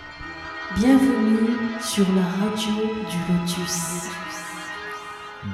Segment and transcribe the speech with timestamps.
[0.76, 1.50] Bienvenue
[1.82, 2.74] sur la radio
[3.10, 4.06] du Lotus.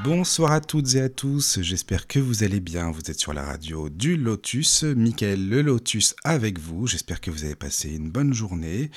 [0.04, 2.90] Bonsoir à toutes et à tous, j'espère que vous allez bien.
[2.90, 6.86] Vous êtes sur la radio du Lotus, Michael le Lotus avec vous.
[6.86, 8.90] J'espère que vous avez passé une bonne journée.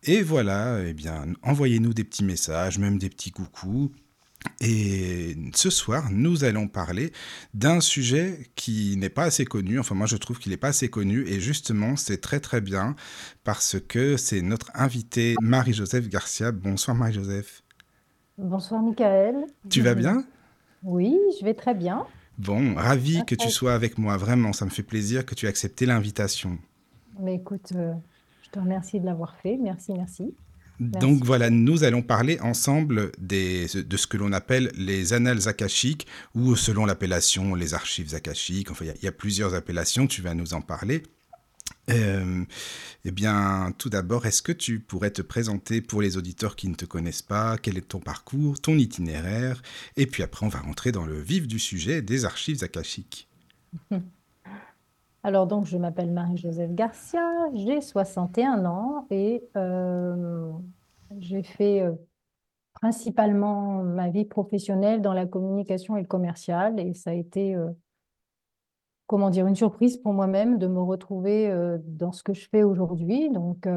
[0.04, 3.91] Et voilà, eh bien, envoyez-nous des petits messages, même des petits coucous.
[4.62, 7.13] Et ce soir, nous allons parler
[7.54, 9.77] d'un sujet qui n'est pas assez connu.
[9.77, 11.27] Enfin, moi, je trouve qu'il n'est pas assez connu.
[11.27, 12.95] Et justement, c'est très très bien
[13.43, 16.51] parce que c'est notre invitée Marie-Joseph Garcia.
[16.51, 17.62] Bonsoir Marie-Joseph.
[18.40, 19.35] Bonsoir Michael.
[19.70, 20.26] Tu vas bien?
[20.82, 22.07] Oui, je vais très bien.
[22.42, 24.18] Bon, ravi que tu sois avec moi.
[24.18, 26.58] Vraiment, ça me fait plaisir que tu aies accepté l'invitation.
[27.20, 27.94] Mais écoute, euh,
[28.42, 29.58] je te remercie de l'avoir fait.
[29.62, 30.34] Merci, merci.
[30.80, 36.08] Donc voilà, nous allons parler ensemble des, de ce que l'on appelle les annales akashiques
[36.34, 38.72] ou selon l'appellation les archives akashiques.
[38.72, 41.04] Enfin, il y, a plusieurs appellations, tu vas nous en parler.
[41.92, 42.46] Euh,
[43.06, 46.76] eh bien, tout d'abord, est-ce que tu pourrais te présenter pour les auditeurs qui ne
[46.76, 47.58] te connaissent pas?
[47.58, 49.62] Quel est ton parcours, ton itinéraire?
[49.98, 53.28] Et puis après, on va rentrer dans le vif du sujet des archives akashiques.
[55.24, 57.22] Alors donc, je m'appelle Marie-Joseph Garcia,
[57.54, 60.52] j'ai 61 ans et euh,
[61.20, 61.92] j'ai fait euh,
[62.74, 67.56] principalement ma vie professionnelle dans la communication et le commercial et ça a été,
[69.12, 71.53] comment dire, une surprise pour moi-même de me retrouver
[71.85, 73.29] dans ce que je fais aujourd'hui.
[73.29, 73.67] Donc,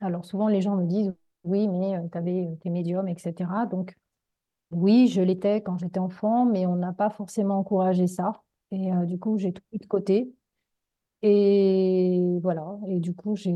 [0.00, 3.50] alors souvent les gens me disent, oui, mais tu avais tes médiums, etc.
[3.68, 3.96] Donc,
[4.70, 8.42] oui, je l'étais quand j'étais enfant, mais on n'a pas forcément encouragé ça.
[8.70, 10.32] Et du coup, j'ai tout mis de côté.
[11.22, 13.52] Et voilà, et du coup, j'ai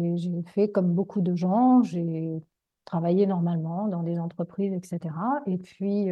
[0.46, 2.42] fait comme beaucoup de gens, j'ai
[2.84, 5.14] travaillé normalement dans des entreprises, etc.
[5.46, 6.08] Et puis,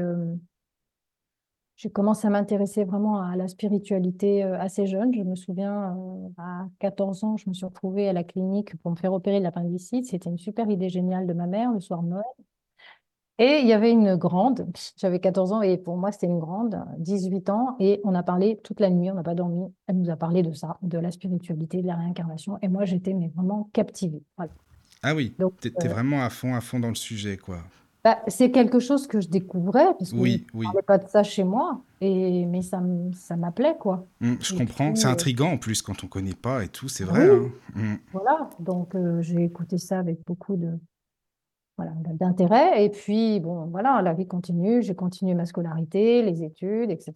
[1.77, 5.13] j'ai commencé à m'intéresser vraiment à la spiritualité euh, assez jeune.
[5.15, 8.91] Je me souviens, euh, à 14 ans, je me suis retrouvée à la clinique pour
[8.91, 10.07] me faire opérer de l'appendicite.
[10.07, 12.25] C'était une super idée géniale de ma mère le soir de Noël.
[13.39, 16.79] Et il y avait une grande, j'avais 14 ans et pour moi c'était une grande,
[16.99, 19.73] 18 ans, et on a parlé toute la nuit, on n'a pas dormi.
[19.87, 23.15] Elle nous a parlé de ça, de la spiritualité, de la réincarnation, et moi j'étais
[23.15, 24.23] mais vraiment captivée.
[25.03, 27.65] Ah oui, tu étais euh, vraiment à fond, à fond dans le sujet, quoi.
[28.05, 31.23] Bah, c'est quelque chose que je découvrais, parce qu'on oui, ne parlait pas de ça
[31.23, 32.83] chez moi, et, mais ça,
[33.13, 34.07] ça m'appelait, quoi.
[34.21, 36.89] Mmh, je comprends, c'est euh, intriguant en plus quand on ne connaît pas et tout,
[36.89, 37.31] c'est vrai.
[37.31, 37.51] Hein.
[37.77, 37.95] Mmh.
[38.13, 40.81] Voilà, donc euh, j'ai écouté ça avec beaucoup de,
[41.77, 42.85] voilà, d'intérêt.
[42.85, 44.83] Et puis, bon, voilà, la vie continue.
[44.83, 47.13] J'ai continué ma scolarité, les études, etc.,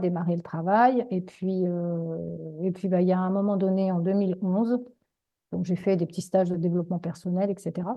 [0.00, 1.06] démarré le travail.
[1.10, 4.78] Et puis, euh, et puis bah, il y a un moment donné, en 2011,
[5.52, 7.88] donc j'ai fait des petits stages de développement personnel, etc.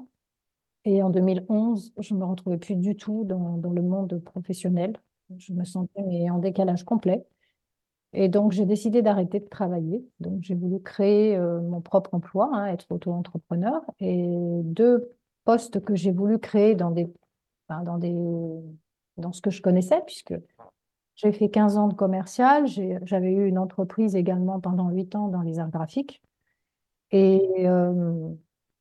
[0.85, 4.97] Et en 2011, je ne me retrouvais plus du tout dans, le monde professionnel.
[5.37, 7.25] Je me sentais en décalage complet.
[8.13, 10.03] Et donc, j'ai décidé d'arrêter de travailler.
[10.19, 13.81] Donc, j'ai voulu créer euh, mon propre emploi, hein, être auto-entrepreneur.
[13.99, 14.25] Et
[14.63, 15.11] deux
[15.45, 16.93] postes que j'ai voulu créer dans
[19.31, 20.33] ce que je connaissais, puisque
[21.15, 22.65] j'ai fait 15 ans de commercial,
[23.03, 26.21] j'avais eu une entreprise également pendant 8 ans dans les arts graphiques.
[27.11, 28.29] Et, euh,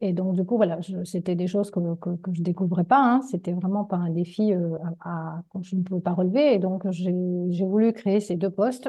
[0.00, 3.00] et donc, du coup, voilà, c'était des choses que, que, je ne découvrais pas.
[3.00, 3.22] Hein.
[3.22, 6.54] C'était vraiment pas un défi euh, à, que je ne pouvais pas relever.
[6.54, 8.88] Et donc, j'ai voulu créer ces deux postes.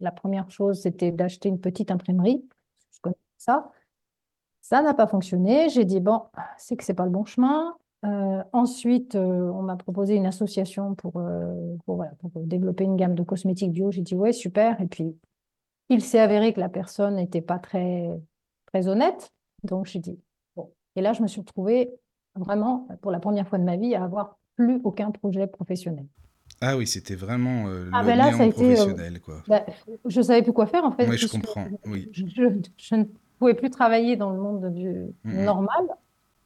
[0.00, 2.42] La première chose, c'était d'acheter une petite imprimerie.
[2.92, 3.70] Je connais ça.
[4.62, 5.68] Ça n'a pas fonctionné.
[5.68, 6.22] J'ai dit, bon,
[6.56, 7.76] c'est que ce n'est pas le bon chemin.
[8.04, 12.04] Euh, ensuite, euh, on m'a proposé une association pour, euh, pour,
[12.36, 13.90] développer une gamme de cosmétiques bio.
[13.90, 14.80] J'ai dit, ouais, super.
[14.80, 15.18] Et puis,
[15.90, 18.08] il s'est avéré que la personne n'était pas très,
[18.66, 19.33] très honnête.
[19.64, 20.18] Donc, j'ai dit,
[20.56, 20.70] bon.
[20.96, 21.90] Et là, je me suis retrouvée
[22.36, 26.06] vraiment, pour la première fois de ma vie, à avoir plus aucun projet professionnel.
[26.60, 29.20] Ah oui, c'était vraiment le ah ben là, ça a été, professionnel.
[29.20, 29.42] Quoi.
[29.48, 29.66] Bah,
[30.06, 31.08] je ne savais plus quoi faire, en fait.
[31.08, 31.66] Oui, je comprends.
[31.86, 32.08] Oui.
[32.12, 32.24] Je,
[32.76, 33.04] je, ne
[33.38, 35.86] pouvais plus travailler dans le monde du mmh normal.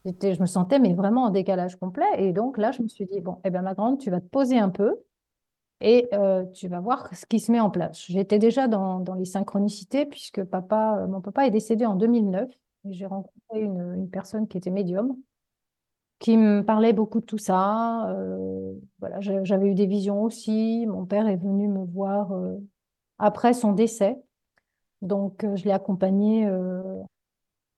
[0.05, 2.07] Je me sentais mais vraiment en décalage complet.
[2.17, 4.29] Et donc là, je me suis dit, bon, eh bien, ma grande, tu vas te
[4.29, 4.97] poser un peu
[5.81, 8.05] et euh, tu vas voir ce qui se met en place.
[8.09, 12.49] J'étais déjà dans, dans, les synchronicités puisque papa, euh, mon papa est décédé en 2009
[12.49, 12.55] et
[12.85, 15.17] j'ai rencontré une, personne qui était médium
[16.19, 18.11] qui me parlait beaucoup de tout ça.
[18.11, 20.85] Euh, voilà, j'avais eu des visions aussi.
[20.89, 22.33] Mon père est venu me voir
[23.19, 24.17] après son décès
[25.03, 27.03] Donc, euh, je l'ai accompagné euh,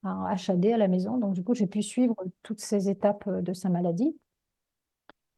[0.05, 1.19] à HAD à la maison.
[1.19, 4.17] Donc, du coup, j'ai pu suivre toutes ces étapes euh, de sa maladie.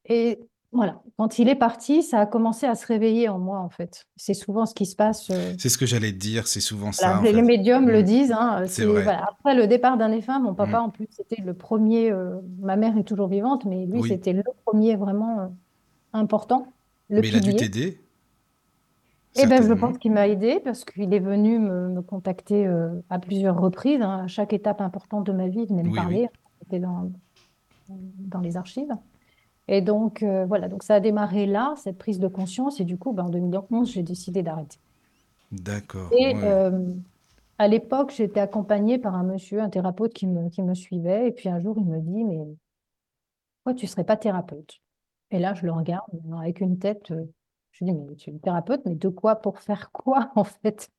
[0.07, 0.41] Et
[0.73, 4.07] voilà, quand il est parti, ça a commencé à se réveiller en moi, en fait.
[4.17, 5.29] C'est souvent ce qui se passe.
[5.31, 7.43] euh, C'est ce que j'allais te dire, c'est souvent voilà, ça, les, fait.
[7.43, 8.05] médiums le Mm.
[8.05, 8.33] disent.
[8.33, 9.03] hein, C'est vrai.
[9.03, 9.25] voilà.
[9.29, 10.85] Après le départ d'un défunt, mon papa, Mm.
[10.85, 12.11] en plus, c'était le premier.
[12.11, 14.09] euh, ma mère est toujours vivante, mais lui, Oui.
[14.09, 15.47] c'était le premier vraiment euh,
[16.15, 16.67] important,
[17.11, 18.01] le Mais il a dû t'aider,
[19.37, 22.67] Eh ben, je pense qu'il m'a aidé parce qu'il est venu me, me contacter
[23.11, 24.01] à plusieurs reprises.
[24.03, 24.21] hein.
[24.25, 25.97] À chaque étape importante de ma vie, il venait me Oui, oui.
[25.97, 26.29] parler.
[26.63, 27.11] C'était dans,
[27.89, 28.93] dans les archives.
[29.73, 32.79] Et donc, euh, voilà, donc ça a démarré là, cette prise de conscience.
[32.81, 34.79] Et du coup, ben, en 2011, j'ai décidé d'arrêter.
[35.53, 36.43] D'accord, Et ouais.
[36.45, 36.95] euh,
[37.59, 41.29] à l'époque, j'étais accompagnée par un monsieur, un thérapeute qui me, qui me suivait.
[41.29, 42.39] Et puis un jour, il me dit, mais
[43.65, 44.81] pourquoi tu ne serais pas thérapeute?
[45.31, 46.05] Et là, je le regarde
[46.41, 47.11] avec une tête.
[47.11, 47.25] euh,
[47.73, 49.37] je lui dis, mais tu es thérapeute, mais de quoi?
[49.37, 50.91] Pour faire quoi, en fait?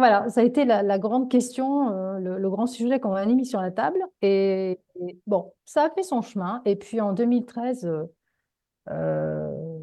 [0.00, 3.26] Voilà, ça a été la, la grande question, euh, le, le grand sujet qu'on a
[3.26, 3.98] mis sur la table.
[4.22, 6.62] Et, et bon, ça a fait son chemin.
[6.64, 8.04] Et puis en 2013, euh,
[8.88, 9.78] euh,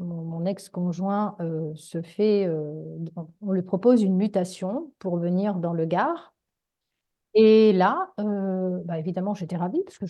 [0.00, 1.36] mon, mon ex-conjoint
[1.76, 2.50] se fait,
[3.40, 6.34] on lui propose une mutation pour venir dans le Gard.
[7.34, 10.06] Et là, bah, évidemment, j'étais ravie parce que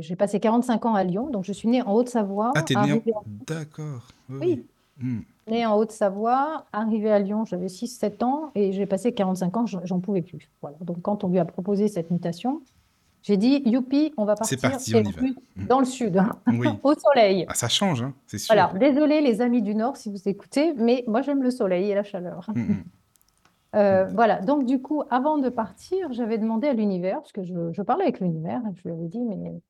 [0.00, 1.28] j'ai passé 45 ans à Lyon.
[1.28, 2.82] Donc, je suis née en Haute-Savoie, Ah, t'es né en...
[2.84, 3.24] arrivée en...
[3.46, 4.66] D'accord, oui, Oui,
[5.02, 5.26] oui.
[5.46, 10.00] Née en Haute-Savoie, arrivée à Lyon, j'avais 6-7 ans et j'ai passé 45 ans, j'en
[10.00, 10.50] pouvais plus.
[10.62, 10.76] Voilà.
[10.80, 12.62] Donc, quand on lui a proposé cette mutation,
[13.22, 15.18] j'ai dit, youpi, on va partir parti, on en y va.
[15.18, 15.66] plus Mm.
[15.66, 16.68] dans le sud, Oui.
[16.82, 17.44] au soleil.
[17.48, 18.54] Ah, ça change, hein, c'est sûr.
[18.54, 21.94] Voilà, désolé les amis du Nord si vous écoutez, mais moi j'aime le soleil et
[21.94, 22.50] la chaleur.
[22.54, 22.84] Mm, mm.
[23.76, 27.72] Euh, voilà, donc du coup, avant de partir, j'avais demandé à l'univers, parce que je,
[27.72, 29.60] je parlais avec l'univers, et je lui avais dit, mais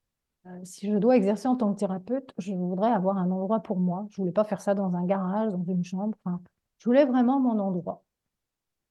[0.64, 4.06] si je dois exercer en tant que thérapeute, je voudrais avoir un endroit pour moi.
[4.10, 6.16] Je voulais pas faire ça dans un garage, dans une chambre.
[6.24, 6.40] Enfin,
[6.78, 8.04] je voulais vraiment mon endroit.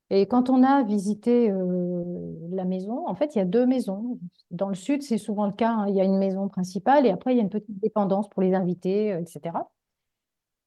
[0.10, 2.04] Et quand on a visité euh,
[2.52, 4.20] la maison, en fait, il y a deux maisons.
[4.52, 5.72] Dans le sud, c'est souvent le cas.
[5.72, 5.88] hein.
[5.90, 8.42] Il y a une maison principale et après, il y a une petite dépendance pour
[8.44, 9.72] les invités, euh, etc.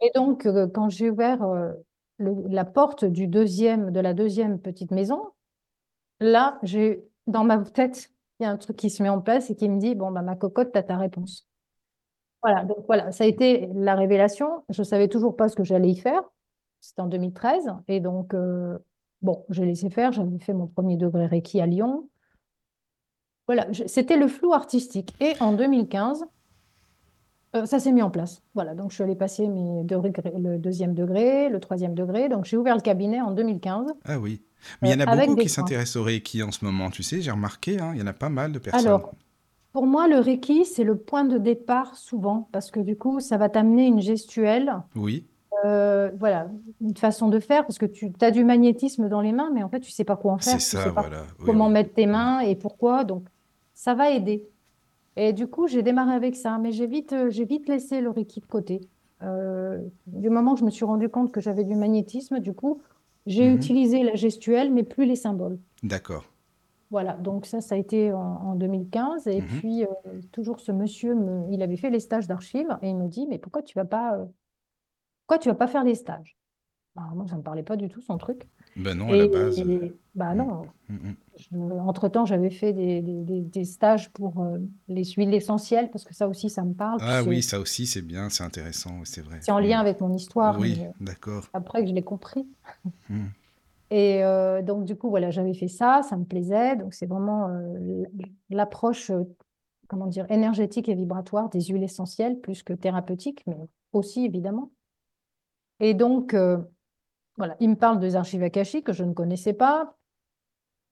[0.00, 1.72] Et donc, euh, quand j'ai ouvert euh,
[2.18, 5.22] la porte du deuxième, de la deuxième petite maison,
[6.20, 9.50] là, j'ai dans ma tête, il y a un truc qui se met en place
[9.50, 11.48] et qui me dit, bon, bah, ma cocotte, tu as ta réponse.
[12.42, 14.64] Voilà, donc voilà, ça a été la révélation.
[14.68, 16.22] Je ne savais toujours pas ce que j'allais y faire.
[16.80, 17.72] C'était en 2013.
[17.88, 18.78] Et donc, euh,
[19.22, 20.12] bon, j'ai laissé faire.
[20.12, 22.08] J'avais fait mon premier degré Reiki à Lyon.
[23.46, 25.14] Voilà, c'était le flou artistique.
[25.20, 26.26] Et en 2015,
[27.56, 28.42] euh, ça s'est mis en place.
[28.54, 30.00] Voilà, donc je suis allée passer mes deux
[30.36, 32.28] le deuxième degré, le troisième degré.
[32.28, 34.45] Donc j'ai ouvert le cabinet en 2015 Ah oui.
[34.82, 36.90] Mais il y en euh, a avec beaucoup qui s'intéressent au Reiki en ce moment,
[36.90, 38.86] tu sais, j'ai remarqué, hein, il y en a pas mal de personnes.
[38.86, 39.14] Alors,
[39.72, 43.36] pour moi, le Reiki, c'est le point de départ souvent, parce que du coup, ça
[43.36, 45.26] va t'amener une gestuelle, Oui,
[45.64, 46.48] euh, voilà,
[46.80, 49.68] une façon de faire, parce que tu as du magnétisme dans les mains, mais en
[49.68, 51.22] fait, tu sais pas quoi en faire, tu ça, sais pas voilà.
[51.44, 51.72] Comment oui.
[51.72, 53.24] mettre tes mains et pourquoi, donc
[53.74, 54.48] ça va aider.
[55.16, 58.10] Et du coup, j'ai démarré avec ça, mais j'ai vite, euh, j'ai vite laissé le
[58.10, 58.80] Reiki de côté.
[59.22, 62.82] Euh, du moment que je me suis rendu compte que j'avais du magnétisme, du coup,
[63.26, 63.56] j'ai Mhm.
[63.56, 65.58] utilisé la gestuelle, mais plus les symboles.
[65.82, 66.24] D'accord.
[66.90, 69.26] Voilà, donc ça, ça a été en, en 2015.
[69.26, 69.48] Et Mhm.
[69.48, 69.88] puis, euh,
[70.32, 73.38] toujours ce monsieur, me- il avait fait les stages d'archives et il me dit, mais
[73.38, 74.24] pourquoi tu vas pas, euh,
[75.26, 76.36] pourquoi tu vas pas faire les stages?
[76.94, 78.48] Bah, moi, ça me parlait pas du tout, son truc.
[78.76, 79.60] Ben non, à la base.
[79.60, 80.94] euh, et- bah mm, non, mm,
[81.52, 81.72] mm.
[81.80, 86.50] entre-temps, j'avais fait des, des- stages pour euh, les huiles essentielles, parce que ça aussi,
[86.50, 86.98] ça me parle.
[87.00, 89.38] Ah oui, ça aussi, c'est bien, c'est intéressant, c'est vrai.
[89.42, 91.48] c'est en lien avec mon histoire, Oui, mais d'accord.
[91.52, 92.46] après que je l'ai compris.
[93.90, 96.76] Et euh, donc, du coup, voilà, j'avais fait ça, ça me plaisait.
[96.76, 98.02] Donc, c'est vraiment euh,
[98.50, 99.22] l'approche, euh,
[99.86, 103.56] comment dire, énergétique et vibratoire des huiles essentielles, plus que thérapeutique, mais
[103.92, 104.72] aussi, évidemment.
[105.78, 106.58] Et donc, euh,
[107.36, 109.96] voilà, il me parle des archives akashiques que je ne connaissais pas.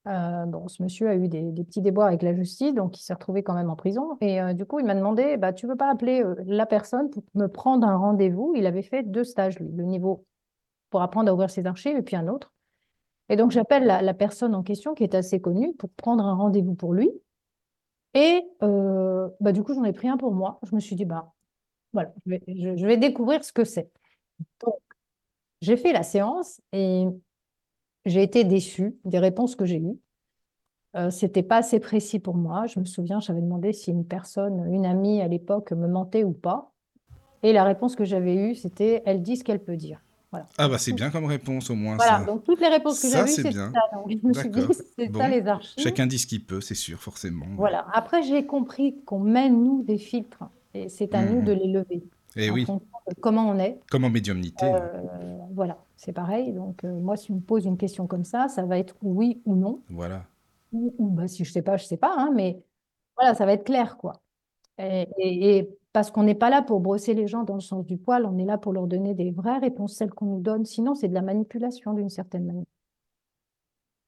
[0.06, 3.14] Euh, bon, ce monsieur a eu des, petits déboires avec la justice, donc il s'est
[3.14, 4.18] retrouvé quand même en prison.
[4.20, 7.08] Et euh, du coup, il m'a demandé, bah, tu veux pas appeler euh, la personne
[7.10, 8.52] pour me prendre un rendez-vous?
[8.54, 10.26] Il avait fait deux stages, lui, le niveau
[10.90, 12.52] pour apprendre à ouvrir ses archives et puis un autre.
[13.30, 16.74] Et donc, j'appelle la, personne en question qui est assez connue pour prendre un rendez-vous
[16.74, 17.10] pour lui.
[18.12, 20.60] Et bah, du coup, j'en ai pris un pour moi.
[20.62, 21.32] Je me suis dit, bah,
[21.94, 22.42] voilà, je vais,
[22.76, 23.90] je vais découvrir ce que c'est.
[24.60, 24.78] Donc,
[25.64, 27.06] j'ai fait la séance et
[28.04, 29.98] j'ai été déçue des réponses que j'ai eues.
[30.96, 32.66] Euh, c'était pas assez précis pour moi.
[32.66, 36.32] Je me souviens, j'avais demandé si une personne, une amie à l'époque, me mentait ou
[36.32, 36.70] pas.
[37.42, 40.00] Et la réponse que j'avais eue, c'était elle dit ce qu'elle peut dire.
[40.30, 40.48] Voilà.
[40.58, 42.24] Ah bah c'est bien comme réponse au moins voilà, ça.
[42.24, 43.70] donc toutes les réponses que j'avais eues, c'est ça.
[43.92, 44.60] Donc, je me suis dit,
[44.98, 45.20] c'est Bon.
[45.20, 45.82] ça les archives.
[45.82, 47.46] Chacun dit ce qu'il peut, c'est sûr, forcément.
[47.56, 47.86] Voilà.
[47.92, 50.44] Après, j'ai compris qu'on met, nous, des filtres.
[50.74, 51.44] Et c'est à nous Mhm.
[51.44, 52.02] de les lever
[52.36, 53.78] Et en oui, fonction de comment on est.
[53.90, 54.64] comme en médiumnité.
[54.66, 56.52] Euh, voilà, c'est pareil.
[56.52, 59.42] Donc, euh, moi, si on me pose une question comme ça, ça va être oui
[59.46, 59.82] ou non.
[59.90, 60.24] Voilà.
[60.72, 62.62] Ou, ou, bah, si je sais pas, je sais pas, hein, mais
[63.16, 64.14] voilà, ça va être clair, quoi.
[64.78, 67.86] Et, et- et parce qu'on n'est pas là pour brosser les gens dans le sens
[67.86, 70.64] du poil, on est là pour leur donner des vraies réponses, celles qu'on nous donne.
[70.66, 72.64] Sinon, c'est de la manipulation d'une certaine manière.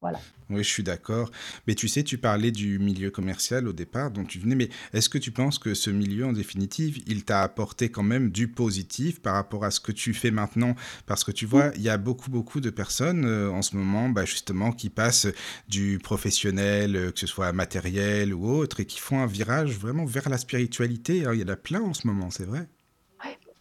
[0.02, 0.20] Voilà.
[0.50, 1.30] Oui, je suis d'accord.
[1.66, 5.08] Mais tu sais, tu parlais du milieu commercial au départ dont tu venais, mais est-ce
[5.08, 9.20] que tu penses que ce milieu, en définitive, il t'a apporté quand même du positif
[9.20, 10.74] par rapport à ce que tu fais maintenant?
[11.06, 14.08] Parce que tu vois, il y a beaucoup, beaucoup de personnes euh, en ce moment,
[14.10, 15.28] bah, justement, qui passent
[15.68, 20.04] du professionnel, euh, que ce soit matériel ou autre, et qui font un virage vraiment
[20.04, 21.24] vers la spiritualité.
[21.24, 21.32] hein.
[21.34, 22.68] Il y en a plein en ce moment, c'est vrai.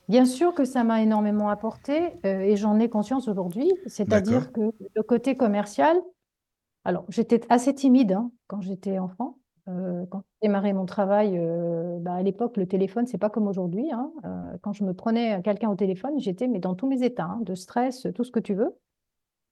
[0.08, 3.72] Bien sûr que ça m'a énormément apporté euh, et j'en ai conscience aujourd'hui.
[3.88, 4.62] C'est-à-dire que
[4.96, 5.98] le côté commercial,
[6.86, 9.38] alors j'étais assez timide hein, quand j'étais enfant.
[9.68, 13.48] Euh, quand j'ai démarré mon travail, euh, bah, à l'époque, le téléphone, c'est pas comme
[13.48, 13.92] aujourd'hui.
[13.92, 14.12] hein.
[14.24, 17.40] Euh, quand je me prenais quelqu'un au téléphone, j'étais mais dans tous mes états, hein,
[17.42, 18.78] de stress, tout ce que tu veux.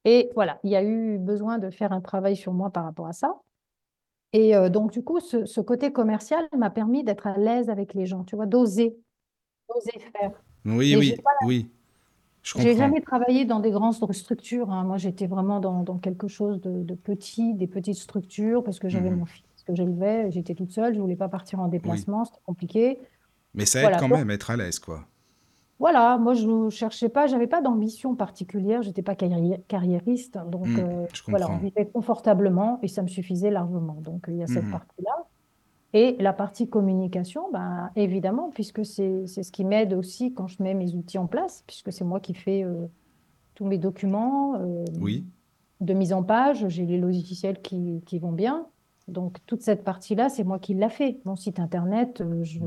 [0.05, 3.07] Et voilà, il y a eu besoin de faire un travail sur moi par rapport
[3.07, 3.41] à ça.
[4.33, 8.05] Et donc, du coup, ce, ce côté commercial m'a permis d'être à l'aise avec les
[8.05, 8.97] gens, tu vois, d'oser,
[9.69, 10.31] d'oser faire.
[10.65, 11.71] Oui, oui, oui,
[12.55, 14.71] j'ai jamais travaillé dans des grandes structures.
[14.71, 14.83] hein.
[14.83, 18.89] Moi, j'étais vraiment dans, dans quelque chose de, de petit, des petites structures, parce que
[18.89, 19.17] j'avais Mhm.
[19.17, 22.07] mon fils que j'élevais, j'étais toute seule, je voulais pas partir en Oui.
[22.07, 22.99] déplacement, c'était compliqué.
[23.55, 25.07] Mais ça aide Voilà, quand donc même à être à l'aise, quoi.
[25.79, 30.77] voilà, moi je ne cherchais pas, j'avais pas d'ambition particulière, j'étais pas carrié- carriériste, donc
[30.77, 33.95] Hmm, euh, je voilà, on vivait confortablement et ça me suffisait largement.
[34.01, 34.69] Donc il y a cette Mhm.
[34.69, 35.11] partie-là.
[35.93, 40.73] Et la partie communication, ben, évidemment, puisque c'est ce qui m'aide aussi quand je mets
[40.73, 42.87] mes outils en place, puisque c'est moi qui fais euh,
[43.55, 45.25] tous mes documents euh, Oui,
[45.81, 48.67] de mise en page, j'ai les logiciels qui, qui vont bien.
[49.07, 51.19] Donc toute cette partie-là, c'est moi qui l'a fait.
[51.25, 52.59] Mon site internet, euh, je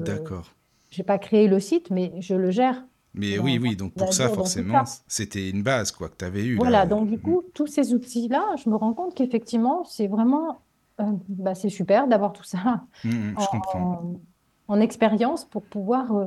[0.98, 4.12] n'ai pas créé le site, mais je le gère Mais dans, oui, oui, donc pour
[4.12, 6.86] ça, forcément, c'était une base, quoi, que tu avais eue, Voilà, là.
[6.86, 7.22] donc du Hmm.
[7.22, 10.60] coup, tous ces outils-là, je me rends compte qu'effectivement, c'est vraiment,
[11.00, 12.86] euh, bah, c'est super d'avoir tout ça
[13.38, 14.02] je comprends.
[14.68, 16.26] en, en expérience pour pouvoir euh,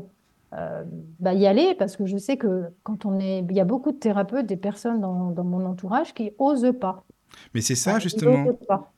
[0.53, 0.83] euh,
[1.19, 3.91] bah, y aller, parce que je sais que quand on est, il y a beaucoup
[3.91, 7.05] de thérapeutes, des personnes dans, dans mon entourage qui osent pas.
[7.53, 8.45] Mais c'est ça, ils justement.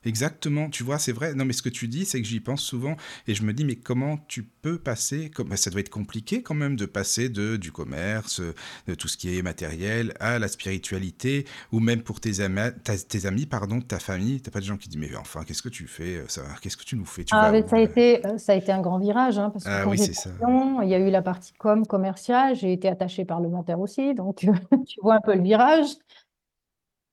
[0.04, 1.36] Exactement, tu vois, c'est vrai.
[1.36, 2.96] Non, mais ce que tu dis, c'est que j'y pense souvent
[3.28, 6.42] et je me dis, mais comment tu peux passer, comme bah, ça doit être compliqué
[6.42, 8.42] quand même de passer de du commerce,
[8.88, 12.98] de tout ce qui est matériel, à la spiritualité, ou même pour tes amis, ta-
[12.98, 14.42] tes amis, pardon, ta famille.
[14.42, 16.78] T'as pas de gens qui disent, mais enfin, qu'est-ce que tu fais, euh, ça, qu'est-ce
[16.78, 18.82] que tu nous fais, tu Ah, vas ça a été, euh, ça a été un
[18.82, 20.32] grand virage, hein, parce que Ah oui, ça.
[20.84, 24.38] il y a eu la partie com commerciale, j'ai été attachée parlementaire aussi, donc
[24.88, 25.88] tu vois un peu le virage.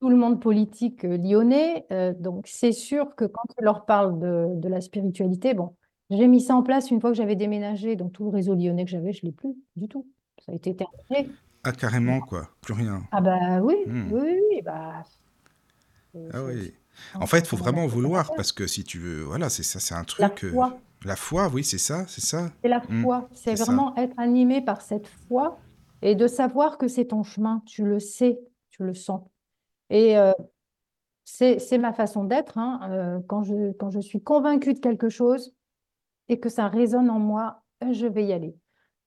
[0.00, 4.18] Tout le monde politique euh, lyonnais, euh, donc c'est sûr que quand tu leur parles
[4.20, 5.74] de, de la spiritualité, bon,
[6.10, 8.84] j'ai mis ça en place une fois que j'avais déménagé, donc tout le réseau lyonnais
[8.84, 10.06] que j'avais, je l'ai plus du tout.
[10.46, 11.32] Ça a été terminé.
[11.64, 13.02] Ah, carrément, quoi, plus rien.
[13.10, 14.12] Ah bah oui, Hmm.
[14.12, 15.02] oui, oui, bah,
[16.32, 16.72] Ah oui.
[17.14, 19.94] En fait, il faut vraiment vouloir, parce que si tu veux, voilà, c'est ça, c'est
[19.94, 20.44] un La truc.
[20.44, 20.78] euh, foi.
[21.04, 22.50] la foi, oui, c'est ça, c'est ça.
[22.62, 23.64] C'est la Hmm, foi, c'est ça.
[23.64, 25.58] vraiment être animé par cette foi
[26.02, 28.40] et de savoir que c'est ton chemin, tu le sais,
[28.70, 29.22] tu le sens.
[29.90, 30.32] Et euh,
[31.24, 35.54] c'est, ma façon d'être, hein, euh, quand je, quand je suis convaincue de quelque chose
[36.28, 38.56] et que ça résonne en moi, euh, je vais y aller.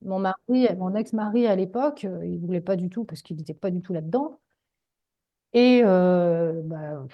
[0.04, 3.70] Mon mari, mon ex-mari à l'époque, il voulait pas du tout parce qu'il n'était pas
[3.70, 4.40] du tout là-dedans.
[5.54, 7.06] Et euh, bah,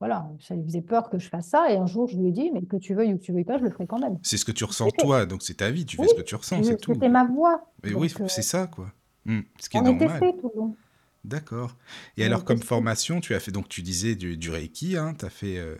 [0.00, 1.70] voilà, ça lui faisait peur que je fasse ça.
[1.70, 3.44] Et un jour, je lui ai dit, mais que tu veuilles ou que tu veuilles
[3.44, 4.18] pas, je le ferai quand même.
[4.22, 6.34] C'est ce que tu ressens toi, donc c'est ta vie, tu fais ce que tu
[6.34, 6.94] ressens, c'est tout.
[6.94, 7.72] c'était ma voix.
[7.82, 8.86] Mais oui, euh, c'est ça, quoi.
[9.24, 10.20] Hmm, ce qui est on est normal.
[10.40, 10.76] tout le long.
[11.24, 11.76] D'accord.
[12.16, 15.24] Et alors, comme formation, tu as fait, donc tu disais du, du Reiki, hein, tu
[15.24, 15.76] as fait euh,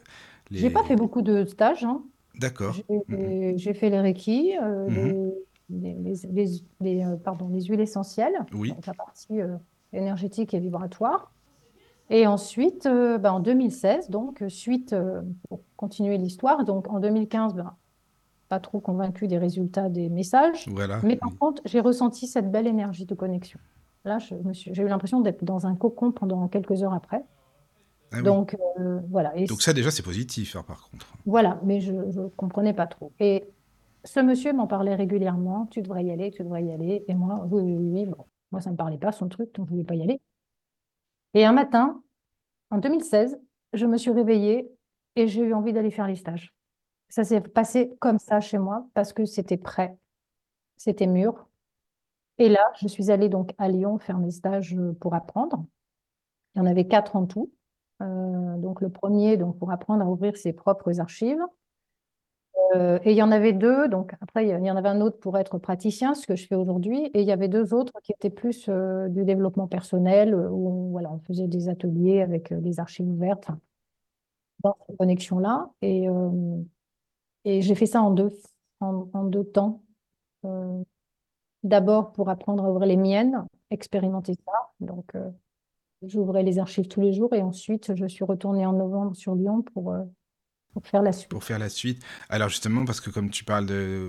[0.53, 1.85] J'ai pas fait beaucoup de stages.
[1.85, 2.05] hein.
[2.35, 2.85] D'accord.
[3.09, 3.35] Mhm.
[3.35, 5.15] J'ai j'ai fait les Reiki, euh, Mhm.
[5.71, 9.59] les, les, les, les- les, euh, pardon, les huiles essentielles, Oui, donc la partie euh,
[9.93, 11.35] énergétique et vibratoire.
[12.11, 12.89] Et ensuite,
[13.21, 14.95] bah, en 2016, donc suite,
[15.49, 17.77] pour continuer l'histoire, donc en 2015, ben,
[18.49, 21.39] pas trop convaincu des résultats des messages, voilà, mais par oui.
[21.39, 23.61] contre, j'ai ressenti cette belle énergie de connexion.
[24.05, 27.23] Là, j'ai eu l'impression d'être dans un cocon pendant quelques heures après.
[28.13, 28.23] Ah oui.
[28.23, 29.37] Donc euh, voilà.
[29.37, 31.07] Et Donc ça, déjà, c'est positif, hein, par contre.
[31.25, 33.13] Voilà, mais je ne comprenais pas trop.
[33.19, 33.45] Et
[34.05, 37.05] ce monsieur m'en parlait régulièrement, tu devrais y aller, tu devrais y aller.
[37.09, 39.55] Et moi, oui, oui, oui, oui, bon, moi, ça ne me parlait pas, son truc,
[39.55, 40.21] donc je ne voulais pas y aller.
[41.33, 42.03] Et un matin,
[42.71, 43.39] en 2016,
[43.73, 44.71] je me suis réveillée
[45.17, 46.55] et j'ai eu envie d'aller faire les stages.
[47.09, 49.97] Ça s'est passé comme ça chez moi parce que c'était prêt,
[50.77, 51.49] c'était mûr.
[52.39, 55.65] Et là, je suis allée donc à Lyon faire mes stages euh, pour apprendre.
[56.55, 57.51] Il y en avait quatre en tout.
[58.03, 61.41] Euh, donc le premier, donc pour apprendre à ouvrir ses propres archives.
[62.75, 65.19] Euh, et il y en avait deux, donc après, il y en avait un autre
[65.19, 68.13] pour être praticien, ce que je fais aujourd'hui, et il y avait deux autres qui
[68.13, 73.09] étaient plus du développement personnel, où on, voilà, on faisait des ateliers avec les archives
[73.09, 73.49] ouvertes,
[74.65, 75.71] dans cette connexion-là.
[75.83, 76.07] Et,
[77.45, 78.33] et j'ai fait ça en deux,
[78.81, 79.83] en deux temps.
[81.65, 84.53] D'abord pour apprendre à ouvrir les miennes, expérimenter ça.
[84.81, 85.13] Donc,
[86.03, 89.63] j'ouvrais les archives tous les jours, et ensuite, je suis retournée en novembre sur Lyon
[89.73, 89.95] pour
[90.75, 91.29] pour faire la suite.
[91.29, 92.03] Pour faire la suite.
[92.29, 93.67] Alors justement, parce que comme tu parles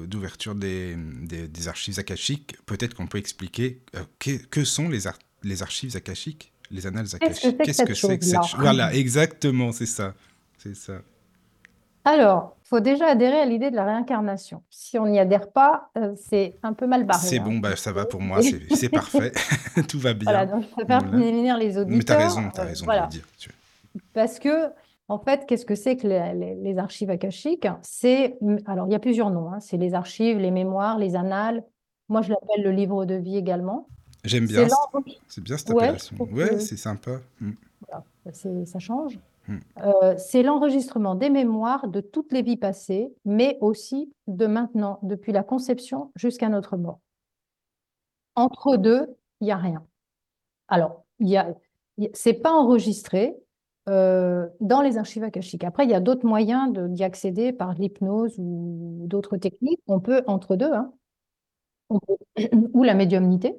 [0.08, 4.04] d'ouverture des, des, archives akashiques, peut-être qu'on peut expliquer euh,
[4.50, 5.02] que, sont les,
[5.44, 7.58] les archives akashiques, les annales akashiques?
[7.60, 10.16] Qu'est-ce que c'est que, cette chose Voilà, exactement, c'est ça.
[10.58, 11.02] C'est ça.
[12.06, 14.62] Alors, il faut déjà adhérer à l'idée de la réincarnation.
[14.70, 17.26] Si on n'y adhère pas, euh, c'est un peu mal barré.
[17.26, 17.44] C'est hein.
[17.44, 19.32] bon, bah, ça va pour moi, c'est parfait.
[19.90, 20.32] Tout va bien.
[20.32, 21.98] Voilà, donc je préfère prévenir les auditeurs.
[21.98, 23.26] Mais tu as raison, tu as raison de le dire.
[24.14, 24.70] Parce que
[25.08, 27.68] en fait, qu'est-ce que c'est que les, archives akashiques?
[27.84, 29.52] C'est, alors il y a plusieurs noms.
[29.52, 29.60] Hein.
[29.60, 31.64] C'est les archives, les mémoires, les annales.
[32.10, 33.88] Moi, je l'appelle le livre de vie également.
[34.24, 34.68] J'aime bien.
[35.28, 36.18] C'est bien cette appellation.
[36.32, 37.20] Ouais, c'est sympa.
[37.40, 37.52] Mm.
[37.92, 39.20] Bah, ça change.
[39.50, 45.32] Euh, c'est l'enregistrement des mémoires de toutes les vies passées, mais aussi de maintenant, depuis
[45.32, 47.00] la conception jusqu'à notre mort.
[48.36, 49.86] Entre deux, il n'y a rien.
[50.68, 51.54] Alors, il y a,
[52.14, 53.36] c'est pas enregistré,
[53.88, 55.64] euh, dans les archives akashiques.
[55.64, 59.80] Après, il y a d'autres moyens d'y accéder par l'hypnose ou d'autres techniques.
[59.88, 60.92] On peut, entre deux, hein,
[62.74, 63.56] ou la médiumnité.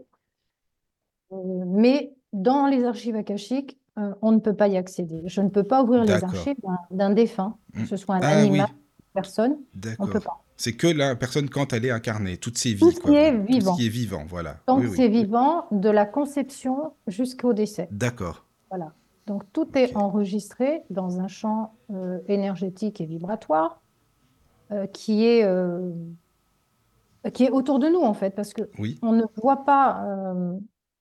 [1.32, 5.22] Euh, mais dans les archives akashiques, euh, on ne peut pas y accéder.
[5.26, 6.56] Je ne peux pas ouvrir les archives
[6.90, 8.68] d'un défunt, que ce soit un ah animal,
[9.14, 9.56] personne.
[9.98, 10.42] On peut pas.
[10.58, 12.80] C'est que la personne quand elle est incarnée, toutes ses vies.
[12.80, 13.72] Tout ce qui est vivant.
[13.72, 14.56] Tout ce qui est vivant, voilà.
[14.66, 17.88] Tant que c'est vivant, de la conception jusqu'au décès.
[17.90, 18.46] D'accord.
[18.70, 18.92] Voilà.
[19.26, 23.82] Donc tout est enregistré dans un champ euh, énergétique et vibratoire
[24.70, 25.92] euh, qui, est, euh,
[27.34, 28.62] qui est autour de nous en fait, parce que
[29.02, 30.04] on ne voit pas,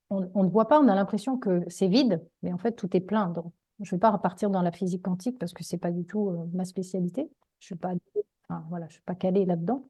[0.10, 3.02] on, ne voit pas, on a l'impression que c'est vide, mais en fait tout est
[3.02, 3.34] plein.
[3.82, 6.50] Je ne vais pas repartir dans la physique quantique parce que c'est pas du tout
[6.54, 7.30] ma spécialité.
[7.60, 7.94] Je suis pas,
[8.70, 9.88] voilà, pas calée là-dedans.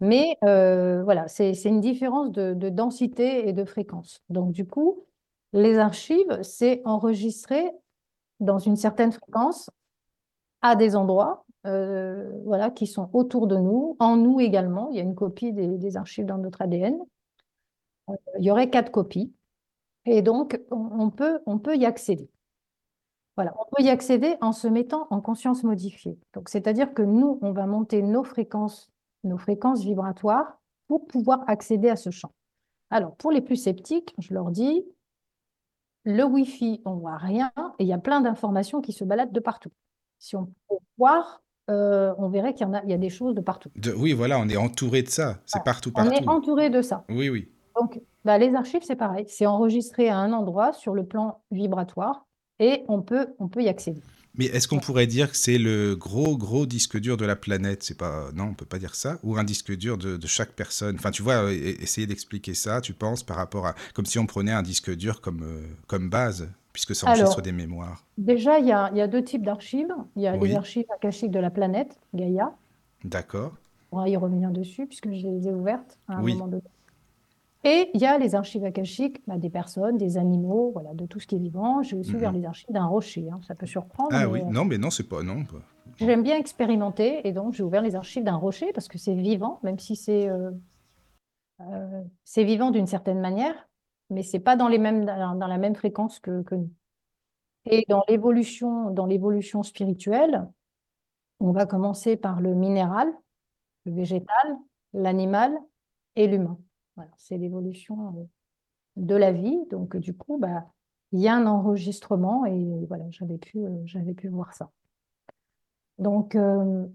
[0.00, 4.22] Mais voilà, c'est une différence de, de densité et de fréquence.
[4.28, 5.04] Donc du coup,
[5.52, 7.70] les archives, c'est enregistré
[8.40, 9.70] dans une certaine fréquence
[10.62, 14.90] à des endroits euh, voilà, qui sont autour de nous, en nous également.
[14.90, 16.96] Il y a une copie des, archives dans notre ADN.
[18.08, 19.32] Euh, il y aurait quatre copies.
[20.04, 22.28] Et donc, on, peut, on peut y accéder.
[23.36, 26.18] Voilà, on peut y accéder en se mettant en conscience modifiée.
[26.34, 28.90] Donc, c'est-à-dire que nous, on va monter nos fréquences,
[29.24, 32.32] nos fréquences vibratoires pour pouvoir accéder à ce champ.
[32.90, 34.84] Alors, pour les plus sceptiques, je leur dis,
[36.04, 39.40] le Wi-Fi, on voit rien et il y a plein d'informations qui se baladent de
[39.40, 39.70] partout.
[40.18, 43.08] Si on peut voir, euh, on verrait qu'il y, en a, il y a des
[43.08, 43.70] choses de partout.
[43.96, 45.38] oui, voilà, on est entouré de ça.
[45.46, 46.10] C'est partout, partout.
[46.10, 47.04] On est entouré de ça.
[47.08, 47.48] Oui, oui.
[47.80, 49.24] Donc, bah, les archives, c'est pareil.
[49.28, 52.26] C'est enregistré à un endroit sur le plan vibratoire
[52.58, 54.00] et on peut, on peut y accéder.
[54.34, 57.82] Mais est-ce qu'on pourrait dire que c'est le gros, gros disque dur de la planète?
[57.82, 59.18] C'est pas, non, on peut pas dire ça.
[59.22, 60.96] Ou un disque dur de, chaque personne?
[60.96, 62.80] Enfin, tu vois, e-, essayer d'expliquer ça.
[62.80, 66.08] Tu penses par rapport à, comme si on prenait un disque dur comme euh, comme
[66.08, 68.06] base, puisque ça enregistre des mémoires.
[68.16, 69.94] Déjà, il y a, y a, deux types d'archives.
[70.16, 72.54] Il y a les archives akashiques de la planète, Gaïa.
[73.04, 73.54] D'accord.
[73.90, 76.62] On va y revenir dessus puisque je les ai ouvertes à un moment donné.
[77.64, 81.20] Et il y a les archives akashiques bah, des personnes, des animaux, voilà, de tout
[81.20, 81.82] ce qui est vivant.
[81.82, 82.40] J'ai aussi ouvert mhm.
[82.40, 83.28] les archives d'un rocher.
[83.30, 83.40] Hein.
[83.46, 84.10] Ça peut surprendre.
[84.12, 85.44] Ah oui, euh, non, mais non, c'est pas non.
[85.98, 89.60] J'aime bien expérimenter et donc j'ai ouvert les archives d'un rocher parce que c'est vivant,
[89.62, 90.50] même si c'est euh,
[91.60, 93.68] euh, c'est vivant d'une certaine manière,
[94.10, 96.70] mais c'est pas dans les mêmes dans la même fréquence que, que nous.
[97.66, 100.48] Et dans l'évolution dans l'évolution spirituelle,
[101.38, 103.12] on va commencer par le minéral,
[103.84, 104.56] le végétal,
[104.94, 105.56] l'animal
[106.16, 106.58] et l'humain
[107.16, 108.24] c'est l'évolution euh,
[108.96, 109.58] de la vie.
[109.70, 110.66] Donc, du coup, bah,
[111.12, 114.70] il y a un enregistrement et voilà, j'avais pu, euh, j'avais pu voir ça.
[115.98, 116.86] Donc, euh,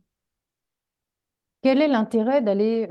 [1.62, 2.88] quel est l'intérêt d'aller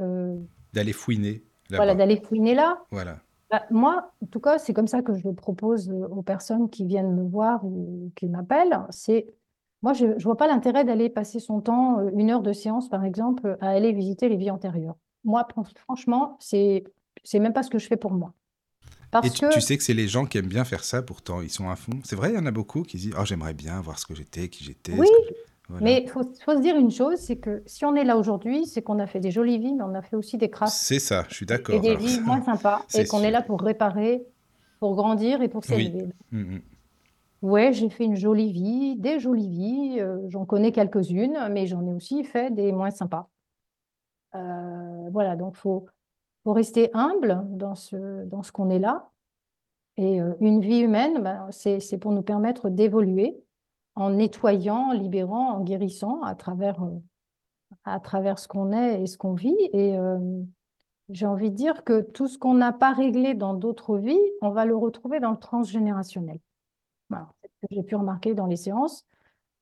[0.72, 2.84] d'aller fouiner Voilà, d'aller fouiner là?
[2.90, 3.20] Voilà.
[3.50, 6.84] Bah, moi, en tout cas, c'est comme ça que je le propose aux personnes qui
[6.84, 8.80] viennent me voir ou qui m'appellent.
[8.90, 9.26] C'est
[9.82, 13.04] moi, je ne vois pas l'intérêt d'aller passer son temps, une heure de séance, par
[13.04, 14.96] exemple, à aller visiter les vies antérieures.
[15.26, 16.84] Moi, franchement, c'est
[17.24, 18.32] c'est même pas ce que je fais pour moi.
[19.10, 19.52] Parce et tu, que...
[19.52, 21.76] tu, sais que c'est les gens qui aiment bien faire ça, pourtant, ils sont à
[21.76, 21.92] fond.
[22.04, 24.14] C'est vrai, il y en a beaucoup qui disent Oh, j'aimerais bien voir ce que
[24.14, 24.92] j'étais, qui j'étais.
[24.92, 25.08] Oui,
[25.68, 28.82] mais il faut, se dire une chose c'est que si on est là aujourd'hui, c'est
[28.82, 30.80] qu'on a fait des jolies vies, mais on a fait aussi des crasses.
[30.80, 31.74] C'est ça, je suis d'accord.
[31.74, 34.24] Et des vies moins sympas, et qu'on est là pour réparer,
[34.78, 36.04] pour grandir et pour s'élever.
[36.32, 36.38] Oui.
[36.38, 36.60] Mm, mm.
[37.42, 41.86] Ouais, j'ai fait une jolie vie, des jolies vies, euh, j'en connais quelques-unes, mais j'en
[41.86, 43.28] ai aussi fait des moins sympas.
[44.34, 44.65] Euh,
[45.16, 45.86] voilà, donc faut,
[46.44, 49.10] faut rester humble dans ce, dans ce qu'on est là.
[49.96, 53.42] Et euh, une vie humaine, ben, c'est pour nous permettre d'évoluer
[53.94, 57.00] en nettoyant, en libérant, en guérissant à travers, euh,
[57.84, 59.56] à travers ce qu'on est et ce qu'on vit.
[59.72, 59.96] Et
[61.08, 64.50] j'ai envie de dire que tout ce qu'on n'a pas réglé dans d'autres vies, on
[64.50, 66.40] va le retrouver dans le transgénérationnel.
[67.08, 69.06] Voilà, ce que j'ai pu remarquer dans les séances.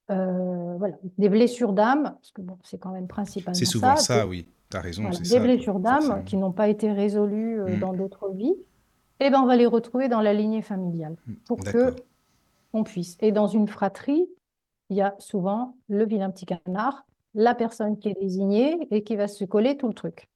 [0.08, 4.20] Voilà, des blessures d'âme, parce que bon, c'est quand même principalement C'est souvent ça.
[4.20, 5.02] ça, oui, tu as raison.
[5.02, 7.80] Voilà, des ça, blessures d'âme qui n'ont pas été résolues euh, Mm.
[7.80, 8.54] dans d'autres vies,
[9.20, 11.94] et ben on va les retrouver dans la lignée familiale pour que
[12.72, 13.16] on puisse.
[13.20, 14.26] Et dans une fratrie,
[14.90, 19.16] il y a souvent le vilain petit canard, la personne qui est désignée et qui
[19.16, 20.28] va se coller tout le truc.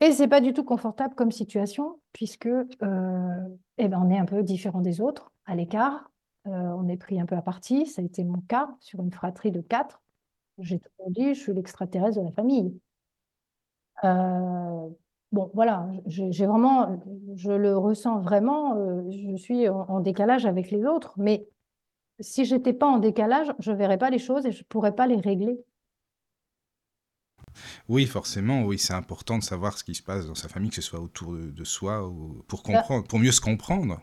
[0.00, 2.66] Et c'est pas du tout confortable comme situation, puisque euh,
[3.78, 6.10] eh ben, on est un peu différent des autres, à l'écart.
[6.46, 7.86] Euh, on est pris un peu à partie.
[7.86, 10.02] Ça a été mon cas sur une fratrie de quatre.
[10.58, 12.80] J'ai toujours dit, je suis l'extraterrestre de la famille.
[14.04, 14.88] Euh,
[15.32, 17.00] bon, voilà, j'ai vraiment,
[17.36, 21.48] je le ressens vraiment, euh, je suis en, en décalage avec les autres, mais
[22.20, 25.18] si j'étais pas en décalage, je verrais pas les choses et je pourrais pas les
[25.18, 25.58] régler.
[27.88, 30.76] Oui, forcément, oui, c'est important de savoir ce qui se passe dans sa famille, que
[30.76, 34.00] ce soit autour de, de soi, ou pour Bah, comprendre, pour mieux se comprendre.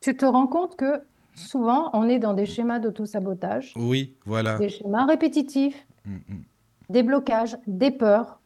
[0.00, 1.02] tu te rends compte que
[1.34, 4.58] souvent, on est dans des schémas d'autosabotage, Oui, voilà.
[4.58, 6.42] des schémas répétitifs, Mm, mm.
[6.90, 8.40] des blocages, des peurs.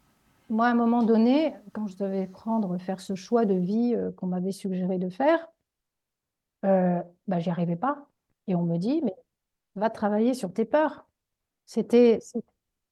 [0.51, 4.13] Moi, à un moment donné, quand je devais prendre, faire ce choix de vie euh,
[4.13, 5.49] qu'on m'avait suggéré de faire,
[6.65, 8.07] euh, bah, j'y arrivais pas.
[8.47, 9.15] Et on me dit, mais
[9.75, 11.07] va travailler sur tes peurs.
[11.67, 12.21] C'était,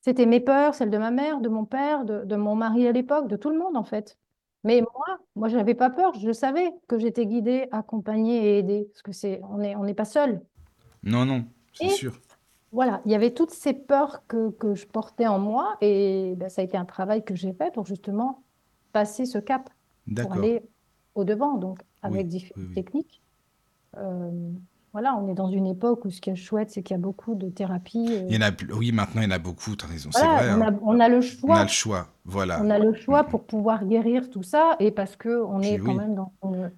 [0.00, 2.92] c'était mes peurs, celles de ma mère, de mon père, de, de mon mari à
[2.92, 4.18] l'époque, de tout le monde en fait.
[4.64, 6.14] Mais moi, moi, je n'avais pas peur.
[6.14, 9.94] Je savais que j'étais guidée, accompagnée et aidée, parce que c'est, on est, on n'est
[9.94, 10.42] pas seul.
[11.02, 12.18] Non, non, c'est sûr.
[12.72, 16.48] voilà, il y avait toutes ces peurs que, que je portais en moi, et ben,
[16.48, 18.42] ça a été un travail que j'ai fait pour justement
[18.92, 19.68] passer ce cap,
[20.22, 20.62] pour aller
[21.14, 22.74] au-devant, donc avec Oui, différentes oui, oui.
[22.74, 23.22] techniques.
[23.96, 24.30] Euh,
[24.94, 27.02] voilà, on est dans une époque où ce qui est chouette, c'est qu'il y a
[27.02, 28.06] beaucoup de thérapies.
[28.10, 29.88] euh, Il y en a, plus- oui, maintenant, il y en a beaucoup, tu as
[29.88, 30.52] raison, c'est voilà, vrai.
[30.54, 30.72] on hein.
[30.72, 31.62] a, on a le On a choix.
[31.64, 32.62] le choix, voilà.
[32.62, 35.90] On a le choix pour pouvoir guérir tout ça et parce qu'on Puis est quand
[35.90, 35.98] oui.
[35.98, 36.72] même dans une,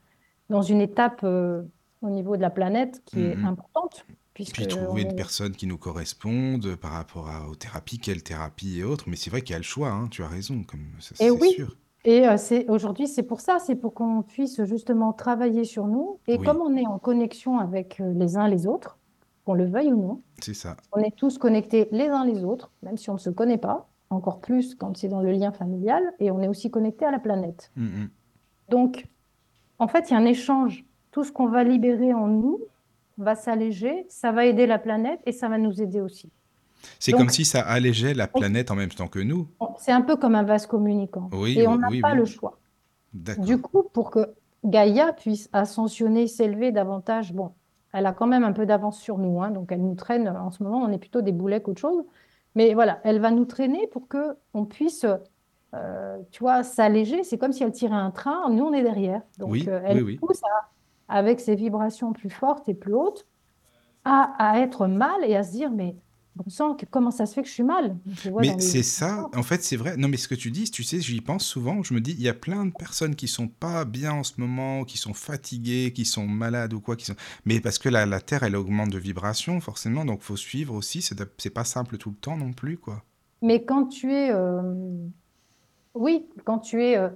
[0.49, 1.63] dans une étape euh,
[2.03, 3.45] au niveau de la planète qui est mm.
[3.45, 5.15] importante, puisque Puis on trouver une est...
[5.15, 9.05] personne qui nous corresponde par rapport à- aux thérapies, quelle thérapie et autres.
[9.09, 11.29] Mais c'est vrai qu'il y a le choix, hein, tu as raison, comme ça, Et
[11.29, 11.77] c'est oui, sûr.
[12.07, 16.21] Et euh, c'est aujourd'hui, c'est pour ça, c'est pour qu'on puisse justement travailler sur nous.
[16.29, 18.97] Et comme on est en connexion avec euh, les uns les autres,
[19.45, 20.77] qu'on le veuille ou non, c'est ça.
[20.93, 23.89] on est tous connectés les uns les autres, même si on ne se connaît pas,
[24.11, 27.19] encore plus quand c'est dans le lien familial, et on est aussi connecté à la
[27.19, 27.73] planète.
[27.75, 28.11] Mm, mm.
[28.69, 29.07] Donc,
[29.81, 30.85] en fait, il y a un échange.
[31.11, 32.61] Tout ce qu'on va libérer en nous
[33.19, 36.31] va s'alléger, ça va aider la planète et ça va nous aider aussi.
[36.99, 39.49] C'est comme si ça allégeait la planète en même temps que nous.
[39.79, 41.31] c'est un peu comme un vase communicant.
[41.33, 42.19] Oui, Et on n'a oui, pas oui.
[42.19, 42.59] le choix.
[43.39, 44.35] Du coup, pour que
[44.65, 47.53] Gaïa puisse ascensionner, s'élever davantage, bon,
[47.93, 50.29] elle a quand même un peu d'avance sur nous, hein, donc elle nous traîne.
[50.29, 52.05] En ce moment, on est plutôt des boulets qu'autre chose.
[52.55, 55.07] Mais voilà, elle va nous traîner pour que on puisse,
[55.75, 57.23] euh, tu vois, s'alléger.
[57.25, 59.23] C'est comme si elle tirait un train, nous, on est derrière.
[59.39, 60.17] Donc, Oui, euh, oui, elle oui.
[60.19, 60.71] pousse à-
[61.09, 63.27] avec ses vibrations plus fortes et plus hautes
[64.05, 65.97] à, à être mal et à se dire, mais
[66.37, 67.99] bon sang, que- comment ça se fait que je suis mal?
[68.15, 68.73] Je vois dans Mais les...
[68.73, 69.97] c'est ça, en fait, c'est vrai.
[69.97, 71.83] Non, mais ce que tu dis, tu sais, j'y pense souvent.
[71.83, 74.35] Je me dis, il y a plein de personnes qui sont pas bien en ce
[74.41, 77.17] moment, qui sont fatiguées, qui sont malades ou quoi, qui sont.
[77.45, 81.03] Mais parce que la, la Terre, elle augmente de vibration, forcément, donc faut suivre aussi.
[81.03, 83.05] C'est c'est pas simple tout le temps non plus, quoi.
[83.43, 84.63] Mais quand tu es, euh,
[85.95, 87.09] oui, quand tu es, euh,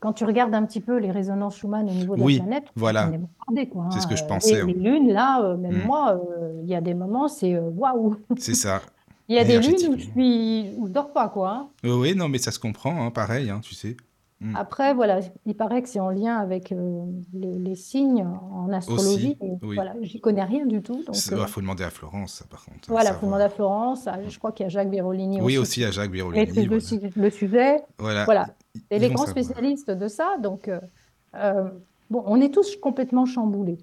[0.00, 2.64] quand tu regardes un petit peu les résonances Schumann au niveau de la Oui, planète,
[2.76, 3.10] on voilà.
[3.10, 4.00] C'est hein.
[4.00, 4.54] ce que je pensais.
[4.54, 4.66] les, hein.
[4.66, 5.86] les lunes, là, euh, même Mm.
[5.86, 8.16] moi, euh, il y a des moments, c'est euh, waouh.
[8.38, 8.80] C'est ça,
[9.28, 11.50] Il y a des lunes où je suis, où je dors pas, quoi.
[11.50, 11.68] hein.
[11.84, 13.96] Oui, oui, non, mais ça se comprend, hein, pareil, hein, tu sais.
[14.40, 14.56] Mm.
[14.56, 17.02] Après, voilà, il paraît que c'est en lien avec euh,
[17.34, 19.36] les, les signes en astrologie.
[19.38, 19.74] Aussi, oui.
[19.74, 22.88] voilà, j'y connais rien du tout, Il euh, faut demander à Florence, ça, par contre.
[22.88, 24.06] voilà, faut demander à Florence.
[24.08, 27.12] à- je crois qu'il y a Jacques Birolini Oui, aussi aussi à Jacques Birolini, voilà.
[27.16, 27.76] le sujet.
[27.98, 28.48] Voilà, Voilà.
[28.90, 29.44] Et les grands savoir.
[29.44, 30.80] spécialistes de ça, donc euh,
[31.34, 31.68] euh,
[32.10, 33.78] bon, on est tous complètement chamboulés.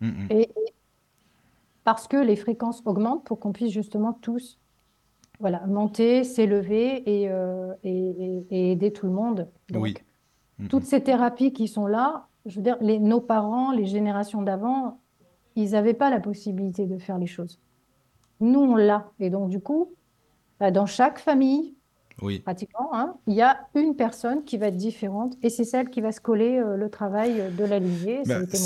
[0.00, 0.26] Mm, mm.
[0.30, 0.74] Et, et
[1.84, 4.58] parce que les fréquences augmentent pour qu'on puisse justement tous
[5.40, 9.48] voilà, monter, s'élever et, euh, et, et- et aider tout le monde.
[9.74, 9.94] Oui.
[9.94, 10.04] Donc,
[10.58, 14.42] Mm, toutes ces thérapies qui sont là, je veux dire, les, nos parents, les générations
[14.42, 15.00] d'avant,
[15.56, 17.58] ils n'avaient pas la possibilité de faire les choses.
[18.40, 19.10] Nous, on l'a.
[19.20, 19.94] Et donc, du coup,
[20.58, 21.74] bah, dans chaque famille,
[22.22, 22.40] Oui.
[22.40, 26.00] pratiquement, hein, il y a une personne qui va être différente et c'est celle qui
[26.00, 28.22] va se coller euh, le travail euh, de la lignée.
[28.26, 28.56] Bah, cas.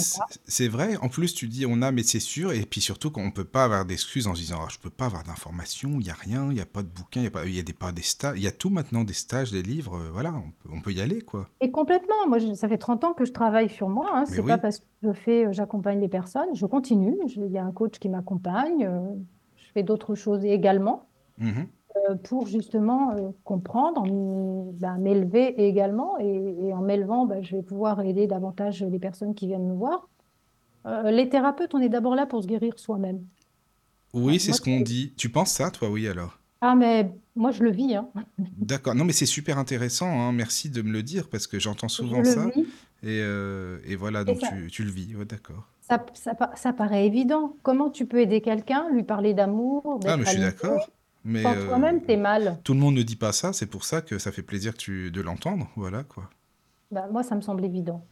[0.47, 3.27] c'est vrai, en plus tu dis on a, mais c'est sûr, et puis surtout qu'on
[3.27, 6.05] ne peut pas avoir d'excuses en se disant Ah, je peux pas avoir d'informations, il
[6.05, 7.73] n'y a rien, il n'y a pas de bouquin, il a, pas, y a des,
[7.73, 10.51] pas des stages, il y a tout maintenant, des stages, des livres, euh, voilà, on
[10.51, 11.49] peut, on peut y aller quoi.
[11.61, 14.11] Et complètement, moi, je- ça fait 30 ans que je travaille sur moi.
[14.15, 14.25] Hein.
[14.27, 17.17] C'est oui, pas parce que je fais, j'accompagne les personnes, je continue.
[17.37, 18.85] Il y a un coach qui m'accompagne.
[18.87, 19.01] euh,
[19.57, 21.67] Je fais d'autres choses également Mhm.
[22.11, 26.19] Euh, pour justement euh, comprendre, en- ben, m'élever également.
[26.19, 30.09] Et, en m'élevant, ben, je vais pouvoir aider davantage les personnes qui viennent me voir.
[30.87, 33.25] Euh, les thérapeutes, on est d'abord là pour se guérir soi-même.
[34.13, 35.13] Oui, c'est ce qu'on dit.
[35.17, 36.39] Tu penses ça, toi, oui, alors?
[36.61, 37.95] ah, mais moi, je le vis.
[37.95, 38.09] Hein.
[38.59, 38.95] D'accord.
[38.95, 40.33] Non, mais c'est super intéressant, hein.
[40.33, 42.61] Merci de me le dire, parce que j'entends Je souvent ça, vis.
[43.03, 45.69] et, euh, et voilà, donc ça, tu, tu le vis, ouais, d'accord.
[45.83, 47.57] ça, ça, pa- ça paraît évident.
[47.63, 50.89] Comment tu peux aider quelqu'un, lui parler d'amour, Ah, mais je suis d'accord,
[51.25, 52.59] mais quand euh, toi-même, t'es mal?
[52.65, 54.79] tout le monde ne dit pas ça, c'est pour ça que ça fait plaisir que
[54.79, 56.31] tu, de l'entendre, voilà, quoi.
[56.91, 58.07] Ben, moi, ça me semble évident.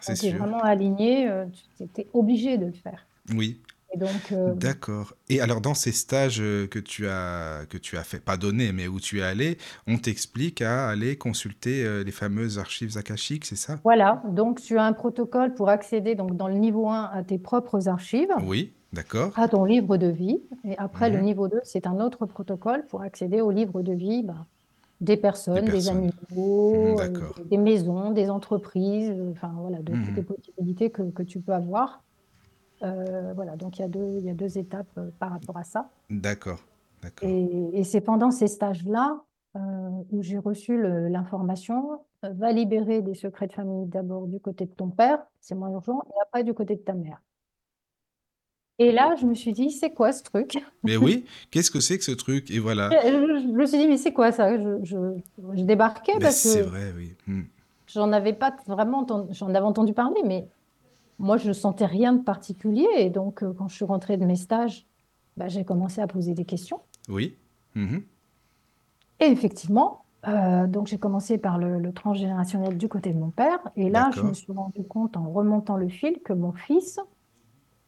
[0.00, 0.38] C'est tu es sûr.
[0.38, 1.46] vraiment aligné, euh,
[1.76, 3.06] tu étais obligé de le faire.
[3.34, 3.60] Oui.
[3.94, 5.14] Et donc, euh, D'accord.
[5.28, 8.88] Et alors, dans ces stages que tu as, que tu as fait, pas donné, mais
[8.88, 13.78] où tu es allé, on t'explique à aller consulter les fameuses archives akashiques, c'est ça?
[13.84, 14.22] voilà.
[14.28, 17.88] Donc, tu as un protocole pour accéder donc, dans le niveau 1 à tes propres
[17.88, 19.32] archives, Oui, d'accord.
[19.36, 20.42] à ton livre de vie.
[20.64, 21.24] Et après, le Mhm.
[21.24, 24.46] niveau 2, c'est un autre protocole pour accéder au livre de vie ben,
[25.00, 25.98] des Des personnes, des personnes.
[25.98, 27.34] Mhm, animaux, euh, d'accord.
[27.46, 30.24] des maisons, des entreprises, euh, enfin voilà, de toutes les Mhm.
[30.24, 32.04] possibilités que, que tu peux avoir.
[32.82, 35.56] Euh, voilà, donc il y a deux, il y a deux étapes euh, par rapport
[35.56, 35.90] à ça.
[36.10, 36.60] D'accord,
[37.02, 37.28] d'accord.
[37.28, 39.22] Et, et c'est pendant ces stages-là
[39.56, 39.60] euh,
[40.10, 44.66] où j'ai reçu le- l'information, euh, va libérer des secrets de famille d'abord du côté
[44.66, 47.22] de ton père, c'est moins urgent, et après du côté de ta mère.
[48.78, 50.58] Et là, je me suis dit, c'est quoi ce truc?
[50.84, 52.50] Mais oui, qu'est-ce que c'est que ce truc?
[52.50, 52.90] Et voilà.
[53.02, 54.56] Je, je- je me suis dit, mais c'est quoi ça?
[54.58, 57.14] Je, débarquais parce c'est que vrai, oui.
[57.26, 57.42] Hmm.
[57.86, 60.46] j'en avais pas vraiment entendu, j'en avais entendu parler, mais
[61.18, 62.86] moi, je ne sentais rien de particulier.
[62.98, 64.86] Et donc, euh, quand je suis rentrée de mes stages,
[65.36, 66.80] bah, j'ai commencé à poser des questions.
[67.08, 67.34] Oui.
[67.74, 68.02] Mhm.
[69.20, 73.58] Et effectivement, euh, donc j'ai commencé par le, le transgénérationnel du côté de mon père.
[73.76, 77.00] Et là, je me suis rendu compte en remontant le fil que mon fils,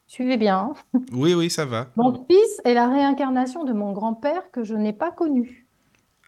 [0.09, 0.73] suivez bien, hein,
[1.11, 1.91] Oui, oui, ça va.
[1.95, 5.67] mon fils est la réincarnation de mon grand-père que je n'ai pas connu.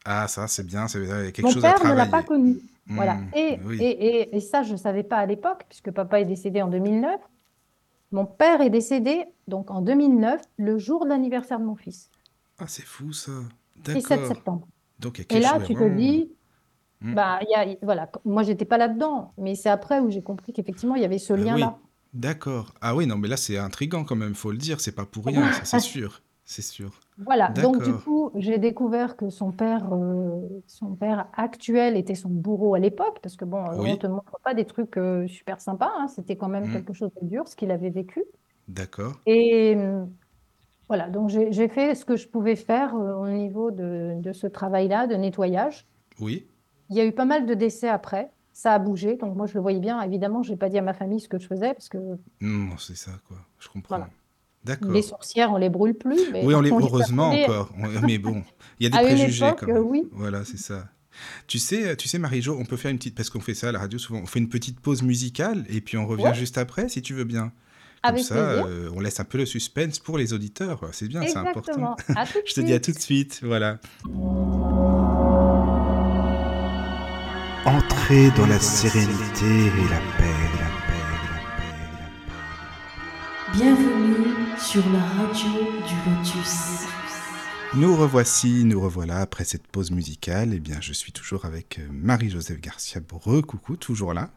[0.05, 2.61] Ah, ça, c'est bien, c'est a quelque Mon chose à père ne l'a pas connu.
[2.95, 3.23] Voilà.
[3.23, 3.77] Hmm, Et, oui.
[3.79, 6.67] et, et, et ça, je ne savais pas à l'époque, puisque papa est décédé en
[6.69, 7.21] 2009.
[8.11, 12.11] Mon père est décédé donc en 2009, le jour de l'anniversaire de mon fils,
[12.59, 13.31] Ah, c'est fou, ça.
[13.93, 14.27] 17 D'accord.
[14.27, 14.67] septembre.
[14.99, 16.31] Donc, il y a Et là, chose tu te dis,
[17.01, 17.13] Hmm.
[17.13, 20.95] bah, y a, voilà, moi, j'étais pas là-dedans, mais c'est après où j'ai compris qu'effectivement,
[20.95, 21.79] il y avait ce Ah oui, lien-là.
[22.13, 22.73] D'accord.
[22.81, 25.25] Ah oui, non, mais là, c'est intriguant quand même, faut le dire, c'est pas pour
[25.25, 26.21] rien, ça, c'est sûr.
[26.45, 26.99] C'est sûr.
[27.17, 32.29] Voilà, donc du coup, j'ai découvert que son père, euh, son père actuel était son
[32.29, 33.97] bourreau à l'époque, parce que bon, on Oui.
[33.97, 36.71] te montre pas des trucs euh, super sympas, hein, c'était quand même Hmm.
[36.71, 38.23] quelque chose de dur, ce qu'il avait vécu.
[38.67, 39.17] D'accord.
[39.25, 40.05] Et euh,
[40.89, 45.07] voilà, donc j'ai fait ce que je pouvais faire au niveau de, de ce travail-là,
[45.07, 45.87] de nettoyage.
[46.19, 46.47] Oui.
[46.89, 49.53] Il y a eu pas mal de décès après, ça a bougé, donc moi je
[49.55, 50.01] le voyais bien.
[50.01, 51.97] Évidemment, je n'ai pas dit à ma famille ce que je faisais, parce que
[52.41, 53.37] Non, c'est ça, quoi.
[53.59, 53.95] Je comprends.
[53.97, 55.03] voilà, les D'accord.
[55.03, 56.71] sorcières, on les brûle plus, mais Oui, on les...
[56.71, 57.71] on les a heureusement encore.
[57.77, 58.43] On- Mais bon,
[58.79, 59.83] il y a des à préjugés époque, quand euh, même.
[59.83, 60.03] oui.
[60.11, 60.87] Voilà, c'est ça.
[61.47, 63.71] Tu sais, tu sais, Marie-Jo, on peut faire une petite, parce qu'on fait ça à
[63.73, 66.57] la radio souvent, on fait une petite pause musicale et puis on revient Ouais, juste
[66.57, 67.51] après, si tu veux bien.
[68.03, 68.65] Comme avec ça, plaisir.
[68.67, 70.81] euh, on laisse un peu le suspense pour les auditeurs.
[70.93, 71.95] C'est bien, c'est important.
[72.15, 73.77] À tout Je te dis à tout de suite, voilà.
[78.11, 82.33] Entrez dans la sérénité et la paix, la paix, la paix, la paix.
[83.53, 85.49] Bienvenue sur la radio
[85.87, 86.87] du Lotus.
[87.73, 90.49] Nous revoici, nous revoilà après cette pause musicale.
[90.53, 93.41] Eh bien, je suis toujours avec euh, Marie-Joseph Garcia Breux.
[93.43, 94.29] Coucou, toujours là.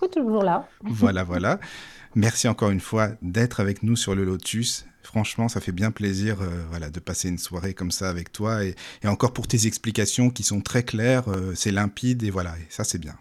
[0.00, 0.68] Suis toujours là.
[0.82, 1.60] Voilà, voilà.
[2.16, 4.86] Merci encore une fois d'être avec nous sur le Lotus.
[5.02, 8.64] Franchement, ça fait bien plaisir euh, voilà, de passer une soirée comme ça avec toi.
[8.64, 12.50] Et, et encore pour tes explications qui sont très claires, euh, c'est limpide et voilà,
[12.58, 13.14] et ça c'est bien.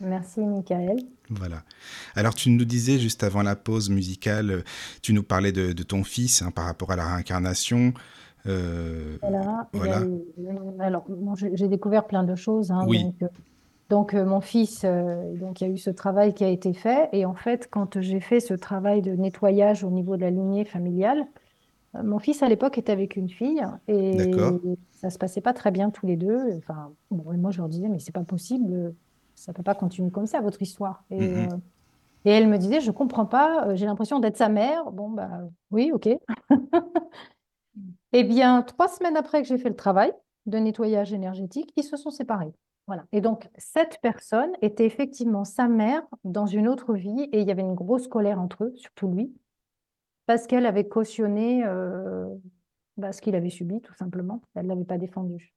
[0.00, 0.98] Merci, Michael.
[1.30, 1.62] Voilà.
[2.14, 4.62] Alors tu nous disais juste avant la pause musicale, euh,
[5.02, 7.94] tu nous parlais de, de ton fils hein, par rapport à la réincarnation.
[8.46, 9.64] Euh, Voilà.
[10.80, 12.70] A alors, bon, j'ai découvert plein de choses.
[12.70, 13.30] hein, Oui, donc,
[13.88, 16.72] donc euh, mon fils, euh, donc il y a eu ce travail qui a été
[16.72, 17.08] fait.
[17.12, 20.64] Et en fait, quand j'ai fait ce travail de nettoyage au niveau de la lignée
[20.64, 21.26] familiale,
[21.94, 24.32] euh, mon fils à l'époque était avec une fille et
[24.90, 26.56] ça se passait pas très bien tous les deux.
[26.56, 28.94] Enfin, bon, et moi je leur disais, mais c'est pas possible,
[29.36, 31.04] ça peut pas continuer comme ça votre histoire.
[31.10, 31.46] Et, euh,
[32.24, 34.90] et elle me disait, je comprends pas, j'ai l'impression d'être sa mère.
[34.90, 36.08] Bon, bah oui, ok.
[38.12, 40.10] Eh bien, trois semaines après que j'ai fait le travail,
[40.46, 42.54] de nettoyage énergétique, ils se sont séparés.
[42.86, 43.04] Voilà.
[43.12, 47.50] Et donc, cette personne était effectivement sa mère dans une autre vie et il y
[47.50, 49.34] avait une grosse colère entre eux, surtout lui,
[50.26, 52.26] parce qu'elle avait cautionné euh,
[52.96, 54.40] bah, ce qu'il avait subi, tout simplement.
[54.54, 55.52] Elle ne l'avait pas défendu.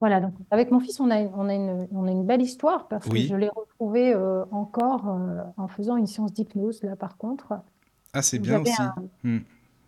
[0.00, 2.88] Voilà, donc avec mon fils, on a, on a, une, on a une belle histoire
[2.88, 7.16] parce que je l'ai retrouvé euh, encore euh, en faisant une séance d'hypnose, là par
[7.16, 7.54] contre.
[8.12, 8.82] Ah, c'est bien aussi.
[9.22, 9.38] Hmm.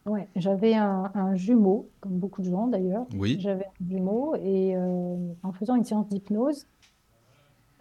[0.07, 3.07] Ouais, j'avais un, jumeau, comme beaucoup de gens d'ailleurs.
[3.17, 3.39] Oui.
[3.41, 6.67] J'avais un jumeau et euh, en faisant une séance d'hypnose,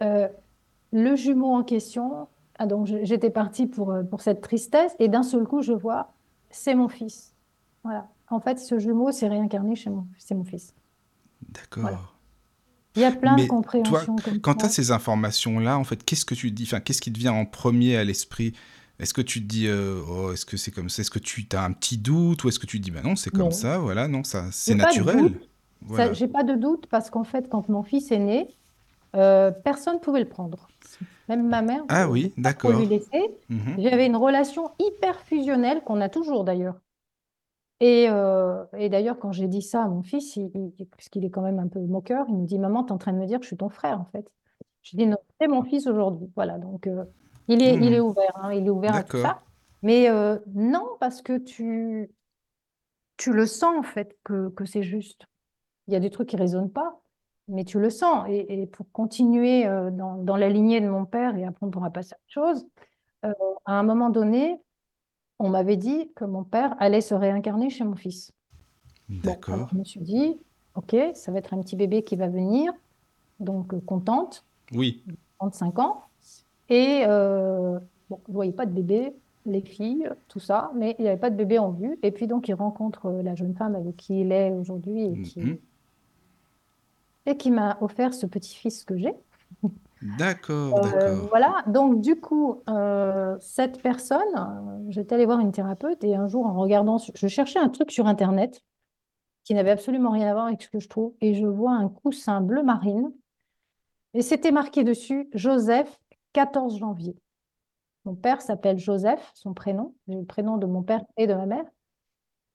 [0.00, 5.44] le jumeau en question, ah, donc j'étais partie pour, pour cette tristesse et d'un seul
[5.44, 6.14] coup, je vois,
[6.50, 7.34] c'est mon fils.
[7.82, 8.08] Voilà.
[8.28, 10.74] En fait, ce jumeau s'est réincarné chez mon, c'est mon fils.
[11.48, 12.16] D'accord.
[12.96, 16.24] Il y a plein de compréhensions toi, quand tu as ces informations-là, en fait, qu'est-ce
[16.24, 18.54] que tu dis Enfin, qu'est-ce qui te vient en premier à l'esprit?
[18.98, 21.00] Est-ce que tu te dis, euh, oh, est-ce que c'est comme ça?
[21.00, 23.16] Est-ce que tu as un petit doute Ou est-ce que tu te dis, bah non,
[23.16, 25.34] c'est comme ça, voilà, non, ça, c'est naturel
[25.86, 26.12] voilà.
[26.12, 28.48] J'ai pas de doute parce qu'en fait, quand mon fils est né,
[29.16, 30.68] euh, personne ne pouvait le prendre.
[31.28, 31.82] Même ma mère.
[31.88, 32.78] Ah oui, d'accord.
[32.78, 33.22] lui laisser.
[33.48, 33.76] Mhm.
[33.78, 36.76] J'avais une relation hyper fusionnelle qu'on a toujours d'ailleurs.
[37.82, 40.38] Euh, et, d'ailleurs, quand j'ai dit ça à mon fils,
[40.90, 42.98] parce qu'il est quand même un peu moqueur, il me dit, maman, tu es en
[42.98, 44.26] train de me dire que je suis ton frère, en fait.
[44.82, 46.30] Je dis, non, c'est mon fils aujourd'hui.
[46.34, 47.04] Voilà, donc euh,
[47.48, 48.04] il, est, il est mmh.
[48.04, 49.42] ouvert, hein, il est ouvert à tout ça.
[49.82, 52.10] Mais euh, non, parce que tu,
[53.16, 55.26] tu le sens, en fait, que, que c'est juste.
[55.86, 57.00] Il y a des trucs qui ne résonnent pas,
[57.48, 58.26] mais tu le sens.
[58.28, 62.14] Et, pour continuer dans, dans, la lignée de mon père, et après on pourra passer
[62.14, 62.66] à autre chose,
[63.66, 64.58] à un moment donné,
[65.38, 68.32] on m'avait dit que mon père allait se réincarner chez mon fils.
[69.08, 69.68] D'accord.
[69.70, 70.38] je me suis dit,
[70.74, 72.72] ok, ça va être un petit bébé qui va venir,
[73.40, 74.44] donc euh, contente.
[74.72, 75.04] Oui.
[75.38, 76.04] 35 ans.
[76.68, 79.14] Et euh, bon, je ne voyais pas de bébé,
[79.46, 81.98] les filles, tout ça, mais il n'y avait pas de bébé en vue.
[82.02, 85.22] Et puis donc il rencontre euh, la jeune femme avec qui il est aujourd'hui et
[85.22, 85.58] qui, mhm.
[87.26, 89.14] et qui m'a offert ce petit-fils que j'ai.
[90.18, 96.14] D'accord, euh, voilà, donc du coup, euh, cette personne, j'étais allée voir une thérapeute et
[96.14, 98.62] un jour, en regardant, je cherchais un truc sur Internet
[99.44, 101.88] qui n'avait absolument rien à voir avec ce que je trouve, et je vois un
[101.88, 103.12] coussin bleu marine,
[104.12, 105.98] et c'était marqué dessus Joseph,
[106.34, 107.16] 14 janvier.
[108.04, 111.64] Mon père s'appelle Joseph, son prénom, le prénom de mon père et de ma mère,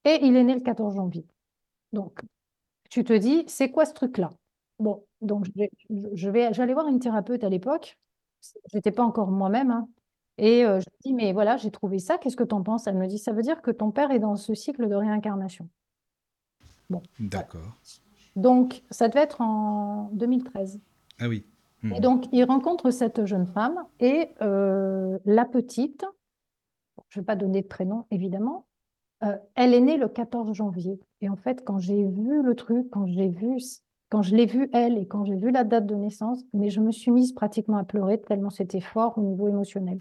[0.05, 1.25] et il est né le 14 janvier.
[1.91, 2.21] Donc,
[2.89, 4.29] tu te dis, c'est quoi ce truc-là?
[4.77, 5.47] Bon, donc
[5.89, 7.97] je vais, j'allais voir une thérapeute à l'époque.
[8.71, 9.71] J'étais pas encore moi-même.
[9.71, 9.89] Hein.
[10.37, 12.17] et euh, je dis, mais voilà, j'ai trouvé ça.
[12.17, 12.87] Qu'est-ce que tu en penses?
[12.87, 15.67] Elle me dit, ça veut dire que ton père est dans ce cycle de réincarnation.
[16.89, 17.01] Bon.
[17.19, 17.75] D'accord.
[18.35, 20.79] Donc, ça devait être en 2013.
[21.19, 21.45] Ah oui.
[21.83, 21.99] Et hmm.
[21.99, 26.05] donc, il rencontre cette jeune femme et euh, la petite,
[27.09, 28.65] je ne vais pas donner de prénom évidemment,
[29.23, 30.99] euh, elle est née le 14 janvier.
[31.21, 33.59] Et en fait, quand j'ai vu le truc, quand j'ai vu
[34.09, 36.79] quand je l'ai vue, elle, et quand j'ai vu la date de naissance, mais je
[36.79, 39.99] me suis mise pratiquement à pleurer tellement c'était fort au niveau émotionnel.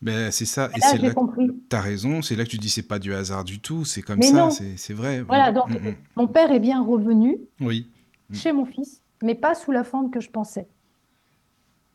[0.00, 2.86] Ben, c'est ça, et, c'est là, tu as raison, c'est là que tu dis c'est
[2.86, 5.22] pas du hasard du tout, c'est comme ça, c'est vrai.
[5.22, 5.94] Voilà, donc mm, mm.
[6.16, 7.90] mon père est bien revenu oui.
[8.32, 10.68] Chez mon fils, mais pas sous la forme que je pensais.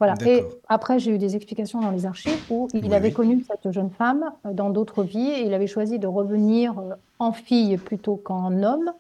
[0.05, 0.15] Voilà.
[0.25, 3.89] Et après, j'ai eu des explications dans les archives où il avait connu cette jeune
[3.89, 8.17] femme euh, dans d'autres vies et il avait choisi de revenir euh, en fille plutôt
[8.17, 8.91] qu'en homme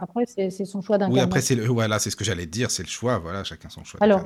[0.00, 1.22] après, c'est son choix d'incarnation.
[1.22, 3.84] Oui, après, c'est voilà, c'est ce que j'allais dire, c'est le choix, voilà, chacun son
[3.84, 4.24] choix Alors,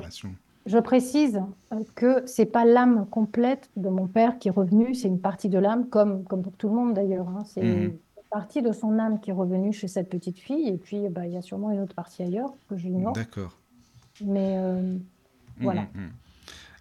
[0.65, 1.41] je précise
[1.73, 5.49] euh, que c'est pas l'âme complète de mon père qui est revenue, c'est une partie
[5.49, 7.27] de l'âme, comme, comme pour tout le monde d'ailleurs.
[7.29, 7.43] Hein.
[7.45, 7.83] C'est mhm.
[7.83, 7.97] une
[8.29, 11.33] partie de son âme qui est revenue chez cette petite fille, et puis bah, il
[11.33, 13.13] y a sûrement une autre partie ailleurs que j'ignore.
[13.13, 13.57] D'accord.
[14.23, 14.97] Mais euh,
[15.61, 15.81] voilà.
[15.93, 16.11] Mhm, mhm.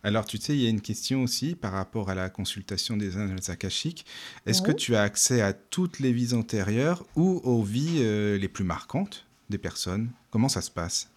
[0.03, 3.19] Alors, tu sais, il y a une question aussi par rapport à la consultation des
[3.19, 4.07] annales akashiques.
[4.47, 8.49] Est-ce que tu as accès à toutes les vies antérieures ou aux vies euh, les
[8.49, 10.11] plus marquantes des personnes?
[10.31, 11.11] Comment ça se passe?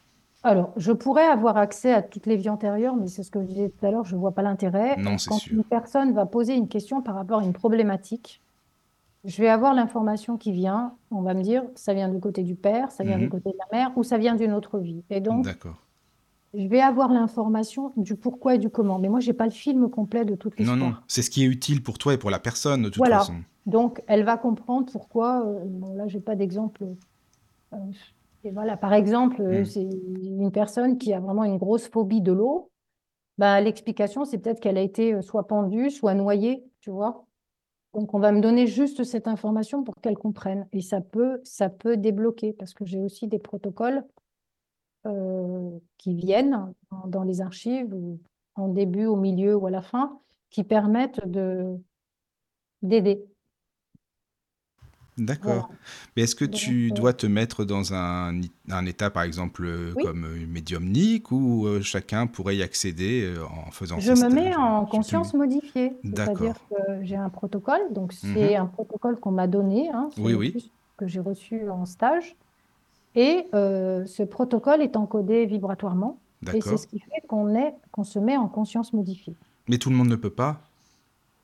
[0.43, 3.47] Alors, je pourrais avoir accès à toutes les vies antérieures, mais c'est ce que je
[3.47, 4.97] disais tout à l'heure, je ne vois pas l'intérêt.
[4.97, 8.41] Non, c'est Quand une personne va poser une question par rapport à une problématique,
[9.23, 10.95] je vais avoir l'information qui vient.
[11.09, 13.57] On va me dire, ça vient du côté du père, ça vient du côté de
[13.57, 15.05] la mère, ou ça vient d'une autre vie.
[15.09, 15.82] Et donc, D'accord
[16.53, 18.99] je vais avoir l'information du pourquoi et du comment.
[18.99, 20.77] Mais moi, je n'ai pas le film complet de toute l'histoire.
[20.77, 22.97] Non, non, c'est ce qui est utile pour toi et pour la personne, de toute
[22.97, 23.19] voilà.
[23.19, 23.35] façon.
[23.65, 25.45] Donc, elle va comprendre pourquoi.
[25.45, 26.85] Euh, bon, là, je n'ai pas d'exemple.
[27.73, 27.77] Euh,
[28.43, 29.65] et voilà, par exemple, euh, hmm.
[29.65, 32.69] c'est une personne qui a vraiment une grosse phobie de l'eau.
[33.39, 37.25] Bah, L'explication, c'est peut-être qu'elle a été soit pendue, soit noyée, tu vois.
[37.95, 40.67] Donc, on va me donner juste cette information pour qu'elle comprenne.
[40.71, 44.03] Et ça peut, ça peut débloquer, parce que j'ai aussi des protocoles
[45.97, 46.73] qui viennent
[47.07, 47.95] dans les archives,
[48.55, 51.77] en début, au milieu ou à la fin, qui permettent de
[52.81, 53.25] d'aider.
[55.17, 55.67] D'accord.
[55.67, 55.67] Voilà.
[56.15, 58.41] Mais est-ce que Donc, tu euh, dois te mettre dans un,
[58.85, 63.69] état, par exemple, euh, oui, comme euh, médiumnique, euh, chacun pourrait y accéder euh, en
[63.71, 68.33] faisant je me mets en conscience modifiée, c'est-à-dire que j'ai un protocole, donc Mhm.
[68.33, 70.71] c'est un protocole qu'on m'a donné, hein, Oui, oui.
[70.97, 72.35] que j'ai reçu en stage,
[73.15, 76.19] et euh, ce protocole est encodé vibratoirement,
[76.53, 79.35] et c'est ce qui fait qu'on se met en conscience modifiée.
[79.67, 80.61] Mais tout le monde ne peut pas?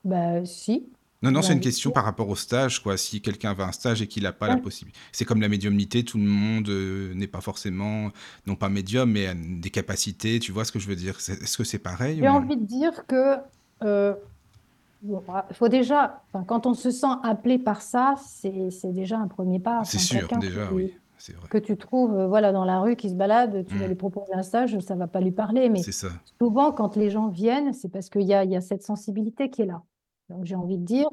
[0.04, 0.86] Ben si,
[1.22, 2.96] Non, non, j'ai c'est une question par rapport au stage, quoi.
[2.96, 4.98] Si quelqu'un va à un stage et qu'il n'a pas la possibilité.
[5.12, 8.10] C'est comme la médiumnité, tout le monde euh, n'est pas forcément,
[8.46, 11.16] non pas médium, mais a des capacités, tu vois ce que je veux dire?
[11.16, 13.36] Est-ce que c'est pareil J'ai envie de dire que
[13.82, 14.14] euh,
[15.02, 19.58] bon, ah, faut déjà, quand on se sent appelé par ça, c'est déjà un premier
[19.58, 19.82] pas.
[19.84, 21.50] C'est sûr, déjà, qui, oui, c'est vrai.
[21.50, 23.96] que tu trouves euh, voilà, dans la rue qui se balade, tu vas Hmm, lui
[23.96, 25.68] proposer un stage, ça va pas lui parler.
[25.68, 26.08] Mais ça.
[26.40, 29.62] souvent, quand les gens viennent, c'est parce qu'il y a, y a cette sensibilité qui
[29.62, 29.82] est là.
[30.28, 31.08] Donc, j'ai envie de dire,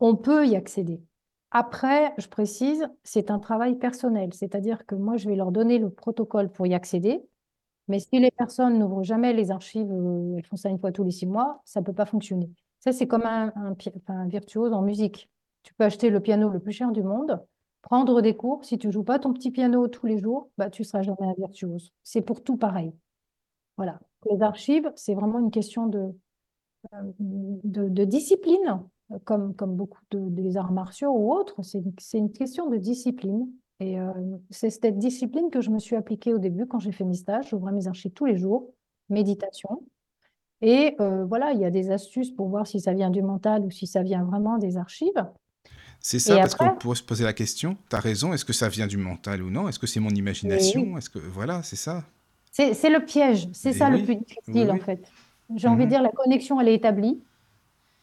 [0.00, 1.02] on peut y accéder.
[1.50, 5.90] Après, je précise, c'est un travail personnel, c'est-à-dire que moi, je vais leur donner le
[5.90, 7.22] protocole pour y accéder.
[7.88, 11.04] Mais si les personnes n'ouvrent jamais les archives, euh, elles font ça une fois tous
[11.04, 12.50] les six mois, ça ne peut pas fonctionner.
[12.78, 15.28] Ça, c'est comme un virtuose en musique.
[15.62, 17.40] Tu peux acheter le piano le plus cher du monde,
[17.82, 18.64] prendre des cours.
[18.64, 21.34] Si tu joues pas ton petit piano tous les jours, bah, tu seras jamais un
[21.34, 21.92] virtuose.
[22.02, 22.92] C'est pour tout pareil.
[23.76, 24.00] Voilà.
[24.30, 26.12] Les archives, c'est vraiment une question de,
[26.92, 28.80] de, de discipline,
[29.12, 31.62] euh, comme, comme beaucoup de, des arts martiaux ou autres.
[31.62, 33.48] C'est une, c'est une question de discipline.
[33.80, 34.12] Et euh,
[34.50, 37.48] c'est cette discipline que je me suis appliquée au début quand j'ai fait mes stages.
[37.48, 38.74] J'ouvrais mes archives tous les jours,
[39.08, 39.82] méditation.
[40.60, 43.64] Et euh, voilà, il y a des astuces pour voir si ça vient du mental
[43.64, 45.24] ou si ça vient vraiment des archives.
[46.00, 48.52] C'est Et ça, parce qu'on pourrait se poser la question, tu as raison, est-ce que
[48.52, 49.68] ça vient du mental ou non?
[49.68, 50.82] Est-ce que c'est mon imagination?
[50.82, 51.18] oui, Est-ce que...
[51.18, 52.04] Voilà, c'est ça.
[52.50, 53.48] c'est c'est le piège.
[53.52, 54.16] C'est Et ça le plus
[54.48, 55.14] oui, difficile en fait.
[55.54, 55.90] J'ai envie de Mhm.
[55.90, 57.24] dire, la connexion, elle est établie.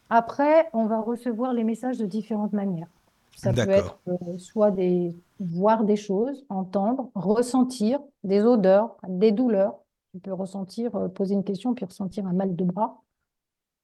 [0.10, 2.88] Après, on va recevoir les messages de différentes manières.
[3.36, 9.76] Ça peut être euh, soit des, voir des choses, entendre, ressentir des odeurs, des douleurs.
[10.14, 13.04] Tu peux ressentir, euh, poser une question, puis ressentir un mal de bras.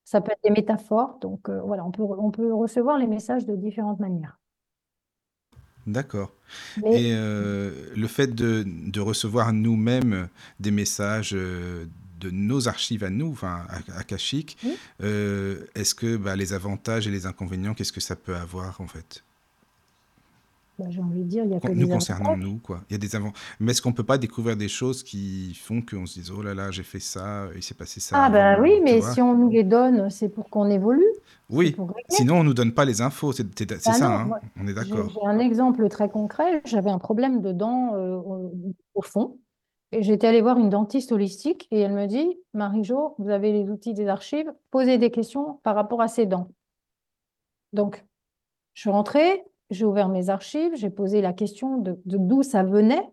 [0.05, 1.17] Ça peut être des métaphores.
[1.19, 4.39] Donc euh, voilà, on peut, on peut recevoir les messages de différentes manières.
[5.85, 6.31] D'accord.
[6.75, 10.29] Mais Et euh, le fait de, de recevoir nous-mêmes
[10.59, 11.85] des messages euh,
[12.21, 14.79] de nos archives à nous, enfin à- akashiques, oui,
[15.75, 19.23] est-ce que bah, les avantages et les inconvénients, qu'est-ce que ça peut avoir en fait?
[20.79, 22.81] Bah, j'ai envie de dire, il n'y a que Nous des concernant nous, quoi.
[22.89, 23.31] Il y a des avant...
[23.59, 26.53] Mais est-ce qu'on peut pas découvrir des choses qui font qu'on se dise, oh là
[26.53, 29.49] là, j'ai fait ça, il s'est passé ça Ah ben oui, mais si on nous
[29.49, 31.05] les donne, c'est pour qu'on évolue,
[31.49, 31.75] Oui,
[32.09, 34.25] sinon on nous donne pas les infos, c'est c'est- c'est Ah ça, hein?
[34.25, 35.09] moi, On est d'accord.
[35.09, 36.61] j'ai un exemple très concret.
[36.65, 38.51] J'avais un problème de dents euh, au,
[38.95, 39.37] au fond.
[39.91, 43.69] Et j'étais allée voir une dentiste holistique et elle me dit, Marie-Jo, vous avez les
[43.69, 46.47] outils des archives, posez des questions par rapport à ces dents.
[47.73, 48.03] Donc,
[48.73, 49.43] je suis rentrée,
[49.73, 53.03] j'ai ouvert mes archives, j'ai posé la question de d'où ça venait.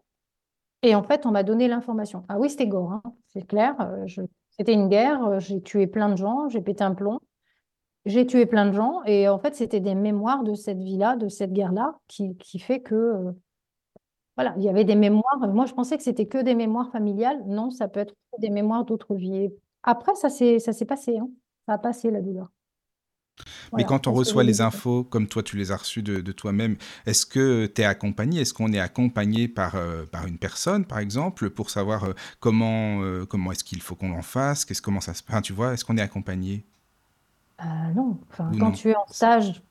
[0.83, 2.25] Et en fait, on m'a donné l'information.
[2.29, 3.75] Ah oui, c'était gore, hein, c'est clair.
[3.81, 4.07] euh,
[4.51, 7.21] C'était une guerre, euh, j'ai tué plein de gens, j'ai pété un plomb.
[8.07, 11.29] J'ai tué plein de gens et en fait, c'était des mémoires de cette vie-là, de
[11.29, 13.33] cette guerre-là, qui, qui fait que, euh,
[14.37, 15.39] voilà, il y avait des mémoires.
[15.53, 17.43] Moi, je pensais que c'était que des mémoires familiales.
[17.47, 19.51] Non, ça peut être des mémoires d'autres vies.
[19.83, 21.29] Après, ça s'est passé, hein.
[21.67, 22.49] Ça a passé, la douleur.
[23.77, 26.77] Mais quand on reçoit les infos, comme toi tu les as reçues de, de toi-même,
[27.07, 28.41] est-ce que tu es accompagné?
[28.41, 33.03] Est-ce qu'on est accompagné par, euh, par une personne, par exemple, pour savoir euh, comment,
[33.03, 34.65] euh, comment est-ce qu'il faut qu'on en fasse?
[34.65, 35.43] Qu'est-ce, comment ça se passe?
[35.43, 36.65] Tu vois, est-ce qu'on est accompagné?
[37.95, 38.73] Non, enfin, quand non?
[38.73, 39.63] tu es en stage,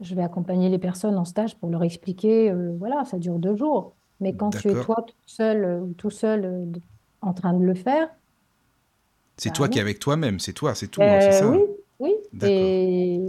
[0.00, 3.56] je vais accompagner les personnes en stage pour leur expliquer, euh, voilà, ça dure deux
[3.56, 3.96] jours.
[4.20, 6.66] Mais quand tu es toi tout seul euh, ou tout seul euh,
[7.22, 8.10] en train de le faire,
[9.36, 11.50] C'est bah toi qui es avec toi-même, c'est toi, c'est tout, hein, c'est Euh, ça?
[11.50, 12.14] oui, oui.
[12.42, 13.20] Et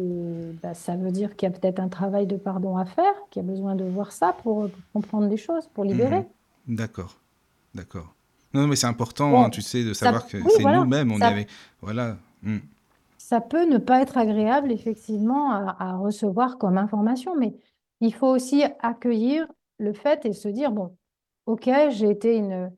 [0.61, 3.43] bah, ça veut dire qu'il y a peut-être un travail de pardon à faire, qu'il
[3.43, 6.25] y a besoin de voir ça pour, pour comprendre les choses, pour libérer.
[6.67, 7.19] D'accord,
[7.75, 8.13] d'accord.
[8.53, 11.11] Non, mais c'est important, hein, tu sais, de ça, savoir que oui, c'est voilà, nous-mêmes,
[11.11, 11.33] on ça.
[11.81, 12.17] Voilà.
[12.43, 12.57] Mm.
[13.17, 17.55] ça peut ne pas être agréable, effectivement, à, à recevoir comme information, mais
[17.99, 19.47] il faut aussi accueillir
[19.79, 20.95] le fait et se dire, bon,
[21.45, 22.71] ok, j'ai été une,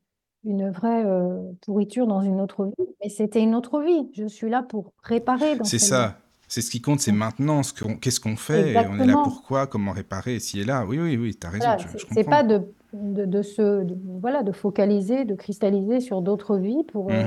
[0.46, 4.08] une vraie euh, pourriture dans une autre vie, mais c'était une autre vie.
[4.14, 6.18] Je suis là pour réparer C'est ça.
[6.48, 7.64] C'est ce qui compte, c'est maintenant.
[7.64, 8.86] Ce qu'on- Qu'est-ce qu'on fait?
[8.88, 9.66] On est là pourquoi?
[9.66, 10.38] Comment réparer?
[10.38, 10.86] Ci et là.
[10.86, 11.82] Oui, oui, oui, tu as raison, Voilà,
[12.12, 16.84] c'est pas de, de, de se, de- voilà, de focaliser, de cristalliser sur d'autres vies
[16.84, 17.24] pour, euh.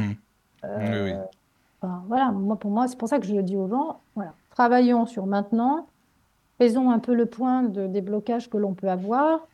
[0.63, 1.11] Oui, oui.
[1.11, 1.23] euh,
[1.81, 4.33] enfin, voilà, moi, pour moi, c'est pour ça que je le dis aux gens, voilà,
[4.49, 5.89] travaillons sur maintenant,
[6.59, 9.47] faisons un peu le point de, des blocages que l'on peut avoir,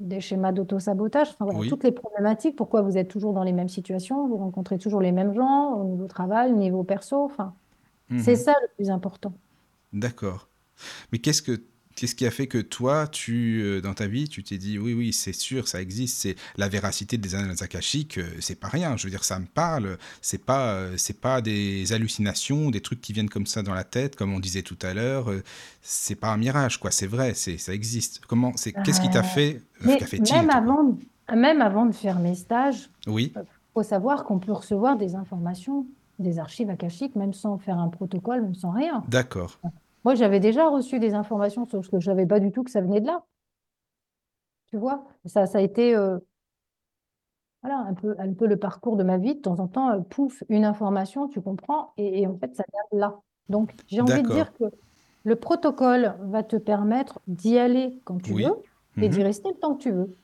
[0.00, 1.68] des schémas d'auto-sabotage, enfin voilà, Oui.
[1.68, 5.12] toutes les problématiques, pourquoi vous êtes toujours dans les mêmes situations, vous rencontrez toujours les
[5.12, 7.54] mêmes gens au niveau travail, au niveau perso, enfin,
[8.18, 8.36] c'est Mhm.
[8.36, 9.32] ça le plus important.
[9.92, 10.48] D'accord.
[11.12, 11.62] Mais qu'est-ce que
[11.96, 14.94] Qu'est-ce qui a fait que toi, tu, euh, dans ta vie, tu t'es dit, oui,
[14.94, 18.96] oui, c'est sûr, ça existe, c'est la véracité des annales akashiques, c'est pas rien.
[18.96, 19.98] Je veux dire, ça me parle.
[20.20, 23.84] C'est pas, euh, c'est pas des hallucinations, des trucs qui viennent comme ça dans la
[23.84, 25.30] tête, comme on disait tout à l'heure.
[25.30, 25.42] euh,
[25.82, 26.90] c'est pas un mirage, quoi.
[26.90, 28.20] C'est vrai, c'est, ça existe.
[28.26, 30.96] Comment, c'est, qu'est-ce qui t'a fait, euh, fait-il même avant,
[31.34, 33.42] même avant de faire mes stages, Oui, il
[33.74, 35.86] faut savoir qu'on peut recevoir des informations,
[36.18, 39.02] des archives akashiques, même sans faire un protocole, même sans rien.
[39.08, 39.58] d'accord.
[40.04, 42.80] Moi, j'avais déjà reçu des informations, sauf que je savais pas du tout que ça
[42.80, 43.24] venait de là.
[44.66, 45.04] Tu vois?
[45.26, 46.18] Ça, ça a été euh,
[47.62, 49.34] voilà, un peu, un peu le parcours de ma vie.
[49.36, 52.64] De temps en temps, euh, pouf, une information, tu comprends, et, et en fait, ça
[52.72, 53.20] vient de là.
[53.48, 54.64] Donc, j'ai envie de dire que
[55.24, 58.44] le protocole va te permettre d'y aller quand tu Oui.
[58.44, 58.54] veux
[59.00, 59.12] et Mhm.
[59.12, 60.16] d'y rester le temps que tu veux.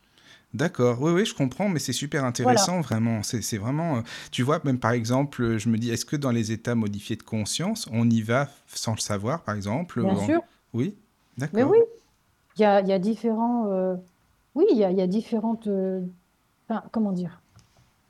[0.55, 2.64] D'accord, oui, oui, je comprends, mais c'est super Voilà.
[2.64, 3.22] intéressant, vraiment.
[3.22, 6.53] C'est vraiment, euh, tu vois, même par exemple, je me dis, est-ce que dans les
[6.53, 10.42] états modifiés de conscience, on y va sans le savoir, par exemple Bien sûr.
[10.72, 10.96] Oui,
[11.53, 11.64] Mais d'accord.
[11.64, 11.76] oui,
[12.57, 13.68] il y a, y a différents.
[13.72, 13.96] euh,
[14.55, 15.66] oui, il y a, y a différentes.
[15.68, 16.03] euh,
[16.68, 17.42] enfin, comment dire?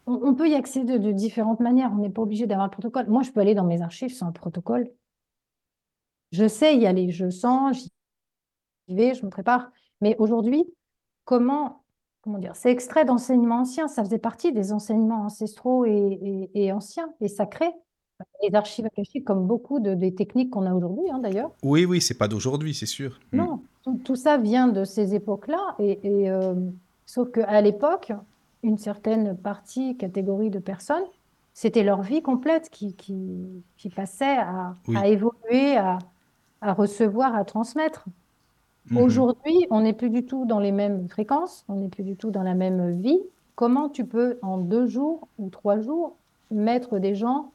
[0.07, 1.93] On, on peut y accéder de, de différentes manières.
[1.95, 3.09] On n'est pas obligé d'avoir un protocole.
[3.09, 4.91] Moi, je peux aller dans mes archives sans un protocole.
[6.33, 7.11] Je sais y aller.
[7.11, 7.91] Je sens,
[8.89, 9.71] j'y vais, je me prépare.
[10.01, 10.65] Mais aujourd'hui,
[11.25, 11.78] comment,
[12.29, 12.55] comment dire?
[12.57, 13.89] C'est extrait d'enseignements anciens.
[13.89, 15.91] Ça faisait partie des enseignements ancestraux et,
[16.55, 17.73] et- et anciens et sacrés.
[18.43, 21.53] Les archives akashiques, comme beaucoup de, des techniques qu'on a aujourd'hui, hein, d'ailleurs.
[21.63, 23.19] Oui, oui, c'est pas d'aujourd'hui, c'est sûr.
[23.33, 23.37] Mm.
[23.39, 25.77] Non, tout, tout ça vient de ces époques-là.
[25.79, 26.55] Et, et, euh,
[27.07, 28.13] sauf qu'à l'époque,
[28.63, 31.05] une certaine partie, catégorie de personnes,
[31.55, 34.97] c'était leur vie complète qui, qui, qui passait à, Oui.
[34.97, 35.99] à évoluer, à,
[36.61, 38.05] à recevoir, à transmettre.
[38.91, 38.99] Mhm.
[38.99, 42.31] Aujourd'hui, on n'est plus du tout dans les mêmes fréquences, on n'est plus du tout
[42.31, 43.21] dans la même vie.
[43.55, 46.17] Comment tu peux, en deux jours ou trois jours,
[46.51, 47.53] mettre des gens,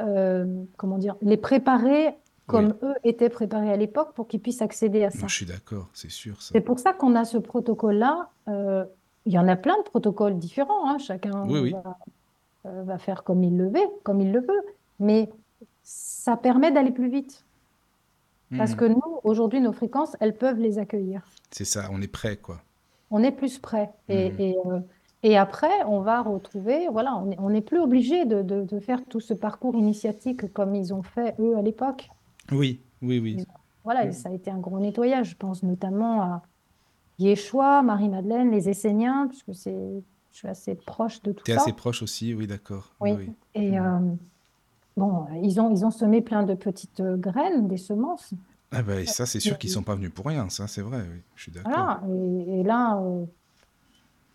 [0.00, 0.46] euh,
[0.76, 2.14] comment dire, les préparer
[2.46, 5.22] comme eux étaient préparés à l'époque pour qu'ils puissent accéder à ça?
[5.22, 6.40] Non, je suis d'accord, c'est sûr.
[6.40, 8.28] C'est pour ça qu'on a ce protocole-là.
[8.48, 8.84] Euh,
[9.26, 10.98] il y en a plein de protocoles différents, hein.
[10.98, 11.72] Chacun Oui, oui.
[11.72, 11.98] va,
[12.66, 14.62] euh, va faire comme il le veut, comme il le veut.
[15.00, 15.30] Mais
[15.82, 17.44] ça permet d'aller plus vite.
[18.56, 18.76] Parce Mhm.
[18.76, 21.22] que nous, aujourd'hui, nos fréquences, elles peuvent les accueillir.
[21.50, 22.60] C'est ça, on est prêt, quoi.
[23.10, 23.90] On est plus prêt.
[24.08, 24.40] Et, Mhm.
[24.40, 24.80] et, euh,
[25.22, 29.20] et après, on va retrouver, voilà, on n'est plus obligé de, de- de faire tout
[29.20, 32.08] ce parcours initiatique comme ils ont fait, eux, à l'époque.
[32.50, 33.44] Oui, oui, oui.
[33.84, 35.30] Voilà, ça a été un gros nettoyage.
[35.30, 36.42] Je pense notamment à
[37.18, 41.56] Yeshua, Marie-Madeleine, les Esséniens, puisque c'est, je suis assez proche de tout ça.
[41.60, 42.94] assez proche aussi, oui, d'accord.
[43.00, 43.12] Oui.
[43.12, 43.32] oui.
[43.54, 43.98] Et euh,
[44.96, 48.32] bon, ils ont, ils ont semé plein de petites euh, graines, des semences.
[48.70, 51.20] Ah ben ça, c'est sûr qu'ils sont pas venus pour rien, ça, c'est vrai, oui.
[51.34, 51.72] Je suis d'accord.
[51.72, 52.02] Voilà.
[52.08, 53.24] Et, et là, euh,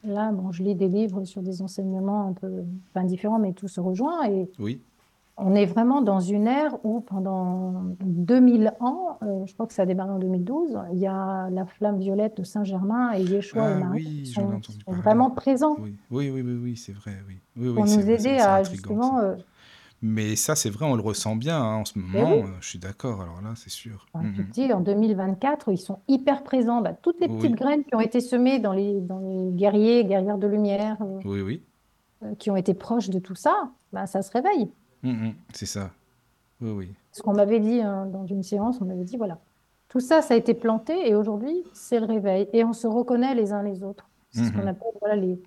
[0.04, 3.68] là bon, je lis des livres sur des enseignements un peu enfin, différents, mais tout
[3.68, 4.30] se rejoint.
[4.30, 4.80] Et Oui,
[5.38, 9.84] on est vraiment dans une ère où pendant 2000 ans, euh, je crois que ça
[9.84, 13.72] a démarré en 2012, il y a la flamme violette de Saint-Germain et Yeshua Ah
[13.72, 17.36] et Marie oui, qui sont, vraiment présents oui, oui, oui, oui, oui, c'est vrai, oui.
[17.56, 19.36] Oui, oui, pour nous aider à justement euh,
[20.02, 22.36] Mais ça, c'est vrai, on le ressent bien hein, en ce Mais moment.
[22.36, 22.42] oui.
[22.44, 24.06] euh, je suis d'accord, alors là, c'est sûr.
[24.14, 24.48] Enfin, tu Mhm.
[24.48, 26.82] te dis, en 2024, ils sont hyper présents.
[26.82, 27.58] Bah, toutes les petites Oui.
[27.58, 31.42] graines qui ont été semées dans les, dans les guerriers, guerrières de lumière, euh, Oui,
[31.42, 31.64] oui.
[32.24, 34.70] euh, qui ont été proches de tout ça, bah, ça se réveille.
[35.04, 35.92] Mhm, C'est ça.
[36.62, 36.94] Oui, oui.
[37.12, 39.40] Ce qu'on m'avait dit hein, dans une séance, on m'avait dit, voilà,
[39.90, 42.48] tout ça, ça a été planté et aujourd'hui, c'est le réveil.
[42.54, 44.10] Et on se reconnaît les uns les autres.
[44.30, 44.68] C'est ce qu'on Mhm.
[44.68, 45.40] appelle voilà, les,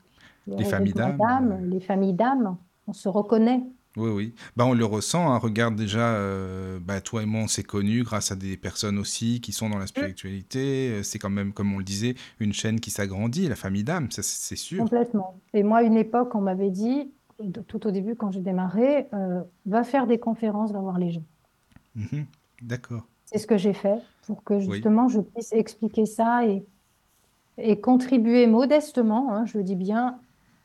[0.46, 2.56] Les familles regroupements d'âmes, les familles d'âmes.
[2.88, 3.62] On se reconnaît.
[3.96, 4.34] Oui, oui.
[4.56, 5.32] Bah, on le ressent.
[5.32, 5.38] hein.
[5.38, 9.40] Regarde déjà, euh, bah, toi et moi, on s'est connus grâce à des personnes aussi
[9.40, 10.90] qui sont dans la spiritualité.
[10.90, 14.08] Euh, C'est quand même, comme on le disait, une chaîne qui s'agrandit, la famille d'âme,
[14.10, 14.78] c'est sûr.
[14.78, 15.40] Complètement.
[15.54, 17.10] Et moi, une époque, on m'avait dit,
[17.66, 21.24] tout au début, quand j'ai démarré, euh, va faire des conférences, va voir les gens.
[21.96, 22.26] Mhm.
[22.62, 23.06] D'accord.
[23.24, 24.72] C'est ce que j'ai fait pour que Oui.
[24.74, 26.64] justement je puisse expliquer ça et,
[27.58, 30.18] et contribuer modestement, hein, je le dis bien,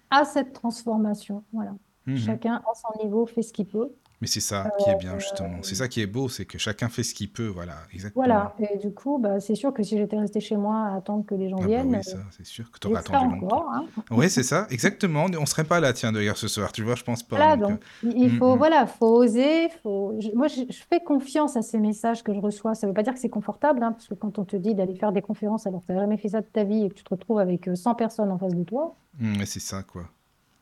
[0.10, 1.44] à cette transformation.
[1.54, 1.74] Voilà.
[2.06, 2.18] Mhm.
[2.18, 3.92] Chacun à son niveau fait ce qu'il peut.
[4.22, 5.58] Mais c'est ça qui est bien, justement.
[5.62, 7.48] C'est ça qui est beau, c'est que chacun fait ce qu'il peut.
[7.48, 8.26] Voilà, exactement.
[8.26, 8.56] Voilà.
[8.60, 11.36] Et du coup, bah, c'est sûr que si j'étais restée chez moi à attendre que
[11.36, 13.66] les gens Ah bah viennent, oui, euh, ça, c'est sûr que tu aurais attendu longtemps.
[13.74, 13.86] hein.
[14.12, 15.26] Oui, c'est ça, exactement.
[15.38, 17.36] On serait pas là, tiens, d'ailleurs, ce soir, tu vois, je pense pas.
[17.36, 18.58] Voilà, donc, donc il il mm, faut, mm.
[18.58, 19.68] voilà, faut oser.
[19.84, 20.16] Faut...
[20.20, 22.74] je- moi, je, je fais confiance à ces messages que je reçois.
[22.74, 24.74] Ça ne veut pas dire que c'est confortable, hein, parce que quand on te dit
[24.76, 26.90] d'aller faire des conférences alors que tu n'as jamais fait ça de ta vie et
[26.90, 29.46] que tu te retrouves avec euh, 100 personnes en face de toi, euh, mm, mais
[29.46, 30.04] c'est ça, quoi.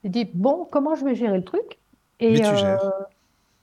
[0.04, 1.80] Te dis, bon, comment je vais gérer le truc?
[2.20, 2.92] Et Mais tu euh, gères.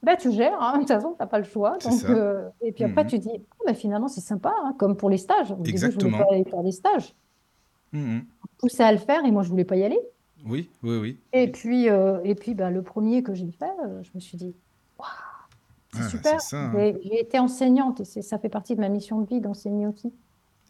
[0.02, 1.78] ben, tu gères, hein, de toute façon, tu n'as pas le choix.
[1.78, 3.10] Donc, euh, et puis après, Mhm.
[3.10, 3.30] tu dis,
[3.66, 5.52] ben, finalement, c'est sympa, hein, comme pour les stages.
[5.52, 6.18] Au début, je voulais Exactement.
[6.18, 7.14] pas aller faire des stages.
[7.92, 8.26] Mhm.
[8.58, 10.00] Poussé à le faire et moi, je voulais pas y aller.
[10.44, 11.18] Oui, oui, oui.
[11.32, 14.36] Et puis, euh, et puis ben, le premier que j'ai fait, euh, je me suis
[14.38, 14.54] dit,
[14.98, 15.08] waouh,
[15.92, 16.38] c'est Ah, super.
[16.52, 16.72] hein.
[17.02, 20.14] J'ai été enseignante et ça fait partie de ma mission de vie d'enseigner aussi.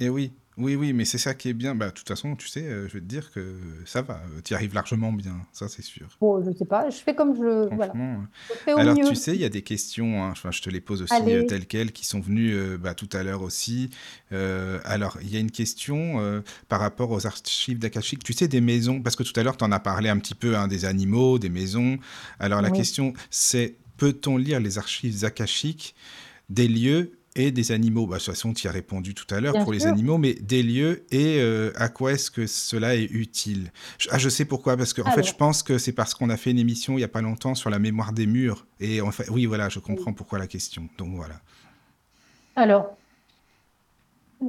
[0.01, 1.75] Et oui, oui, oui, mais c'est ça qui est bien.
[1.75, 4.53] Bah, de toute façon, tu sais, euh, je vais te dire que ça va, tu
[4.53, 6.09] y arrives largement bien, ça c'est sûr.
[6.21, 7.75] Bon, je sais pas, je fais comme je...
[7.75, 7.93] Voilà.
[7.97, 8.17] Euh.
[8.51, 9.09] Je fais au Alors, mieux.
[9.09, 11.43] tu sais, il y a des questions, hein, enfin, je te les pose aussi euh,
[11.45, 13.91] telles quelles, qui sont venues euh, bah, tout à l'heure aussi.
[14.33, 18.23] Euh, alors, il y a une question euh, par rapport aux archives d'Akashic.
[18.23, 20.35] Tu sais, des maisons, parce que tout à l'heure, tu en as parlé un petit
[20.35, 21.99] peu, hein, des animaux, des maisons.
[22.39, 22.79] Alors, la Oui.
[22.79, 25.95] question, c'est peut-on lire les archives akashiques
[26.49, 29.41] des lieux et des animaux bah, De toute façon, tu y as répondu tout à
[29.41, 33.05] l'heure pour les animaux, mais des lieux et euh, à quoi est-ce que cela est
[33.05, 33.71] utile?
[33.99, 36.29] Je- Ah, je sais pourquoi, parce que en fait, je pense que c'est parce qu'on
[36.31, 38.67] a fait une émission il n'y a pas longtemps sur la mémoire des murs.
[38.81, 39.01] Et
[39.31, 40.89] oui, voilà, je comprends pourquoi la question.
[40.99, 41.37] Donc voilà.
[42.57, 42.97] Alors,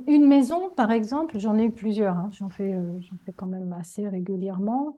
[0.08, 3.74] une maison, par exemple, j'en ai eu plusieurs, hein, j'en fais, euh, fais quand même
[3.74, 4.98] assez régulièrement.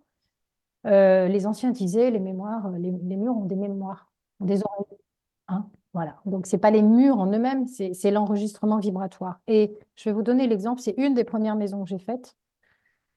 [0.85, 4.61] Euh, les anciens disaient, les mémoires, euh, les, les murs ont des mémoires, ont des
[4.63, 4.97] oreilles.
[5.47, 6.15] hein, voilà.
[6.25, 9.39] Donc, c'est pas les murs en eux-mêmes, c'est c'est l'enregistrement vibratoire.
[9.47, 12.35] Et je vais vous donner l'exemple, c'est une des premières maisons que j'ai faites.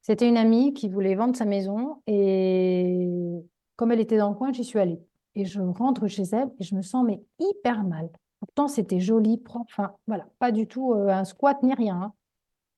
[0.02, 3.08] C'était une amie qui voulait vendre sa maison et
[3.76, 5.00] comme elle était dans le coin, j'y suis allée.
[5.34, 8.08] Et je rentre chez elle et je me sens mais hyper mal.
[8.40, 11.96] Pourtant, c'était joli, propre, enfin voilà, pas du tout euh, un squat ni rien.
[12.00, 12.12] hein.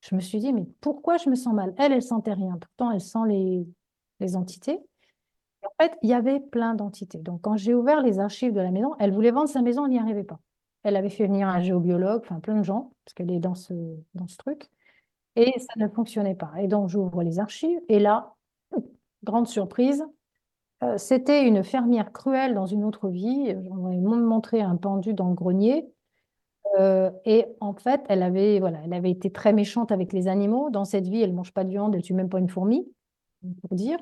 [0.01, 1.73] Je me suis dit, mais pourquoi je me sens mal?
[1.77, 2.57] Elle, elle sentait rien.
[2.57, 3.67] Pourtant, elle sent les,
[4.19, 4.79] les entités.
[5.63, 7.19] En fait, il y avait plein d'entités.
[7.19, 9.91] Donc, quand j'ai ouvert les archives de la maison, elle voulait vendre sa maison, elle
[9.91, 10.39] n'y arrivait pas.
[10.83, 13.73] Elle avait fait venir un géobiologue, enfin plein de gens, parce qu'elle est dans ce,
[14.37, 14.69] truc.
[15.35, 16.51] Et ça ne fonctionnait pas.
[16.59, 17.79] Et donc, j'ouvre les archives.
[17.89, 18.35] Et là,
[19.23, 20.05] grande surprise,
[20.83, 23.55] euh, c'était une fermière cruelle dans une autre vie.
[23.69, 25.91] On m'avait montré un pendu dans le grenier.
[26.77, 30.69] Euh, et en fait, elle avait, voilà, elle avait été très méchante avec les animaux.
[30.69, 32.87] Dans cette vie, elle ne mange pas de viande, elle tue même pas une fourmi,
[33.61, 33.97] pour dire.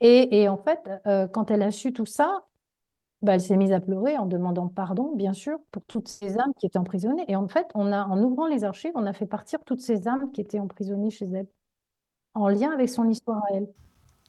[0.00, 2.44] Et, et en fait, euh, quand elle a su tout ça,
[3.22, 6.52] bah, elle s'est mise à pleurer en demandant pardon, bien sûr, pour toutes ces âmes
[6.58, 7.24] qui étaient emprisonnées.
[7.28, 10.08] Et en fait, on a, en ouvrant les archives, on a fait partir toutes ces
[10.08, 11.48] âmes qui étaient emprisonnées chez elle,
[12.34, 13.68] en lien avec son histoire à elle.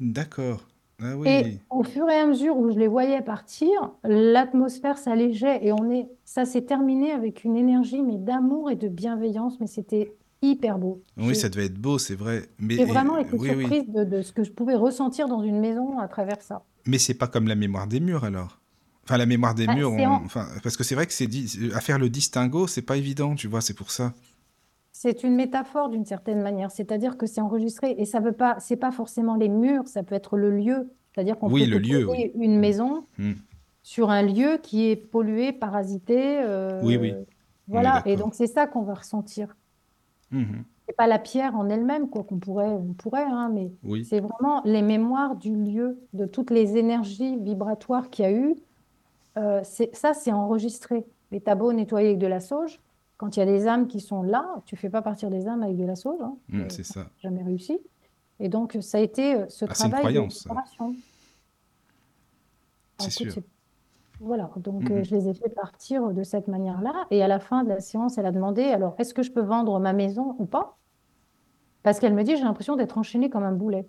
[0.01, 0.67] D'accord.
[0.99, 1.61] Ah Et oui.
[1.69, 6.09] au fur et à mesure où je les voyais partir, l'atmosphère s'allégeait et on est,
[6.25, 11.01] ça s'est terminé avec une énergie mais d'amour et de bienveillance, mais c'était hyper beau.
[11.17, 12.43] Oui, ça devait être beau, c'est vrai.
[12.59, 13.59] Mais j'ai et- vraiment été oui, oui.
[13.61, 16.63] surprise de, de ce que je pouvais ressentir dans une maison à travers ça.
[16.85, 18.59] Mais c'est pas comme la mémoire des murs alors.
[19.03, 21.13] Enfin, la mémoire des Bah, murs, c'est on- en- enfin, parce que c'est vrai que
[21.13, 21.27] c'est
[21.73, 24.13] à faire le distinguo, c'est pas évident, tu vois, c'est pour ça.
[24.91, 28.75] C'est une métaphore d'une certaine manière, c'est-à-dire que c'est enregistré et ça veut pas, c'est
[28.75, 32.07] pas forcément les murs, ça peut être le lieu, c'est-à-dire qu'on Oui, peut le lieu,
[32.35, 32.59] une Mm.
[32.59, 33.31] maison Mm.
[33.81, 37.13] sur un lieu qui est pollué, parasité, euh, Oui, oui,
[37.67, 38.25] voilà, et d'accord.
[38.27, 39.55] donc c'est ça qu'on va ressentir.
[40.31, 40.63] Mhm.
[40.87, 44.03] C'est pas la pierre en elle-même, quoi, qu'on pourrait, on pourrait, hein, mais Oui.
[44.05, 48.55] c'est vraiment les mémoires du lieu, de toutes les énergies vibratoires qu'il y a eu.
[49.37, 51.05] Euh, c'est, ça, c'est enregistré.
[51.31, 52.79] Les tableaux nettoyés avec de la sauge,
[53.17, 55.61] quand il y a des âmes qui sont là, tu fais pas partir des âmes
[55.61, 57.09] avec de la sauge, hein, Mm, euh, c'est ça.
[57.21, 57.77] jamais réussi.
[58.39, 60.47] Et donc, ça a été euh, ce Ah, c'est une travail croyance.
[62.97, 63.31] C'est sûr.
[64.19, 66.93] Voilà, donc euh, je les ai fait partir de cette manière-là.
[67.09, 69.41] Et à la fin de la séance, elle a demandé, alors, est-ce que je peux
[69.41, 70.77] vendre ma maison ou pas?
[71.83, 73.87] Parce qu'elle me dit, j'ai l'impression d'être enchaînée comme un boulet.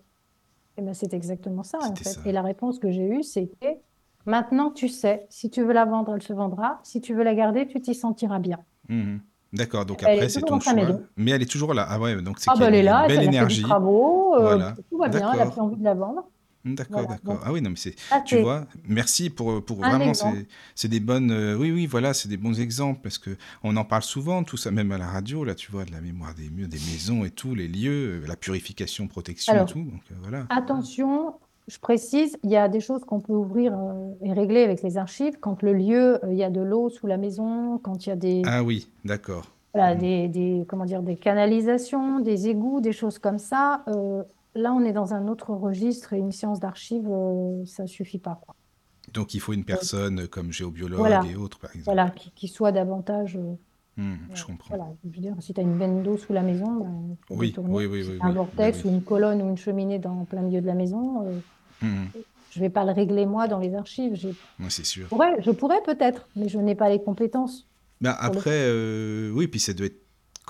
[0.76, 2.10] Et ben, c'est exactement ça, en C'était fait.
[2.10, 2.20] ça.
[2.26, 3.80] Et la réponse que j'ai eue, c'était,
[4.24, 6.78] maintenant tu sais, si tu veux la vendre, elle se vendra.
[6.84, 8.58] Si tu veux la garder, tu t'y sentiras bien.
[8.88, 9.20] Mhm.
[9.52, 10.86] D'accord, donc Elle après, est c'est toujours ton dans sa choix.
[10.86, 11.02] maison.
[11.16, 11.84] Mais elle est toujours là.
[11.88, 13.18] Ah ouais, donc c'est Ah qu'il ben, y a elle est une là, belle elle
[13.18, 13.62] a fait des énergie.
[13.62, 14.74] travaux, euh, Voilà.
[14.88, 15.52] tout va bien, elle a D'accord.
[15.54, 16.28] plus envie de la vendre.
[16.64, 17.40] D'accord, Voilà, d'accord.
[17.44, 17.94] Ah oui, non, mais c'est,
[18.24, 20.12] tu vois, merci pour, pour vraiment,
[20.74, 23.30] c'est, des bonnes, euh, oui, oui, voilà, c'est des bons exemples parce que
[23.62, 26.00] on en parle souvent, tout ça, même à la radio, là, tu vois, de la
[26.02, 30.02] mémoire des murs, des maisons et tout, les lieux, la purification, protection et tout, donc
[30.12, 30.46] euh, voilà.
[30.50, 31.34] Attention,
[31.68, 34.98] je précise, il y a des choses qu'on peut ouvrir euh, et régler avec les
[34.98, 35.38] archives.
[35.40, 38.12] Quand le lieu, euh, il y a de l'eau sous la maison, quand il y
[38.12, 39.46] a des, Ah oui, d'accord.
[39.74, 40.00] voilà, Mhm.
[40.00, 43.84] des, des- comment dire, des canalisations, des égouts, des choses comme ça,
[44.54, 48.40] là, on est dans un autre registre et une séance d'archives, euh, ça suffit pas,
[48.44, 48.54] quoi.
[49.12, 51.84] Donc il faut une personne comme géobiologue voilà, et autres, par exemple.
[51.84, 53.36] voilà, qui, qui soit davantage.
[53.36, 53.56] euh,
[53.98, 54.76] euh, je comprends.
[54.76, 57.54] voilà, je veux dire, si tu as une veine d'eau sous la maison, ben, Oui,
[57.58, 60.66] oui, oui, Si un vortex ou une colonne ou une cheminée dans plein milieu de
[60.66, 61.40] la maison, euh,
[61.82, 62.10] Mhm.
[62.50, 64.14] je vais pas le régler moi dans les archives.
[64.58, 65.08] Ouais, c'est sûr.
[65.08, 67.68] pourrais, je pourrais peut-être, mais je n'ai pas les compétences
[68.00, 70.00] Ben le après, euh, oui, puis ça doit être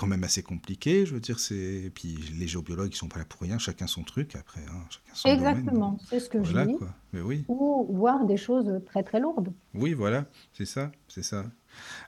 [0.01, 1.93] quand même assez compliqué, je veux dire, c'est...
[1.95, 5.15] Puis les géobiologues, ils sont pas là pour rien, chacun son truc, après, hein, chacun
[5.15, 5.47] son domaine.
[5.47, 6.77] Exactement, c'est ce que je dis.
[6.79, 6.95] quoi.
[7.13, 9.53] Mais oui, Ou voir des choses très très lourdes.
[9.75, 10.25] oui, voilà,
[10.55, 11.45] c'est ça, c'est ça.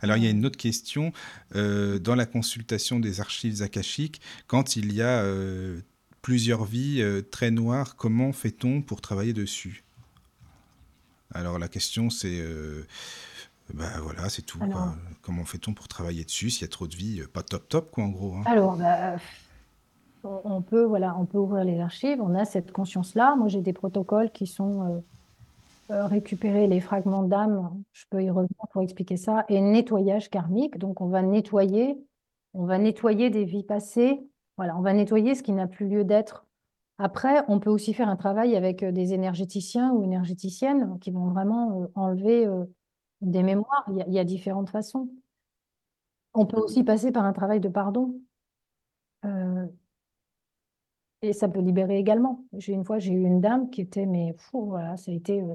[0.00, 1.12] Alors, il y a une autre question.
[1.54, 5.82] euh, dans la consultation des archives akashiques, quand il y a euh,
[6.22, 9.84] plusieurs vies euh, très noires, comment fait-on pour travailler dessus?
[11.34, 12.42] Alors, la question, c'est...
[13.74, 14.58] Ben voilà, c'est tout.
[14.60, 14.94] Alors, quoi.
[15.22, 17.20] Comment fait-on pour travailler dessus s'il y a trop de vie?
[17.20, 18.34] euh, Pas top top, quoi, en gros.
[18.34, 18.42] hein?
[18.46, 19.16] alors bah,
[20.24, 23.34] on on peut, voilà, on peut ouvrir les archives, on a cette conscience-là.
[23.36, 28.30] Moi, j'ai des protocoles qui sont euh, euh, récupérer les fragments d'âme, je peux y
[28.30, 30.78] revenir pour expliquer ça, et nettoyage karmique.
[30.78, 31.96] Donc, on va nettoyer,
[32.54, 34.20] on va nettoyer des vies passées.
[34.58, 36.46] Voilà, on va nettoyer ce qui n'a plus lieu d'être.
[36.98, 41.82] Après, on peut aussi faire un travail avec des énergéticiens ou énergéticiennes qui vont vraiment
[41.82, 42.46] euh, enlever
[43.22, 43.84] des mémoires.
[43.88, 45.08] Il y a, il y a différentes façons.
[46.34, 48.14] On peut aussi passer par un travail de pardon.
[49.24, 49.66] Euh,
[51.22, 52.44] et ça peut libérer également.
[52.54, 55.40] J'ai une fois, j'ai eu une dame qui était, mais fou, voilà, ça a été
[55.40, 55.54] euh,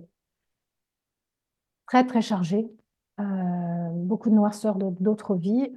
[1.88, 2.70] très très chargé,
[3.20, 5.70] euh, beaucoup de noirceur d'autres vies.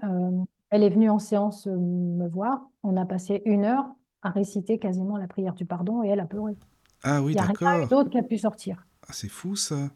[0.71, 2.69] Elle est venue en séance me voir.
[2.85, 3.87] On a passé une heure
[4.23, 6.57] à réciter quasiment la prière du pardon et elle a pleuré.
[7.03, 7.89] Ah oui, Il n'y a rien d'accord.
[7.89, 8.87] d'autre qui a pu sortir.
[9.09, 9.91] Ah, c'est fou ça.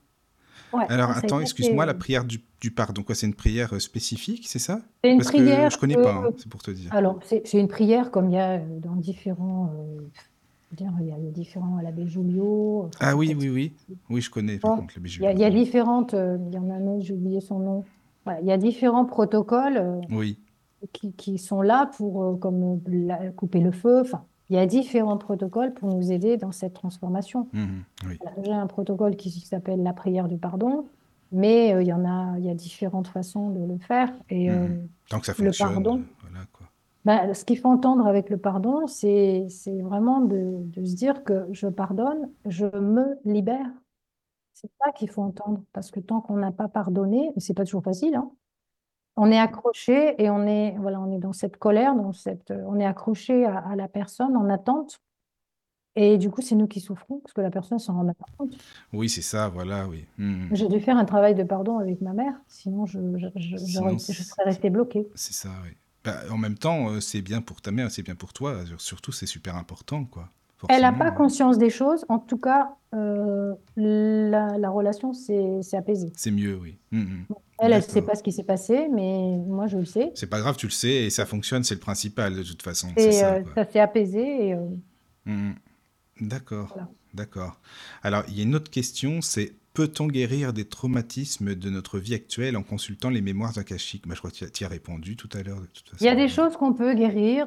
[0.72, 4.46] Ouais, Alors attends, excuse-moi, la prière du, du pardon, quoi, c'est une prière euh, spécifique,
[4.48, 4.80] c'est ça?
[5.04, 6.92] C'est une Parce que prière je connais que- pas, hein, c'est pour te dire.
[6.92, 9.72] Alors, c'est une prière comme il y a euh, dans différents.
[9.76, 10.00] euh,
[10.72, 12.86] dire, il y a différents à l'abbé Julio.
[12.86, 13.72] enfin, Ah oui, oui, oui.
[14.10, 16.14] Oui, je connais par Bon, contre l'abbé Il y a, il y a différentes.
[16.14, 17.84] euh, il y en a un autre, j'ai oublié son nom.
[18.24, 20.40] Voilà, il y a différents protocoles euh, Oui.
[20.92, 24.00] qui, qui sont là pour comme la- couper le feu.
[24.00, 27.48] Enfin, il y a différents protocoles pour nous aider dans cette transformation.
[27.52, 28.18] Mhm, oui.
[28.20, 30.86] Voilà, J'ai un protocole qui s'appelle la prière du pardon,
[31.32, 34.12] mais euh, il y en a, il y a différentes façons de le faire.
[34.30, 34.88] Et euh, Mhm.
[35.10, 35.98] Tant que ça le fonctionne, pardon.
[36.00, 36.66] euh, voilà quoi.
[37.04, 39.46] bah, ce qu'il faut entendre avec le pardon, c'est
[39.82, 43.66] vraiment de, de se dire que je pardonne, je me libère.
[44.52, 47.82] C'est ça qu'il faut entendre, parce que tant qu'on n'a pas pardonné, c'est pas toujours
[47.82, 48.30] facile, hein,
[49.16, 52.62] on est accroché et on est, voilà, on est dans cette colère, dans cette, euh,
[52.66, 55.00] on est accroché à, à la personne en attente.
[55.96, 58.52] Et du coup, c'est nous qui souffrons, parce que la personne s'en rend pas compte.
[58.92, 60.04] Oui, c'est ça, voilà, oui.
[60.18, 60.48] Mhm.
[60.52, 63.58] J'ai dû faire un travail de pardon avec ma mère, sinon je, je, je, j'aurais-
[63.58, 65.06] Sinon, je serais restée bloquée.
[65.14, 65.70] C'est ça, oui.
[66.04, 68.56] Bah, en même temps, euh, c'est bien pour ta mère, c'est bien pour toi.
[68.78, 70.28] Surtout, c'est super important, quoi.
[70.68, 72.04] Elle n'a pas conscience des choses.
[72.08, 76.12] En tout cas, euh, la, la relation s'est apaisée.
[76.16, 76.78] C'est mieux, oui.
[76.90, 77.26] Mhm.
[77.58, 80.10] Elle, elle ne sait pas ce qui s'est passé, mais moi, je le sais.
[80.14, 82.88] C'est pas grave, tu le sais, et ça fonctionne, c'est le principal, de toute façon.
[82.96, 84.48] Et ça, euh, ça s'est apaisé.
[84.48, 84.60] Et, euh,
[85.26, 85.54] Mhm.
[86.20, 86.88] D'accord, Voilà.
[87.14, 87.60] d'accord.
[88.02, 92.14] Alors, il y a une autre question, c'est peut-on guérir des traumatismes de notre vie
[92.14, 94.06] actuelle en consultant les mémoires akashiques?
[94.06, 96.08] Bah, je crois que tu y as répondu tout à l'heure, de toute il y
[96.08, 97.46] a des choses qu'on peut guérir.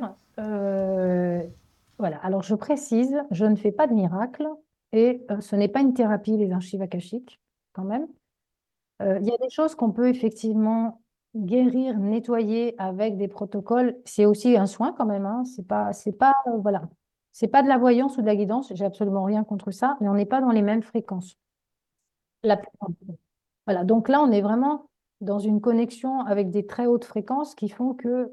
[1.97, 2.17] Voilà.
[2.17, 4.47] Alors, je précise, je ne fais pas de miracle
[4.91, 7.39] et euh, ce n'est pas une thérapie, les archives akashiques,
[7.73, 8.07] quand même.
[9.01, 11.01] Euh, il y a des choses qu'on peut effectivement
[11.35, 13.97] guérir, nettoyer avec des protocoles.
[14.05, 15.25] C'est aussi un soin quand même.
[15.25, 15.43] Hein.
[15.45, 15.91] C'est pas,
[16.47, 16.89] euh, voilà.
[17.31, 18.71] C'est pas de la voyance ou de la guidance.
[18.73, 21.37] J'ai absolument rien contre ça, mais on n'est pas dans les mêmes fréquences.
[23.65, 23.83] Voilà.
[23.83, 24.89] Donc là, on est vraiment
[25.21, 28.31] dans une connexion avec des très hautes fréquences qui font que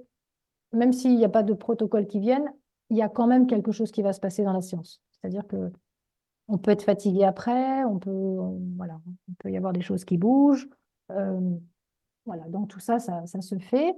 [0.73, 2.53] même s'il n'y a pas de protocole qui viennent,
[2.91, 5.01] il y a quand même quelque chose qui va se passer dans la séance.
[5.13, 5.73] C'est-à-dire que
[6.49, 10.05] on peut être fatigué après, on peut, on- voilà, il peut y avoir des choses
[10.05, 10.69] qui bougent.
[11.13, 11.41] euh,
[12.27, 13.95] voilà, donc tout ça, ça, ça se fait.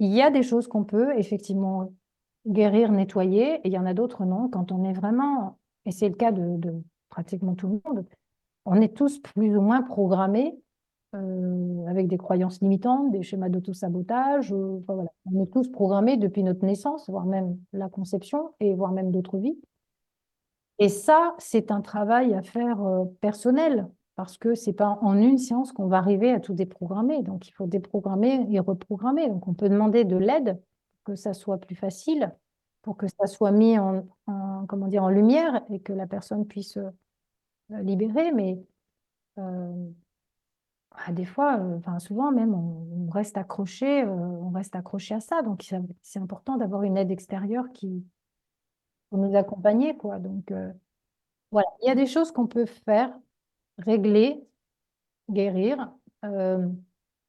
[0.00, 1.92] Il y a des choses qu'on peut effectivement
[2.46, 4.48] guérir, nettoyer, et il y en a d'autres non.
[4.48, 8.06] Quand on est vraiment, et c'est le cas de, de pratiquement tout le monde,
[8.66, 10.56] on est tous plus ou moins programmés
[11.14, 14.52] euh, avec des croyances limitantes, des schémas d'auto-sabotage.
[14.52, 14.80] euh.
[15.26, 19.38] On est tous programmés depuis notre naissance, voire même la conception, et voire même d'autres
[19.38, 19.58] vies.
[20.78, 25.38] Et ça, c'est un travail à faire euh, personnel, parce que c'est pas en une
[25.38, 27.22] séance qu'on va arriver à tout déprogrammer.
[27.22, 29.28] Donc, il faut déprogrammer et reprogrammer.
[29.28, 30.60] Donc, on peut demander de l'aide
[31.04, 32.32] pour que ça soit plus facile,
[32.82, 36.46] pour que ça soit mis en, en- comment dire, en lumière et que la personne
[36.46, 36.78] puisse
[37.70, 38.32] libérer.
[38.32, 38.58] Mais
[40.94, 45.42] ah, des fois, euh, souvent même, on, reste accroché, euh, on reste accroché à ça.
[45.42, 45.70] Donc,
[46.02, 48.04] c'est important d'avoir une aide extérieure qui
[49.10, 50.18] pour nous accompagner, quoi.
[50.18, 50.72] Donc, euh,
[51.50, 53.14] voilà, il y a des choses qu'on peut faire,
[53.78, 54.42] régler,
[55.30, 55.92] guérir.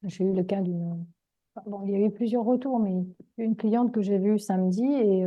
[0.04, 1.06] J'ai eu le cas d'une...
[1.66, 3.06] Bon, il y a eu plusieurs retours, mais
[3.38, 5.26] une cliente que j'ai vue samedi et,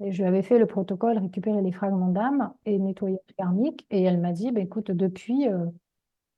[0.00, 3.86] je lui avais fait le protocole récupérer les fragments d'âme et nettoyage karmique.
[3.90, 5.46] Et elle m'a dit, bah, écoute, depuis,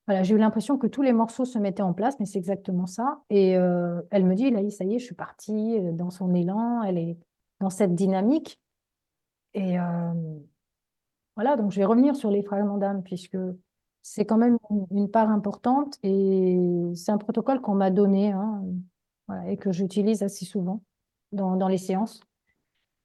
[0.07, 2.87] voilà, j'ai eu l'impression que tous les morceaux se mettaient en place, mais c'est exactement
[2.87, 3.23] ça.
[3.31, 6.35] Et euh, elle me dit, là, ça y est, je suis partie euh, dans son
[6.35, 7.17] élan, elle est
[7.61, 8.61] dans cette dynamique.
[9.55, 10.13] Et euh,
[11.37, 13.39] voilà, donc je vais revenir sur les fragments d'âme, puisque
[14.03, 14.59] c'est quand même
[14.91, 16.59] une, part importante et
[16.95, 18.63] c'est un protocole qu'on m'a donné hein,
[19.47, 20.83] et que j'utilise assez souvent
[21.33, 22.21] dans, dans les séances.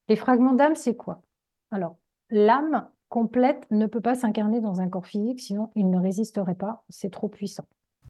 [0.10, 1.22] Les fragments d'âme, c'est quoi?
[1.72, 1.98] Alors,
[2.30, 6.84] l'âme complète ne peut pas s'incarner dans un corps physique, sinon il ne résisterait pas,
[6.90, 7.66] c'est trop puissant.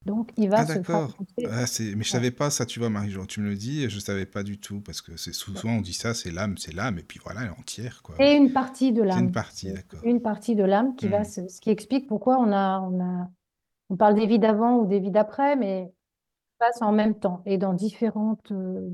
[0.06, 1.14] Donc, il va Ah se d'accord.
[1.52, 1.94] Ah, c'est...
[1.96, 3.26] Mais je savais pas ça, tu vois, Marie-Jo.
[3.26, 5.82] Tu me le dis, et je savais pas du tout, parce que c'est souvent on
[5.82, 8.16] dit ça, c'est l'âme, c'est l'âme, et puis voilà, elle est entière, quoi.
[8.20, 9.32] Et une partie de C'est une l'âme.
[9.32, 10.00] partie, d'accord.
[10.04, 11.26] Une partie de l'âme qui va Mhm.
[11.26, 11.48] se...
[11.50, 13.30] Ce qui explique pourquoi on a, on a...
[13.90, 15.92] On parle des vies d'avant ou des vies d'après, mais
[16.60, 18.90] ça passe en même temps et dans différentes, euh,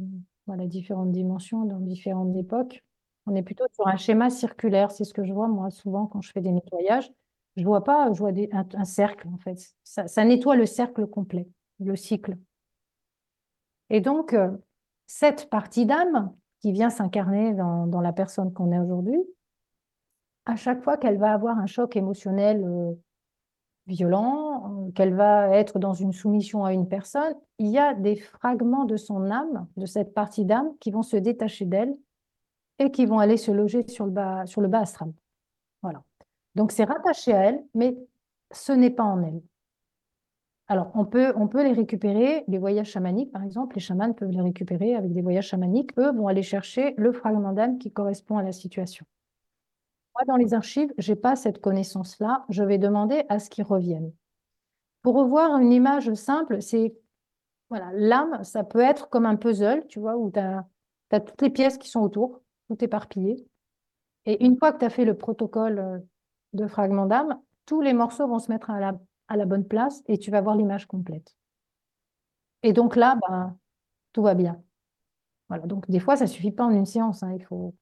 [0.48, 2.84] voilà, différentes dimensions, dans différentes époques.
[3.28, 4.92] On est plutôt sur un schéma circulaire.
[4.92, 7.12] C'est ce que je vois, moi, souvent, quand je fais des nettoyages.
[7.56, 9.74] Je vois pas, je vois un, cercle, en fait.
[9.84, 11.48] Ça, nettoie le cercle complet,
[11.80, 12.38] le cycle.
[13.90, 14.52] Et donc, euh,
[15.08, 19.22] cette partie d'âme qui vient s'incarner dans, dans la personne qu'on est aujourd'hui,
[20.46, 22.94] à chaque fois qu'elle va avoir un choc émotionnel euh,
[23.88, 28.16] violent, euh, qu'elle va être dans une soumission à une personne, il y a des
[28.16, 31.96] fragments de son âme, de cette partie d'âme, qui vont se détacher d'elle
[32.80, 35.12] et qui vont aller se loger sur le bas, sur le bas astral.
[35.82, 36.04] Voilà.
[36.56, 37.98] Donc c'est rattaché à elle, mais
[38.52, 39.42] ce n'est pas en elle.
[40.68, 44.32] Alors, on peut, on peut les récupérer, les voyages chamaniques, par exemple, les chamans peuvent
[44.32, 45.92] les récupérer avec des voyages chamaniques.
[46.00, 49.06] Eux vont aller chercher le fragment d'âme qui correspond à la situation.
[50.16, 52.46] Moi, dans les archives, je n'ai pas cette connaissance-là.
[52.50, 54.12] Je vais demander à ce qu'ils reviennent.
[55.04, 56.96] Pour revoir une image simple, c'est
[57.70, 60.66] voilà, l'âme, ça peut être comme un puzzle, tu vois, où tu as,
[61.12, 63.48] toutes les pièces qui sont autour, tout éparpillé.
[64.26, 66.00] Et une fois que tu as fait le protocole euh,
[66.54, 70.04] de fragment d'âme, tous les morceaux vont se mettre à la, à la bonne place
[70.08, 71.36] et tu vas voir l'image complète.
[72.64, 73.58] Et donc là, ben,
[74.14, 74.62] tout va bien.
[75.50, 77.24] Voilà, donc des fois, ça ne suffit pas en une séance.
[77.24, 77.76] hein, il faut...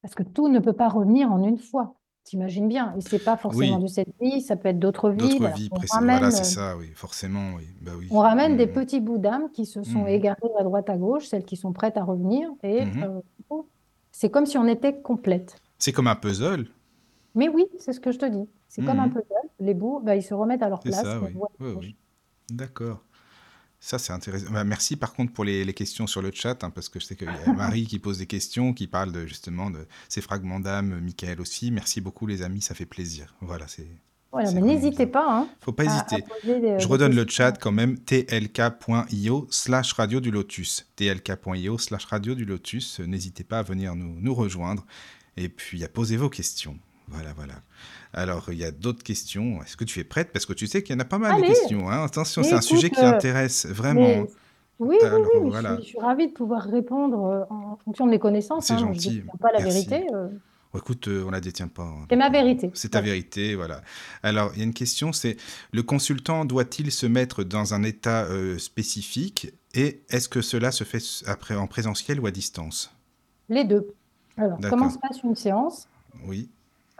[0.00, 1.94] Parce que tout ne peut pas revenir en une fois.
[2.24, 2.94] T'imagines bien.
[2.96, 3.82] Et c'est pas forcément Oui.
[3.82, 5.18] de cette vie, ça peut être d'autres vies.
[5.18, 6.02] D'autres vies précédentes.
[6.04, 7.66] Voilà, ramène, c'est euh, ça, oui, forcément, oui.
[7.82, 8.08] Bah oui.
[8.10, 8.72] on ramène des Mhm.
[8.72, 10.08] petits bouts d'âme qui se sont Mhm.
[10.08, 12.48] égarés à droite à gauche, celles qui sont prêtes à revenir.
[12.62, 13.02] Et Mhm.
[13.02, 13.20] euh,
[14.12, 15.56] c'est comme si on était complète.
[15.78, 16.68] C'est comme un puzzle,
[17.34, 18.46] Mais oui, c'est ce que je te dis.
[18.68, 19.14] C'est comme un Mhm.
[19.14, 19.48] puzzle.
[19.58, 21.02] Les bouts, bah, ils se remettent à leur place.
[21.02, 21.32] ça, oui.
[21.60, 21.96] Oui.
[22.50, 23.02] D'accord.
[23.80, 24.50] Ça, c'est intéressant.
[24.52, 27.06] Bah, merci par contre pour les, les questions sur le chat, hein, parce que je
[27.06, 30.20] sais qu'il y a Marie qui pose des questions, qui parle de, justement de ces
[30.20, 31.70] fragments d'âme, Michael aussi.
[31.72, 33.34] Merci beaucoup les amis, ça fait plaisir.
[33.40, 33.88] Voilà, c'est...
[34.32, 36.24] Voilà, mais n'hésitez pas hein, Faut pas à, hésiter.
[36.44, 40.86] des, Je redonne le chat quand même, tlk.io slash radio du lotus.
[40.96, 43.00] tlk.io slash radio du lotus.
[43.00, 44.84] N'hésitez pas à venir nous, nous rejoindre
[45.36, 46.76] et puis à poser vos questions.
[47.08, 47.54] Voilà, voilà.
[48.14, 49.62] Alors, il y a d'autres questions.
[49.62, 50.32] Est-ce que tu es prête?
[50.32, 51.90] Parce que tu sais qu'il y en a pas mal de questions.
[51.90, 52.04] hein.
[52.04, 54.00] Attention, c'est un sujet qui euh, intéresse vraiment.
[54.00, 54.26] Mais
[54.78, 58.06] oui, oui, Alors, oui, je suis, je suis ravie de pouvoir répondre euh, en fonction
[58.06, 58.66] de mes connaissances.
[58.66, 58.78] C'est hein.
[58.78, 59.22] Je ne gentil.
[59.40, 59.86] pas la Merci.
[59.88, 60.06] vérité.
[60.14, 60.28] euh,
[60.72, 61.82] Bon, écoute, euh, on la détient pas.
[61.82, 62.70] hein, c'est ma vérité.
[62.74, 63.82] C'est ta vérité, voilà.
[64.22, 65.36] Alors, il y a une question, c'est
[65.72, 70.84] le consultant doit-il se mettre dans un état euh, spécifique et est-ce que cela se
[70.84, 72.94] fait après en présentiel ou à distance?
[73.48, 73.88] Les deux.
[74.38, 75.88] Alors, comment se passe une séance?
[76.26, 76.48] Oui.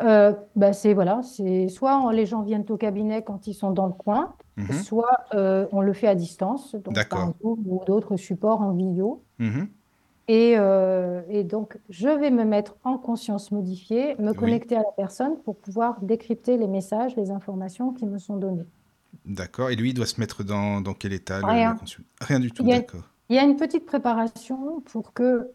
[0.02, 3.86] Euh, bah, c'est voilà, c'est soit les gens viennent au cabinet quand ils sont dans
[3.86, 4.82] le coin, Mhm.
[4.82, 7.32] soit euh, on le fait à distance, donc par.
[7.40, 9.22] Zoom ou d'autres supports en vidéo.
[9.38, 9.68] Mhm.
[10.28, 14.36] Et, euh, et donc, je vais me mettre en conscience modifiée, me Oui.
[14.36, 18.66] connecter à la personne pour pouvoir décrypter les messages, les informations qui me sont données.
[19.26, 19.70] D'accord.
[19.70, 21.74] Et lui, il doit se mettre dans, dans quel état le Rien.
[21.74, 23.02] consul- Rien du tout, Il y a, d'accord.
[23.28, 25.50] il y a une petite préparation pour que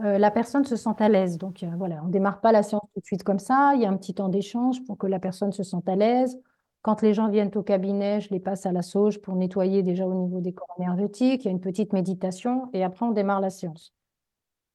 [0.00, 1.36] euh, la personne se sente à l'aise.
[1.38, 3.72] Donc, euh, voilà, on démarre pas la séance tout de suite comme ça.
[3.74, 6.38] Il y a un petit temps d'échange pour que la personne se sente à l'aise.
[6.82, 10.06] Quand les gens viennent au cabinet, je les passe à la sauge pour nettoyer déjà
[10.06, 11.44] au niveau des corps énergétiques.
[11.44, 13.92] Il y a une petite méditation et après, on démarre la séance.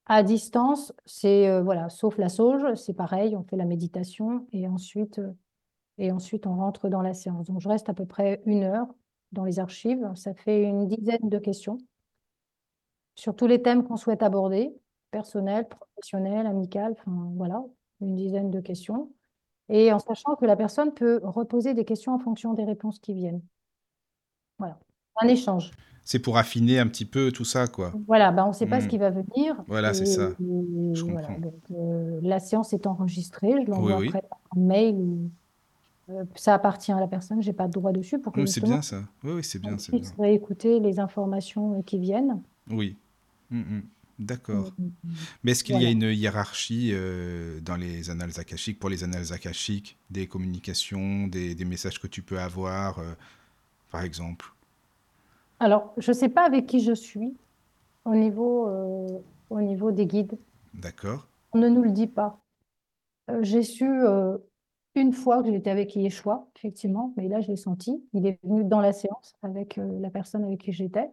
[0.06, 4.68] À distance, c'est euh, voilà, sauf la sauge, c'est pareil, on fait la méditation et
[4.68, 5.32] ensuite, euh,
[5.98, 7.48] et ensuite on rentre dans la séance.
[7.48, 8.88] Donc, je reste à peu près une heure
[9.32, 10.12] dans les archives.
[10.16, 11.78] Ça fait une dizaine de questions
[13.16, 14.76] sur tous les thèmes qu'on souhaite aborder,
[15.12, 17.64] personnel, professionnel, amical, enfin voilà,
[18.02, 19.12] une dizaine de questions.
[19.70, 23.14] Et en sachant que la personne peut reposer des questions en fonction des réponses qui
[23.14, 23.42] viennent.
[24.60, 24.78] Voilà,
[25.22, 25.72] un échange.
[26.06, 27.94] C'est pour affiner un petit peu tout ça, quoi.
[28.08, 28.90] Voilà, ben on ne sait pas ce Mhm.
[28.92, 29.56] qui va venir.
[29.68, 30.32] Voilà, c'est ça.
[30.32, 31.42] et Je voilà, comprends.
[31.42, 34.08] donc, euh, la séance est enregistrée, je l'envoie oui.
[34.10, 34.96] après par mail.
[34.96, 35.30] ou-
[36.10, 38.48] euh, ça appartient à la personne, je n'ai pas de droit dessus pour que Oui,
[38.50, 39.04] c'est bien ça.
[39.24, 42.42] Oui, oui, c'est bien, on puisse réécouter les informations euh, qui viennent.
[42.70, 42.98] Oui.
[43.50, 43.84] Mhm.
[44.20, 44.74] D'accord.
[44.80, 44.84] Euh,
[45.44, 49.32] Mais est-ce qu'il y a une hiérarchie euh, dans les annales akashiques, pour les annales
[49.32, 53.02] akashiques, des communications, des, des messages que tu peux avoir,
[53.92, 54.53] par exemple?
[55.64, 57.38] Alors, je ne sais pas avec qui je suis
[58.04, 59.08] au niveau, euh,
[59.50, 60.38] au niveau des guides.
[60.74, 61.28] D'accord.
[61.54, 62.42] On ne nous le dit pas.
[63.30, 64.38] Euh, j'ai su euh,
[64.96, 68.04] une fois que j'étais avec Yeshua, effectivement, mais là, je l'ai senti.
[68.12, 71.10] Il est venu dans la séance avec la personne avec qui j'étais.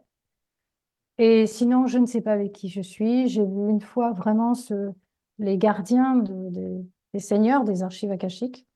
[1.18, 3.28] Et sinon, je ne sais pas avec qui je suis.
[3.28, 4.90] J'ai vu une fois vraiment ce,
[5.38, 6.84] les gardiens de- de-
[7.14, 8.66] des seigneurs des archives akashiques.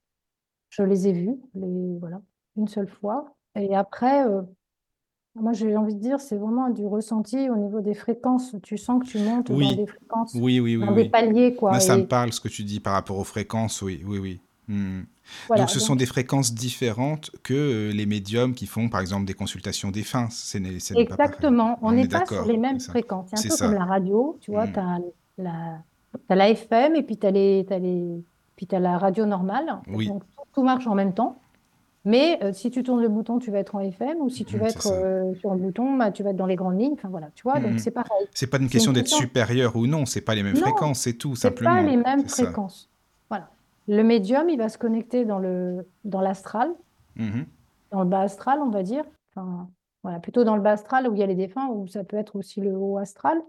[0.69, 2.21] Je les ai vus, les, voilà,
[2.57, 3.35] une seule fois.
[3.57, 4.25] Et après,
[5.37, 8.55] moi j'ai envie de dire, c'est vraiment du ressenti au niveau des fréquences.
[8.63, 11.51] Tu sens que tu montes dans Oui, des fréquences, oui, oui, oui, dans des paliers,
[11.51, 11.81] Là, quoi.
[11.81, 14.41] ça me parle ce que tu dis par rapport aux fréquences, oui, oui, oui.
[14.69, 15.03] Hmm.
[15.57, 19.35] Donc, ce sont des fréquences différentes que euh, les médiums qui font, par exemple, des
[19.35, 20.29] consultations des fins.
[20.31, 21.27] Ce n'est, ce n'est pas pareil.
[21.31, 23.29] exactement, on n'est est pas sur les c'est mêmes fréquences.
[23.31, 23.79] C'est un C'est peu comme ça.
[23.79, 24.73] la radio, tu vois, Hmm.
[24.73, 24.99] tu as
[25.39, 25.79] la,
[26.29, 28.25] t'as la FM et puis tu as les, les,
[28.57, 29.81] puis t'as la radio normale.
[29.89, 31.41] Oui, Donc tout, tout marche en même temps.
[32.07, 34.57] Mais euh, si tu tournes le bouton, tu vas être en FM, ou si tu
[34.57, 36.93] Hmm, vas être euh, sur le bouton, bah, tu vas être dans les grandes lignes.
[36.93, 37.79] Enfin voilà, tu vois, donc Hmm.
[37.79, 38.27] c'est pareil.
[38.35, 41.15] C'est pas une question d'être supérieur ou non, c'est pas les mêmes Non, fréquences, c'est
[41.15, 41.91] tout, c'est pas simplement.
[41.91, 42.45] les mêmes ça.
[42.45, 42.91] fréquences.
[43.31, 43.49] Voilà.
[43.89, 46.71] Le médium, il va se connecter dans le, dans l'astral,
[47.17, 47.47] Mhm.
[47.91, 49.05] dans le bas astral, on va dire.
[49.35, 49.69] Enfin,
[50.03, 52.17] voilà, plutôt dans le bas astral où il y a les défunts, ou ça peut
[52.19, 53.41] être aussi le haut astral.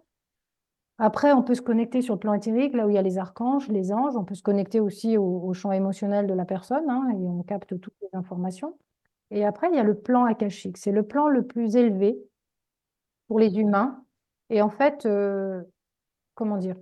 [0.97, 3.17] Après, on peut se connecter sur le plan éthérique, là où il y a les
[3.17, 4.15] archanges, les anges.
[4.15, 7.79] On peut se connecter aussi au, champ émotionnel de la personne, hein, et on capte
[7.79, 8.77] toutes les informations.
[9.31, 10.77] Et après, il y a le plan akashique.
[10.77, 12.17] C'est le plan le plus élevé
[13.27, 14.03] pour les humains.
[14.49, 15.63] Et en fait, euh,
[16.33, 16.77] comment dire?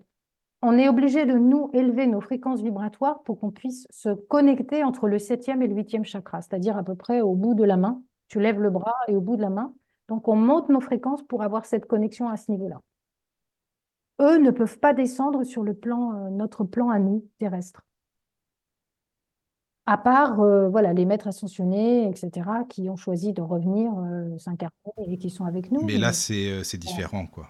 [0.62, 5.08] On est obligé de nous élever nos fréquences vibratoires pour qu'on puisse se connecter entre
[5.08, 8.02] le septième et le huitième chakra, c'est-à-dire à peu près au bout de la main.
[8.30, 9.74] Tu lèves le bras et au bout de la main.
[10.08, 12.80] Donc, on monte nos fréquences pour avoir cette connexion à ce niveau-là.
[14.22, 17.84] Eux ne peuvent pas descendre sur le plan, euh, notre plan à nous, terrestre.
[19.86, 22.32] À part euh, voilà, les maîtres ascensionnés, etc.,
[22.70, 25.84] qui ont choisi de revenir euh, s'incarner et qui sont avec nous.
[25.84, 27.50] Mais là, c'est différent, quoi.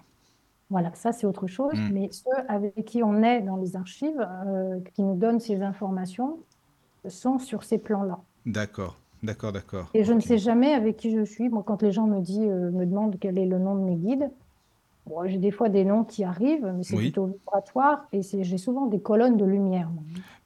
[0.70, 1.74] Voilà, ça c'est autre chose.
[1.74, 1.90] Hmm.
[1.92, 6.40] Mais ceux avec qui on est dans les archives, euh, qui nous donnent ces informations,
[7.06, 8.18] sont sur ces plans-là.
[8.46, 9.90] D'accord, d'accord, d'accord.
[9.94, 11.48] Et je ne sais jamais avec qui je suis.
[11.50, 14.30] Moi, quand les gens me disent, me demandent quel est le nom de mes guides,
[15.06, 17.04] bon, j'ai des fois des noms qui arrivent, mais c'est Oui.
[17.04, 19.90] plutôt vibratoire et j'ai souvent des colonnes de lumière.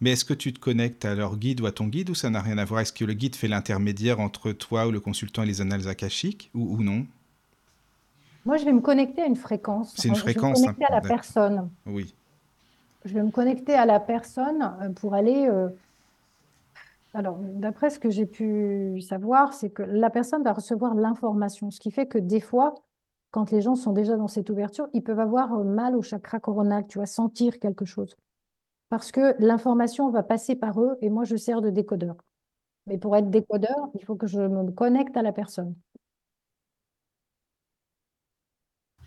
[0.00, 2.30] Mais est-ce que tu te connectes à leur guide ou à ton guide ou ça
[2.30, 2.80] n'a rien à voir?
[2.80, 6.50] Est-ce que le guide fait l'intermédiaire entre toi ou le consultant et les annales akashiques
[6.54, 7.06] ou, ou non?
[8.44, 9.94] Moi, je vais me connecter à une fréquence.
[9.96, 11.70] C'est une Je vais me fréquence, connecter à la personne.
[11.86, 12.14] Oui.
[13.04, 15.46] Je vais me connecter à la personne euh, pour aller.
[15.48, 15.68] euh,
[17.14, 21.80] Alors, d'après ce que j'ai pu savoir, c'est que la personne va recevoir l'information, ce
[21.80, 22.74] qui fait que des fois,
[23.30, 26.40] quand les gens sont déjà dans cette ouverture, ils peuvent avoir euh, mal au chakra
[26.40, 28.16] coronal, tu vas sentir quelque chose.
[28.88, 32.16] Parce que l'information va passer par eux et moi, je sers de décodeur.
[32.86, 35.74] Mais pour être décodeur, il faut que je me connecte à la personne.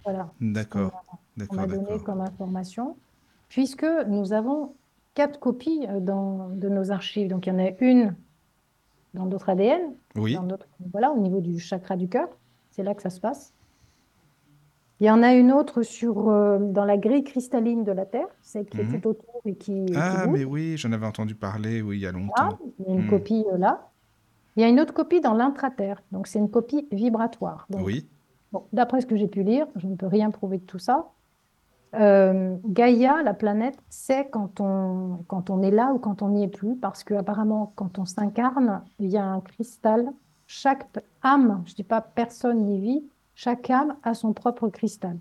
[0.03, 0.31] Voilà.
[0.39, 1.03] D'accord,
[1.49, 2.97] on m'a donné comme information,
[3.49, 4.75] puisque nous avons
[5.13, 7.27] quatre copies euh, dans, de nos archives.
[7.27, 8.15] Donc, il y en a une
[9.13, 12.29] dans notre ADN, Oui, dans notre, voilà, au niveau du chakra du cœur.
[12.71, 13.53] C'est là que ça se passe.
[15.01, 18.27] Il y en a une autre sur, euh, dans la grille cristalline de la Terre,
[18.41, 19.01] celle qui est Mhm.
[19.01, 22.11] tout autour et qui, Ah, mais oui, j'en avais entendu parler, oui, il y a
[22.11, 22.59] Là, longtemps.
[22.79, 23.07] il y a une Hmm.
[23.09, 23.91] copie euh, là.
[24.55, 26.03] Il y a une autre copie dans l'intraterre.
[26.11, 27.67] Donc, c'est une copie vibratoire.
[27.69, 28.07] Donc, Oui,
[28.51, 31.13] Bon, d'après ce que j'ai pu lire, je ne peux rien prouver de tout ça.
[31.95, 36.43] euh, Gaïa, la planète, sait quand on, quand on est là ou quand on n'y
[36.43, 40.11] est plus, parce que apparemment, quand on s'incarne, il y a un cristal.
[40.47, 40.87] Chaque
[41.21, 43.09] âme, je ne dis pas personne n'y vit,
[43.43, 45.17] chaque âme a son propre cristal.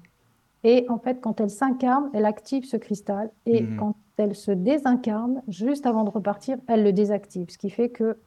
[0.62, 3.30] Et en fait, quand elle s'incarne, elle active ce cristal.
[3.46, 3.76] Et Mhm.
[3.78, 7.48] quand elle se désincarne, juste avant de repartir, elle le désactive.
[7.48, 8.18] Ce qui fait que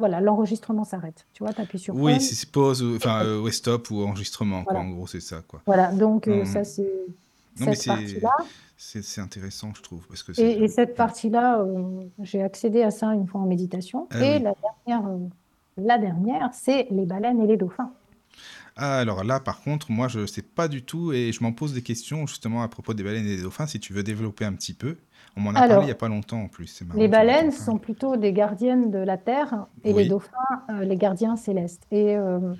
[0.00, 1.24] voilà, l'enregistrement s'arrête.
[1.34, 4.64] Tu vois, tu appuies sur oui, c'est pause, ou- enfin, euh, ouais, stop ou enregistrement,
[4.64, 5.60] quoi, en gros, c'est ça, quoi.
[5.66, 6.44] Voilà, donc euh, Hmm.
[6.44, 6.90] ça c'est
[7.54, 8.30] cette c'est partie-là.
[8.76, 10.42] c'est c'est intéressant, je trouve, parce que c'est...
[10.50, 14.08] Et, et cette partie-là, euh, j'ai accédé à ça une fois en méditation.
[14.10, 14.42] Ah et oui.
[14.42, 15.18] la dernière, euh,
[15.76, 17.92] la dernière, c'est les baleines et les dauphins.
[18.76, 21.74] Ah, alors là, par contre, moi, je sais pas du tout et je m'en pose
[21.74, 23.66] des questions justement à propos des baleines et des dauphins.
[23.66, 24.96] Si tu veux développer un petit peu,
[25.36, 26.66] on m'en a parlé il y a pas longtemps en plus.
[26.66, 30.30] C'est marrant, Les baleines sont plutôt des gardiennes de la terre et les dauphins,
[30.70, 31.86] euh, les gardiens célestes.
[31.90, 32.54] Et euh,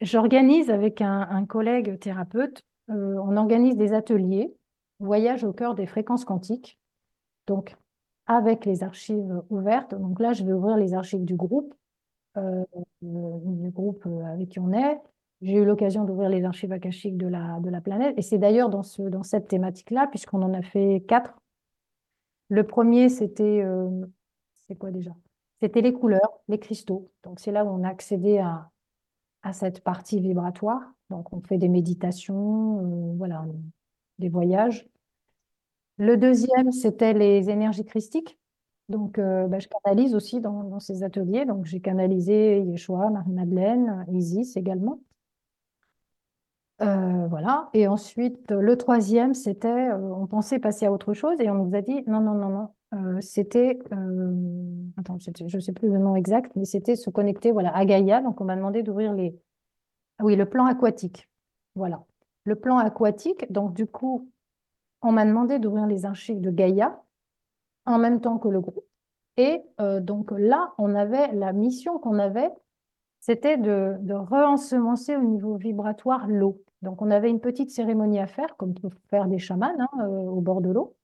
[0.00, 4.54] j'organise avec un, un collègue thérapeute, euh, on organise des ateliers,
[5.00, 6.78] voyage au cœur des fréquences quantiques,
[7.46, 7.76] donc
[8.26, 9.94] avec les archives ouvertes.
[9.94, 11.74] Donc là, je vais ouvrir les archives du groupe,
[13.04, 15.00] du groupe euh, avec qui on est.
[15.42, 18.14] J'ai eu l'occasion d'ouvrir les archives akashiques de la, de la planète.
[18.16, 21.34] Et c'est d'ailleurs dans ce, dans cette thématique-là, puisqu'on en a fait quatre.
[22.48, 24.06] Le premier, c'était euh,
[24.66, 25.10] c'est quoi déjà?
[25.60, 27.10] C'était les couleurs, les cristaux.
[27.22, 28.70] Donc c'est là où on a accédé à,
[29.42, 30.80] à cette partie vibratoire.
[31.10, 33.44] Donc on fait des méditations, euh, voilà,
[34.18, 34.86] des voyages.
[35.96, 38.38] Le deuxième, c'était les énergies christiques.
[38.88, 41.44] Donc euh, bah, je canalise aussi dans, ces ateliers.
[41.46, 45.00] Donc j'ai canalisé Yeshua, Marie-Madeleine, Isis également.
[46.82, 47.70] Euh, voilà.
[47.72, 51.74] Et ensuite, le troisième, c'était, euh, on pensait passer à autre chose et on nous
[51.74, 52.48] a dit, non, non, non,
[52.92, 53.78] non, c'était,
[54.96, 58.20] attends, je ne sais plus le nom exact, mais c'était se connecter voilà, à Gaïa.
[58.20, 59.38] Donc, on m'a demandé d'ouvrir les,
[60.18, 61.28] ah oui, le plan aquatique.
[61.76, 62.04] Voilà.
[62.44, 64.28] Le plan aquatique, donc du coup,
[65.00, 67.03] on m'a demandé d'ouvrir les archives de Gaïa
[67.86, 68.84] en même temps que le groupe.
[69.36, 72.50] Et euh, donc là, on avait la mission qu'on avait,
[73.20, 76.62] c'était de, de re-ensemencer au niveau vibratoire l'eau.
[76.82, 80.06] Donc on avait une petite cérémonie à faire, comme peuvent faire des chamans hein, euh,
[80.06, 80.94] au bord de l'eau.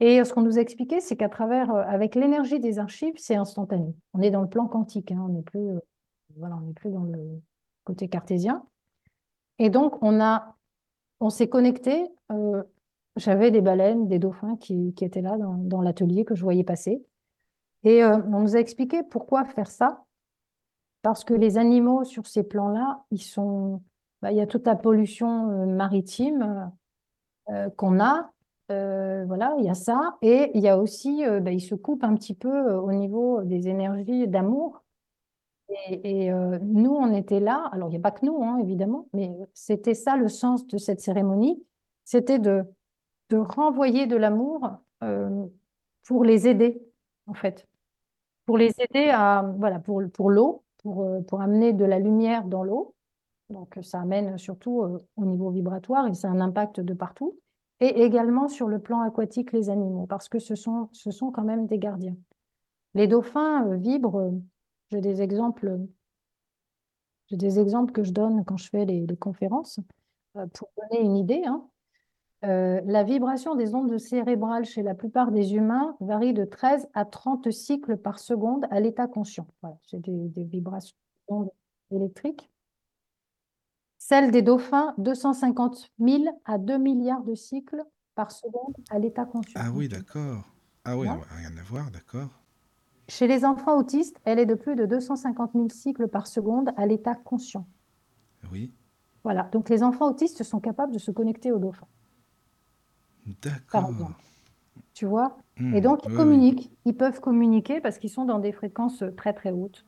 [0.00, 3.36] Et ce qu'on nous a expliqué, c'est qu'à travers, euh, avec l'énergie des archives, c'est
[3.36, 3.94] instantané.
[4.14, 5.68] On est dans le plan quantique, hein, on n'est plus,
[6.36, 7.40] voilà, on n'est plus dans le
[7.84, 8.64] côté cartésien.
[9.58, 10.56] Et donc on a,
[11.20, 12.08] on s'est connecté
[13.16, 17.04] j'avais des baleines, des dauphins qui, étaient là dans, l'atelier que je voyais passer.
[17.84, 20.04] Et euh, on nous a expliqué pourquoi faire ça.
[21.02, 23.82] Parce que les animaux sur ces plans-là, ils sont,
[24.22, 26.72] bah, il y a toute la pollution euh, maritime
[27.50, 28.30] euh, qu'on a.
[28.68, 30.16] voilà, il y a ça.
[30.22, 33.68] Et il y a aussi, bah, ils se coupent un petit peu au niveau des
[33.68, 34.82] énergies d'amour.
[35.88, 37.68] Et, nous, on était là.
[37.72, 40.78] Alors, il n'y a pas que nous, hein, évidemment, mais c'était ça le sens de
[40.78, 41.62] cette cérémonie.
[42.04, 42.64] C'était de
[43.32, 44.70] de renvoyer de l'amour
[45.02, 45.46] euh,
[46.04, 46.82] pour les aider,
[47.26, 47.66] en fait.
[48.44, 52.44] Pour les aider à, voilà, pour, pour l'eau, pour, euh, pour amener de la lumière
[52.44, 52.94] dans l'eau.
[53.48, 57.38] Donc, ça amène surtout euh, au niveau vibratoire et c'est un impact de partout.
[57.80, 61.42] Et également sur le plan aquatique, les animaux, parce que ce sont, ce sont quand
[61.42, 62.16] même des gardiens.
[62.94, 64.34] Les dauphins vibrent.
[64.90, 65.78] J'ai des exemples.
[67.28, 69.80] J'ai des exemples que je donne quand je fais les, conférences
[70.34, 71.42] pour donner une idée.
[71.46, 71.66] Hein.
[72.44, 77.04] Euh, la vibration des ondes cérébrales chez la plupart des humains varie de 13 à
[77.04, 79.46] 30 cycles par seconde à l'état conscient.
[79.62, 80.96] Voilà, c'est des, vibrations
[81.92, 82.50] électriques.
[83.98, 87.84] Celle des dauphins, 250 000 à 2 milliards de cycles
[88.16, 89.60] par seconde à l'état conscient.
[89.62, 90.42] Ah oui, d'accord.
[90.84, 92.28] Ah oui, rien à voir, d'accord.
[93.06, 96.86] Chez les enfants autistes, elle est de plus de 250 000 cycles par seconde à
[96.86, 97.68] l'état conscient.
[98.50, 98.72] Oui.
[99.22, 101.86] Voilà, donc les enfants autistes sont capables de se connecter aux dauphins.
[103.42, 103.90] D'accord.
[104.94, 106.70] Tu vois Et hmm, donc, ils communiquent.
[106.84, 109.84] Ils peuvent communiquer parce qu'ils sont dans des fréquences très, très hautes.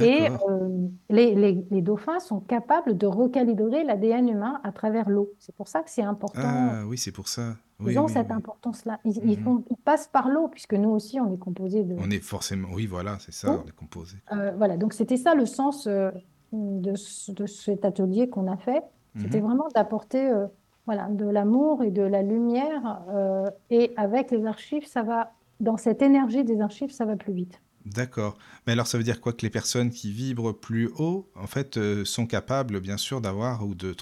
[0.00, 5.32] Et euh, les, les, dauphins sont capables de recalibrer l'ADN humain à travers l'eau.
[5.38, 6.40] C'est pour ça que c'est important.
[6.42, 7.56] Ah oui, c'est pour ça.
[7.86, 9.00] ils ont cette importance-là.
[9.04, 9.64] Ils, ils, mhm.
[9.70, 11.94] ils, passent par l'eau, puisque nous aussi, on est composé de...
[11.98, 12.68] On est forcément...
[12.72, 14.16] Oui, voilà, c'est ça, on est composé.
[14.32, 16.10] Euh, voilà, donc c'était ça le sens euh,
[16.52, 16.94] de,
[17.32, 18.82] de, cet atelier qu'on a fait.
[19.18, 19.46] C'était mhm.
[19.46, 20.32] vraiment d'apporter
[20.86, 23.00] voilà, de l'amour et de la lumière.
[23.10, 27.32] Euh, et avec les archives, ça va, dans cette énergie des archives, ça va plus
[27.32, 27.60] vite.
[27.84, 28.36] D'accord.
[28.66, 31.76] Mais alors, ça veut dire quoi que les personnes qui vibrent plus haut, en fait,
[31.76, 33.94] euh, sont capables, bien sûr, d'avoir ou de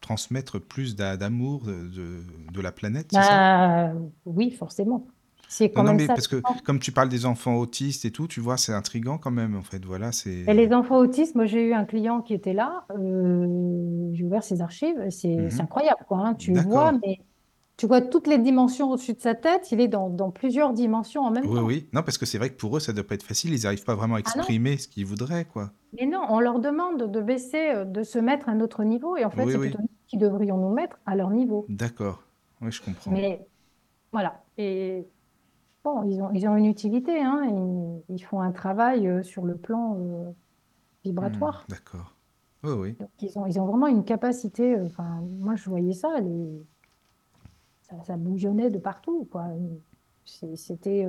[0.00, 2.22] transmettre plus d'amour de,
[2.52, 3.20] de, la planète, ça?
[3.20, 3.92] Bah,
[4.26, 5.06] Oui, forcément.
[5.52, 8.38] C'est quand non, mais parce que comme tu parles des enfants autistes et tout, tu
[8.38, 9.84] vois, c'est intriguant quand même, en fait.
[9.84, 10.44] Voilà, c'est.
[10.46, 14.44] Et les enfants autistes, moi j'ai eu un client qui était là, euh, j'ai ouvert
[14.44, 15.60] ses archives, c'est mhm.
[15.60, 16.18] incroyable, quoi.
[16.18, 16.34] Hein.
[16.34, 17.18] Tu vois, mais
[17.76, 21.22] tu vois toutes les dimensions au-dessus de sa tête, il est dans, dans plusieurs dimensions
[21.22, 21.64] en même oui, temps.
[21.64, 21.88] Oui, oui.
[21.92, 23.84] Non, parce que c'est vrai que pour eux, ça doit pas être facile, ils n'arrivent
[23.84, 25.72] pas vraiment à ah exprimer ce qu'ils voudraient, quoi.
[25.98, 29.16] Mais non, on leur demande de baisser, euh, de se mettre à un autre niveau,
[29.16, 31.66] et en fait, c'est plutôt nous qui devrions nous mettre à leur niveau.
[31.68, 32.22] D'accord,
[32.60, 33.10] oui, je comprends.
[33.10, 33.44] Mais
[34.12, 35.06] voilà, et
[35.82, 37.42] Bon, ils ont, ils ont une utilité, hein,
[38.08, 40.30] ils, font un travail euh, sur le plan euh,
[41.04, 41.64] vibratoire.
[41.68, 42.16] Hmm, d'accord.
[42.62, 42.96] Oui, oui.
[43.00, 44.74] Donc, ils ont, ils ont vraiment une capacité.
[44.74, 46.08] Euh, enfin, moi, je voyais ça,
[47.80, 49.46] ça, ça bouillonnait de partout, quoi.
[50.26, 51.08] C'était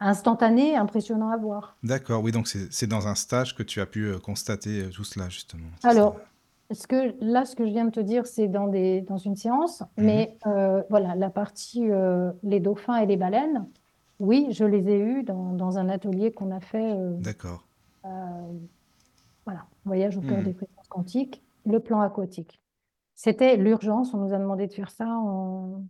[0.00, 1.76] instantané, impressionnant à voir.
[1.82, 5.68] D'accord, oui, donc c'est dans un stage que tu as pu constater tout cela, justement.
[5.84, 6.16] Alors,
[6.72, 9.36] ce que, là, ce que je viens de te dire, c'est dans, des, dans une
[9.36, 10.04] séance, mhm.
[10.06, 10.38] mais
[10.88, 11.88] voilà, la partie
[12.42, 13.68] les dauphins et les baleines,
[14.18, 16.92] oui, je les ai eus dans, un atelier qu'on a fait.
[16.92, 17.66] Euh, D'accord.
[18.04, 18.08] Euh,
[19.44, 20.44] voilà, voyage au cœur hmm.
[20.44, 22.60] des fréquences quantiques, le plan aquatique.
[23.14, 25.84] C'était l'urgence, on nous a demandé de faire ça en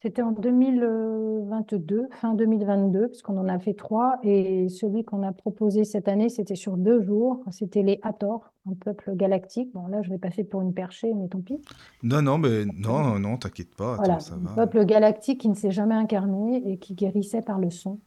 [0.00, 4.20] c'était en 2022, fin 2022, parce qu'on en a fait trois.
[4.22, 7.42] Et celui qu'on a proposé cette année, c'était sur deux jours.
[7.50, 9.72] C'était les Hathor, un peuple galactique.
[9.74, 11.60] Bon, là, je vais passer pour une perchée, mais tant pis.
[12.04, 13.96] Non, non, mais non, non, non t'inquiète pas.
[13.96, 17.98] voilà, un peuple galactique qui ne s'est jamais incarné et qui guérissait par le son.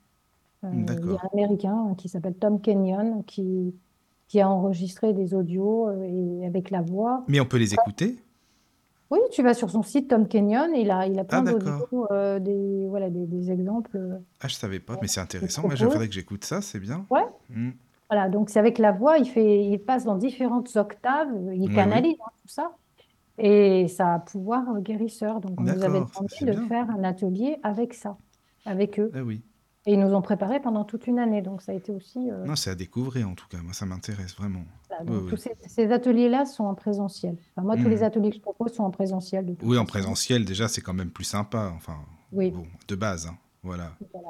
[0.63, 3.75] Euh, il y a un Américain qui s'appelle Tom Kenyon qui,
[4.29, 7.25] qui a enregistré des audios euh, et avec la voix.
[7.27, 8.15] Mais on peut les écouter?
[9.11, 11.79] Oui, tu vas sur son site Tom Kenyon, il a, il a plein ah,
[12.11, 13.97] euh, des, voilà, des, exemples.
[13.97, 15.63] Euh, ah, je savais pas, mais c'est intéressant.
[15.63, 17.05] Moi, j'aimerais que j'écoute ça, c'est bien.
[17.09, 17.25] Ouais.
[17.49, 17.71] Hmm.
[18.09, 22.15] Voilà, donc c'est avec la voix, il, fait, il passe dans différentes octaves, il canalise
[22.19, 22.71] hein, tout ça.
[23.37, 25.39] Et ça a pouvoir guérisseur.
[25.41, 28.17] Donc, on nous avait demandé de faire un atelier avec ça.
[28.65, 29.11] avec eux.
[29.13, 29.41] Ah oui.
[29.87, 31.41] Et ils nous ont préparé pendant toute une année.
[31.41, 32.29] Donc, ça a été aussi.
[32.29, 33.57] euh, Non, c'est à découvrir en tout cas.
[33.63, 34.63] Moi, ça m'intéresse vraiment.
[34.89, 35.03] voilà.
[35.05, 35.29] Donc, oui.
[35.29, 37.35] tous ces, ces ateliers-là sont en présentiel.
[37.55, 38.03] Enfin, moi, tous les Mhm.
[38.03, 41.09] ateliers que je propose sont en présentiel de Oui, en présentiel, déjà, c'est quand même
[41.09, 41.71] plus sympa.
[41.75, 41.97] Enfin,
[42.31, 43.25] Oui, bon, de base.
[43.27, 43.37] hein.
[43.63, 43.95] Voilà.
[44.13, 44.29] voilà.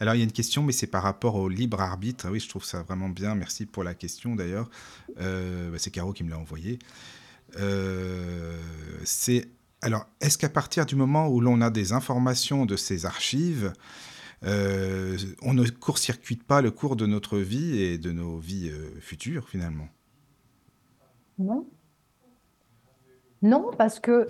[0.00, 2.26] Alors, il y a une question, mais c'est par rapport au libre arbitre.
[2.28, 3.34] Ah Oui, je trouve ça vraiment bien.
[3.34, 4.70] Merci pour la question d'ailleurs.
[5.20, 6.78] Euh, bah, c'est Caro qui me l'a envoyé.
[7.58, 8.56] Euh,
[9.04, 9.48] c'est
[9.80, 13.72] alors, est-ce qu'à partir du moment où l'on a des informations de ces archives,
[14.44, 18.98] euh, on ne court-circuite pas le cours de notre vie et de nos vies euh,
[19.00, 19.88] futures finalement
[21.38, 21.66] Non.
[23.42, 24.26] Non, parce que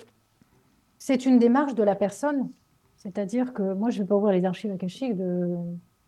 [0.98, 2.50] c'est une démarche de la personne.
[2.96, 5.56] C'est-à-dire que moi, je ne vais pas ouvrir les archives akashiques de,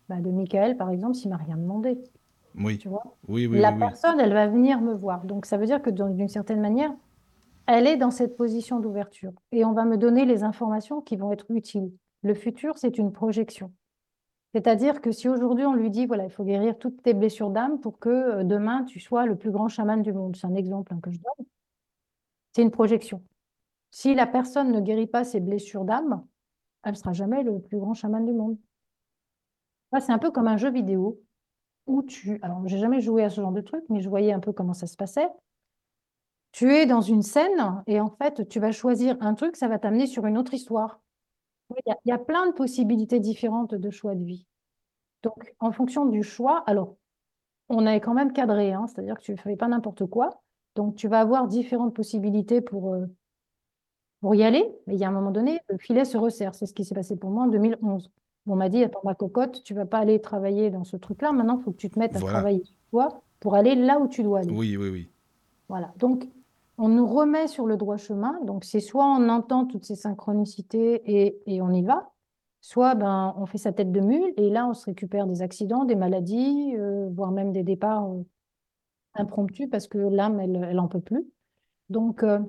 [0.09, 1.97] bah, de Michael, par exemple, s'il m'a rien demandé.
[2.55, 3.17] Oui, Tu vois?
[3.27, 5.25] oui, oui, La oui, personne, elle va venir me voir.
[5.25, 6.93] Donc, ça veut dire que d'une certaine manière,
[7.67, 9.33] elle est dans cette position d'ouverture.
[9.51, 11.91] Et on va me donner les informations qui vont être utiles.
[12.23, 13.71] Le futur, c'est une projection.
[14.53, 17.79] C'est-à-dire que si aujourd'hui on lui dit, voilà, il faut guérir toutes tes blessures d'âme
[17.79, 20.93] pour que euh, demain tu sois le plus grand chaman du monde, c'est un exemple
[20.93, 21.45] hein, que je donne,
[22.53, 23.23] c'est une projection.
[23.91, 26.25] Si la personne ne guérit pas ses blessures d'âme,
[26.83, 28.57] elle ne sera jamais le plus grand chaman du monde.
[29.99, 31.21] C'est un peu comme un jeu vidéo
[31.85, 32.39] où tu...
[32.41, 34.73] Alors, j'ai jamais joué à ce genre de truc, mais je voyais un peu comment
[34.73, 35.27] ça se passait.
[36.53, 39.79] Tu es dans une scène et en fait, tu vas choisir un truc, ça va
[39.79, 41.01] t'amener sur une autre histoire.
[41.85, 44.45] Il y, a, il y a plein de possibilités différentes de choix de vie.
[45.23, 46.95] Donc, en fonction du choix, alors,
[47.69, 50.41] on est quand même cadré, hein, c'est-à-dire que tu ne fais pas n'importe quoi.
[50.75, 53.05] Donc, tu vas avoir différentes possibilités pour, euh,
[54.21, 54.65] pour y aller.
[54.87, 56.55] Mais il y a un moment donné, le filet se resserre.
[56.55, 58.11] C'est ce qui s'est passé pour moi en 2011.
[58.47, 61.31] On m'a dit, attends, ma cocotte, tu vas pas aller travailler dans ce truc-là.
[61.31, 62.39] Maintenant, il faut que tu te mettes à Voilà.
[62.39, 64.51] travailler sur toi pour aller là où tu dois aller.
[64.51, 65.11] Oui, oui, oui.
[65.69, 65.93] Voilà.
[65.97, 66.27] Donc,
[66.83, 68.39] on nous remet sur le droit chemin.
[68.43, 72.11] Donc, c'est soit on entend toutes ces synchronicités et, et on y va,
[72.59, 75.85] soit ben, on fait sa tête de mule et là, on se récupère des accidents,
[75.85, 78.23] des maladies, euh, voire même des départs euh,
[79.13, 81.23] impromptus parce que l'âme, elle, elle en peut plus.
[81.89, 82.39] Donc, euh,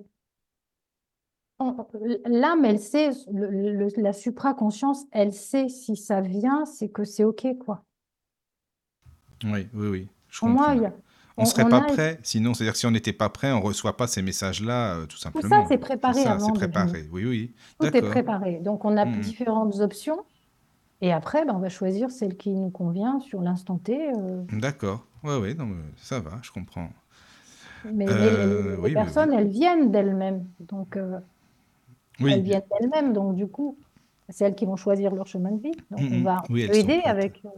[1.59, 1.77] on-
[2.25, 7.25] l'âme, elle sait, le- le- la supraconscience, elle sait si ça vient, c'est que c'est
[7.25, 7.85] OK, quoi.
[9.45, 10.09] Oui, oui, oui.
[10.29, 10.95] Je Pour moi, il y a-
[11.39, 13.53] On on- serait on pas a- prêt, sinon, c'est-à-dire que si on n'était pas prêt,
[13.53, 15.63] on reçoit pas ces messages-là, euh, tout Tout simplement.
[15.63, 17.09] ça, c'est préparé ça, avant c'est préparé.
[17.11, 17.55] Oui, oui.
[17.81, 18.59] Tout est préparé.
[18.59, 19.21] Donc, on a Mhm.
[19.21, 20.25] différentes options.
[21.01, 24.13] Et après, ben, on va choisir celle qui nous convient sur l'instant T.
[24.15, 25.05] euh, D'accord.
[25.25, 25.57] Oui, oui,
[25.97, 26.91] ça va, je comprends.
[27.85, 29.37] mais Euh, les, oui, personnes, oui.
[29.39, 30.47] elles viennent d'elles-mêmes.
[30.61, 31.19] Donc, euh,
[32.21, 33.13] Oui, elles viennent d'elles-mêmes.
[33.13, 33.77] Donc, du coup,
[34.29, 35.73] c'est elles qui vont choisir leur chemin de vie.
[35.91, 36.23] Donc, on Mhm.
[36.25, 37.41] va on Oui, peut aider avec.
[37.45, 37.49] euh,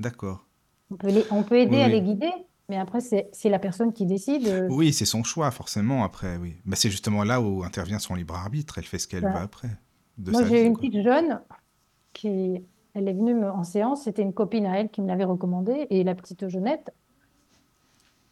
[0.00, 0.44] D'accord.
[0.90, 2.32] On peut, les- on peut aider à les guider.
[2.72, 4.48] Mais après, c'est la personne qui décide.
[4.48, 6.56] euh, Oui, c'est son choix, forcément, après, oui.
[6.72, 8.78] C'est justement là où intervient son libre arbitre.
[8.78, 9.68] Elle fait ce qu'elle veut après,
[10.16, 10.80] de Moi, j'ai une quoi.
[10.80, 11.42] petite jeune
[12.14, 15.24] qui, elle est venue me- en séance, c'était une copine à elle qui me l'avait
[15.24, 16.94] recommandé, et la petite Jeannette,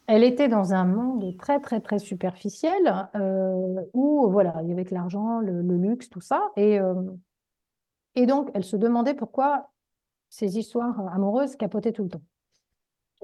[0.07, 4.85] elle était dans un monde très, très, très superficiel, euh, où, voilà, il y avait
[4.85, 6.95] que l'argent, le, le luxe, tout ça, et, euh,
[8.15, 9.69] et donc, elle se demandait pourquoi
[10.29, 12.21] ces histoires amoureuses capotaient tout le temps.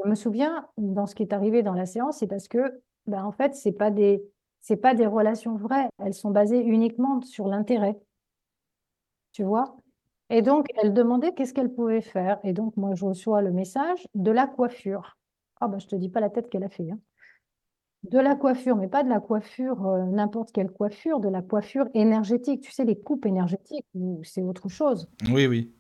[0.03, 3.23] Je me souviens, dans ce qui est arrivé dans la séance, c'est parce que, ben,
[3.23, 4.23] en fait, c'est pas des,
[4.61, 7.99] c'est pas des relations vraies, elles sont basées uniquement sur l'intérêt
[9.31, 9.77] tu vois?
[10.29, 12.39] Et donc, elle demandait qu'est-ce qu'elle pouvait faire.
[12.43, 15.17] Et donc, moi, je reçois le message de la coiffure.
[15.61, 16.89] Ah, ben, je te dis pas la tête qu'elle a fait.
[16.91, 16.99] hein.
[18.03, 21.87] De la coiffure, mais pas de la coiffure, euh, n'importe quelle coiffure, de la coiffure
[21.93, 22.61] énergétique.
[22.61, 23.85] Tu sais, les coupes énergétiques,
[24.23, 25.09] c'est autre chose.
[25.31, 25.71] Oui, oui.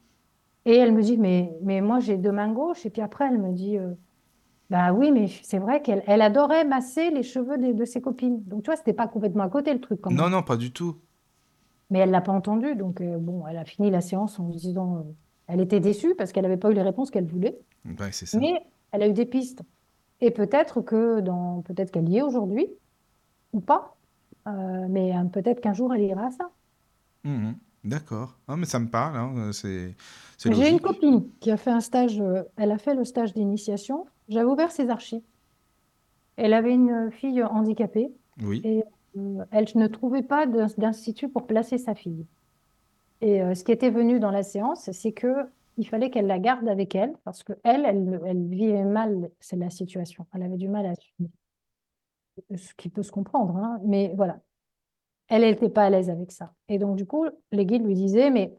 [0.65, 2.85] Et elle me dit, mais, mais moi, j'ai deux mains gauches.
[2.85, 3.93] Et puis après, elle me dit, euh,
[4.69, 8.43] bah oui, mais c'est vrai qu'elle elle adorait masser les cheveux de, ses copines.
[8.43, 10.19] Donc, tu vois, c'était pas complètement à côté le truc quand même.
[10.19, 10.97] Non, non, pas du tout.
[11.89, 14.57] Mais elle l'a pas entendu, donc euh, bon, elle a fini la séance en se
[14.57, 15.01] disant, euh,
[15.47, 18.37] elle était déçue parce qu'elle n'avait pas eu les réponses qu'elle voulait, Ouais, c'est ça.
[18.39, 18.61] mais
[18.91, 19.61] elle a eu des pistes.
[20.19, 22.67] Et peut-être que dans, peut-être qu'elle y est aujourd'hui
[23.53, 23.95] ou pas,
[24.47, 26.49] euh, mais euh, peut-être qu'un jour elle ira à ça.
[27.23, 27.55] Mhm.
[27.87, 28.37] D'accord.
[28.47, 29.95] Ah, mais ça me parle, hein, C'est
[30.37, 30.81] c'est J'ai une logique.
[30.83, 34.05] copine qui a fait un stage, euh, elle a fait le stage d'initiation.
[34.29, 35.21] J'avais ouvert ses archives.
[36.35, 38.11] Elle avait une fille handicapée
[38.43, 38.61] Oui.
[38.63, 38.83] et
[39.17, 42.25] euh, elle ne trouvait pas d'in- d'institut pour placer sa fille.
[43.21, 46.39] Et euh, ce qui était venu dans la séance, c'est que il fallait qu'elle la
[46.39, 50.25] garde avec elle parce que elle, elle, elle vivait mal, c'est la situation.
[50.33, 51.29] Elle avait du mal à suivre.
[52.55, 54.39] Ce qui peut se comprendre, hein, mais voilà.
[55.27, 56.53] Elle n'était pas à l'aise avec ça.
[56.69, 58.57] Et donc, du coup, les guides lui disaient, mais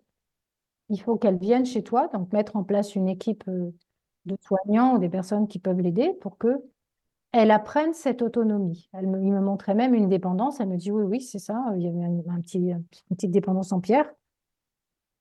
[0.88, 3.70] il faut qu'elle vienne chez toi, donc mettre en place une équipe euh,
[4.26, 6.62] de soignants ou des personnes qui peuvent l'aider pour que
[7.32, 8.88] elle apprenne cette autonomie.
[8.94, 10.60] Elle me, il me montrait même une dépendance.
[10.60, 11.62] Elle me dit, oui, oui, c'est ça.
[11.76, 14.10] Il y avait un, petit, une petite dépendance en pierre.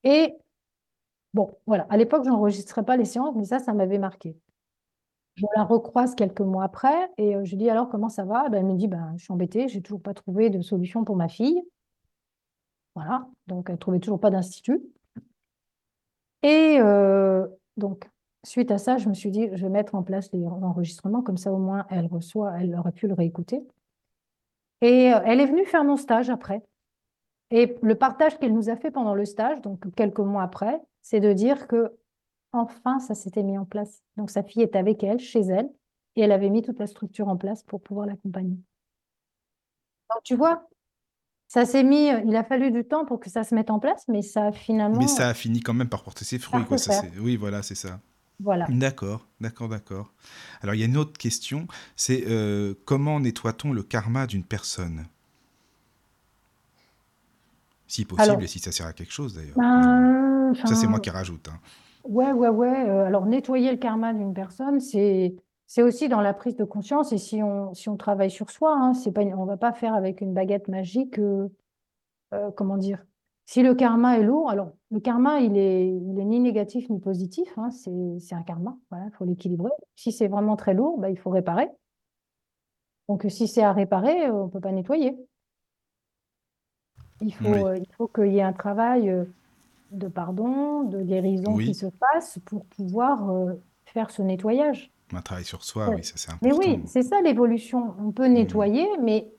[0.04, 0.38] Et
[1.34, 1.86] Bon, voilà.
[1.90, 4.36] À l'époque, je n'enregistrais pas les séances, mais ça, ça m'avait marqué.
[5.38, 8.50] Je la recroise quelques mois après et euh, je lui dis alors comment ça va?
[8.50, 11.16] Ben, elle me dit ben, je suis embêtée, j'ai toujours pas trouvé de solution pour
[11.16, 11.62] ma fille.
[12.96, 14.82] Voilà, donc elle ne trouvait toujours pas d'institut.
[16.42, 17.46] Et euh,
[17.78, 18.10] donc,
[18.44, 21.38] suite à ça, je me suis dit, je vais mettre en place les enregistrements, comme
[21.38, 23.62] ça au moins elle reçoit, elle aurait pu le réécouter.
[24.82, 26.64] Et euh, elle est venue faire mon stage après.
[27.52, 31.20] Et le partage qu'elle nous a fait pendant le stage, donc quelques mois après, c'est
[31.20, 31.96] de dire que
[32.52, 34.02] enfin ça s'était mis en place.
[34.18, 35.70] Donc sa fille est avec elle, chez elle,
[36.16, 38.58] et elle avait mis toute la structure en place pour pouvoir l'accompagner.
[40.10, 40.68] Donc tu vois,
[41.48, 44.06] ça s'est mis, il a fallu du temps pour que ça se mette en place,
[44.08, 45.00] mais ça a finalement.
[45.00, 46.78] Mais ça a fini quand même par porter ses fruits, quoi.
[46.78, 48.00] Ça, oui, voilà, c'est ça.
[48.40, 48.68] Voilà.
[48.70, 50.14] D'accord, d'accord, d'accord.
[50.62, 55.06] Alors il y a une autre question, c'est euh, comment nettoie-t-on le karma d'une personne?
[57.88, 59.58] Si possible et si ça sert à quelque chose d'ailleurs.
[59.58, 61.48] Ben, ça c'est moi qui rajoute.
[61.48, 61.60] Hein.
[62.08, 62.90] Ouais, ouais, ouais.
[62.90, 65.36] Euh, alors nettoyer le karma d'une personne, c'est
[65.70, 68.74] c'est aussi dans la prise de conscience et si on, si on travaille sur soi,
[68.74, 71.50] hein, c'est pas, on va pas faire avec une baguette magique, euh,
[72.56, 73.06] comment dire,
[73.46, 77.00] si le karma est lourd, alors le karma, il est, il est ni négatif ni
[77.00, 79.72] positif, hein, c'est un karma, il faut l'équilibrer.
[79.96, 81.70] Si c'est vraiment très lourd, bah, il faut réparer.
[83.10, 85.18] Donc si c'est à réparer, on ne peut pas nettoyer.
[87.22, 89.26] Il faut, euh, il faut qu'il y ait un travail euh,
[89.92, 93.54] de pardon, de guérison qui se fasse pour pouvoir euh,
[93.86, 94.92] faire ce nettoyage.
[95.14, 97.94] Un travail sur soi, oui, ça c'est Mais oui, c'est ça l'évolution.
[98.00, 98.34] On peut mmh.
[98.34, 99.32] nettoyer, mais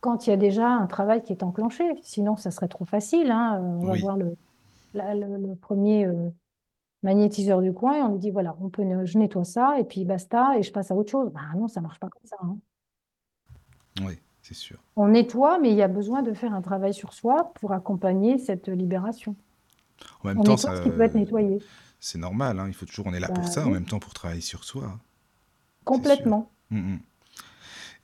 [0.00, 1.84] quand il y a déjà un travail qui est enclenché.
[2.02, 3.30] Sinon, ça serait trop facile.
[3.30, 3.60] Hein.
[3.62, 4.36] On va voir le,
[4.94, 6.08] le, premier
[7.02, 10.04] magnétiseur du coin et on lui dit voilà, on peut, je nettoie ça et puis
[10.04, 11.30] basta et je passe à autre chose.
[11.32, 12.36] Bah non, ça marche pas comme ça.
[12.42, 12.56] Hein.
[14.04, 14.78] Oui, c'est sûr.
[14.96, 18.38] On nettoie, mais il y a besoin de faire un travail sur soi pour accompagner
[18.38, 19.36] cette libération.
[20.22, 21.58] En même temps, ça, peut être nettoyé.
[22.00, 24.00] C'est normal, hein, il faut toujours, on est là pour bah ça, en même temps
[24.00, 24.98] pour travailler sur soi.
[25.84, 26.50] Complètement.
[26.70, 26.98] Mmh, mmh.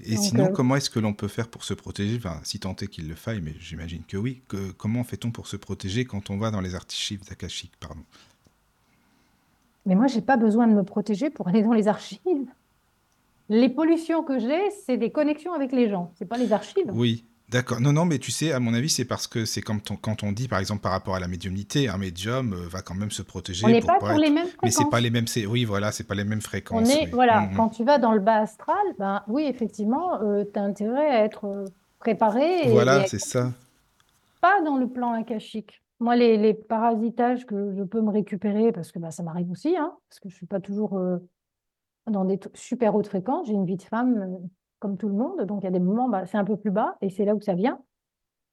[0.05, 2.17] Et sinon, euh, comment est-ce que l'on peut faire pour se protéger?
[2.17, 4.43] Enfin, Si tant est qu'il le faille, mais j'imagine que oui.
[4.49, 8.03] Que, comment fait-on pour se protéger quand on va dans les archives akashiques pardon?
[9.87, 12.21] Mais moi, j'ai pas besoin de me protéger pour aller dans les archives.
[13.49, 16.91] Les pollutions que j'ai, c'est des connexions avec les gens, c'est pas les archives.
[16.93, 17.81] Oui, D'accord.
[17.81, 20.33] Non, non, mais tu sais, à mon avis, c'est parce que c'est comme quand on
[20.33, 23.23] dit, par exemple, par rapport à la médiumnité, un médium euh, va quand même se
[23.23, 23.65] protéger.
[23.65, 24.63] On n'est pas sur les mêmes fréquences.
[24.63, 25.25] Mais c'est pas les mêmes.
[25.49, 26.87] Oui, voilà, c'est pas les mêmes fréquences.
[26.87, 27.57] On est, voilà, mm, mm.
[27.57, 31.25] quand tu vas dans le bas astral, ben oui, effectivement, euh, tu as intérêt à
[31.25, 31.65] être euh,
[31.99, 32.69] préparé.
[32.69, 33.51] Voilà, c'est ça.
[34.43, 35.83] Pas dans le plan akashique.
[36.01, 39.75] Moi, les, les, parasitages que je peux me récupérer, parce que ben, ça m'arrive aussi,
[39.75, 41.01] hein, parce que je suis pas toujours
[42.07, 43.49] dans des super hautes fréquences.
[43.49, 44.39] J'ai une vie de femme
[44.79, 45.43] comme tout le monde.
[45.43, 47.35] Donc, il y a des moments, bah, c'est un peu plus bas et c'est là
[47.35, 47.81] où ça vient.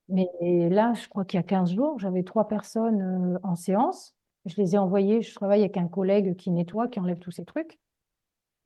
[0.07, 0.29] Mais
[0.69, 3.01] là, je crois qu'il y a 15 jours, j'avais trois personnes
[3.35, 4.15] euh, en séance.
[4.45, 7.45] Je les ai envoyées, je travaille avec un collègue qui nettoie, qui enlève tous ces
[7.45, 7.79] trucs.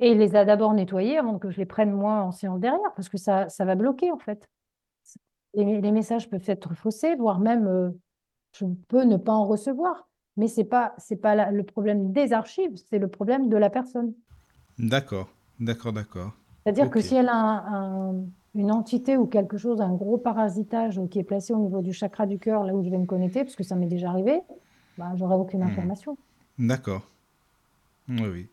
[0.02, 2.94] Et il les a d'abord nettoyés avant que je les prenne moi en séance derrière,
[2.96, 4.50] parce que ça, ça va bloquer en fait.
[5.54, 7.90] Les, messages peuvent être faussés, voire même euh,
[8.58, 10.08] je peux ne pas en recevoir.
[10.38, 14.14] Mais ce n'est pas, pas le problème des archives, c'est le problème de la personne.
[14.78, 15.28] D'accord,
[15.60, 16.32] d'accord, d'accord.
[16.70, 18.12] C'est-à-dire que si elle a
[18.56, 22.26] une entité ou quelque chose, un gros parasitage qui est placé au niveau du chakra
[22.26, 24.40] du cœur, là où je vais me connecter, parce que ça m'est déjà arrivé,
[24.98, 25.68] bah, j'aurai aucune hmm.
[25.68, 26.18] information.
[26.58, 27.08] D'accord.
[28.08, 28.50] Oui, oui.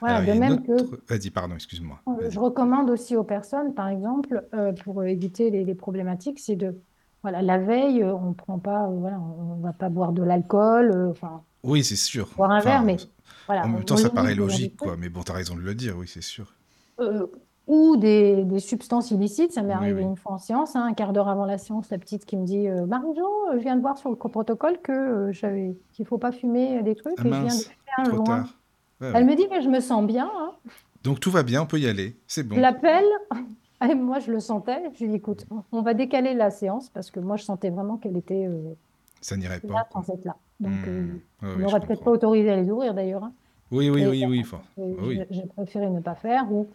[0.00, 0.72] Voilà, de même que.
[1.08, 2.00] Vas-y, pardon, excuse-moi.
[2.08, 6.78] Euh, je recommande aussi aux personnes, par exemple, euh, pour éviter les, problématiques, c'est de.
[7.22, 11.08] Voilà, la veille, euh, on prend pas, voilà, on va pas boire de l'alcool.
[11.10, 12.28] enfin, oui, c'est sûr.
[12.36, 12.96] Boire un verre, mais.
[13.46, 14.96] Voilà, en même temps, ça paraît logique, quoi.
[14.96, 16.55] Mais bon, tu as raison de le dire, oui, c'est sûr.
[17.00, 17.26] Euh,
[17.66, 19.52] ou des, des, substances illicites.
[19.52, 21.98] Ça m'est arrivé une fois en séance, hein, un quart d'heure avant la séance, la
[21.98, 25.30] petite qui me dit euh, Marie-Jo, euh, je viens de voir sur le protocole que
[25.32, 28.46] j'avais qu'il ne faut pas fumer des trucs ah et je viens de.
[29.14, 30.30] Elle me dit mais je me sens bien.
[30.32, 30.52] Hein.
[31.02, 32.54] Donc tout va bien, on peut y aller, c'est bon.
[32.54, 33.04] Je l'appelle,
[33.96, 34.84] moi je le sentais.
[34.94, 37.96] Je lui dis écoute, on va décaler la séance parce que moi je sentais vraiment
[37.96, 38.48] qu'elle était
[39.20, 39.74] ça n'irait pas.
[39.74, 40.36] Là, sans là.
[40.60, 41.20] Donc, mmh.
[41.42, 43.24] on n'aurait peut-être pas autorisé à les ouvrir d'ailleurs.
[43.24, 43.32] Hein.
[43.72, 44.44] Oui, oui, oui, oui.
[44.76, 45.20] oui.
[45.30, 46.50] J'ai préféré ne pas faire.
[46.52, 46.68] Ou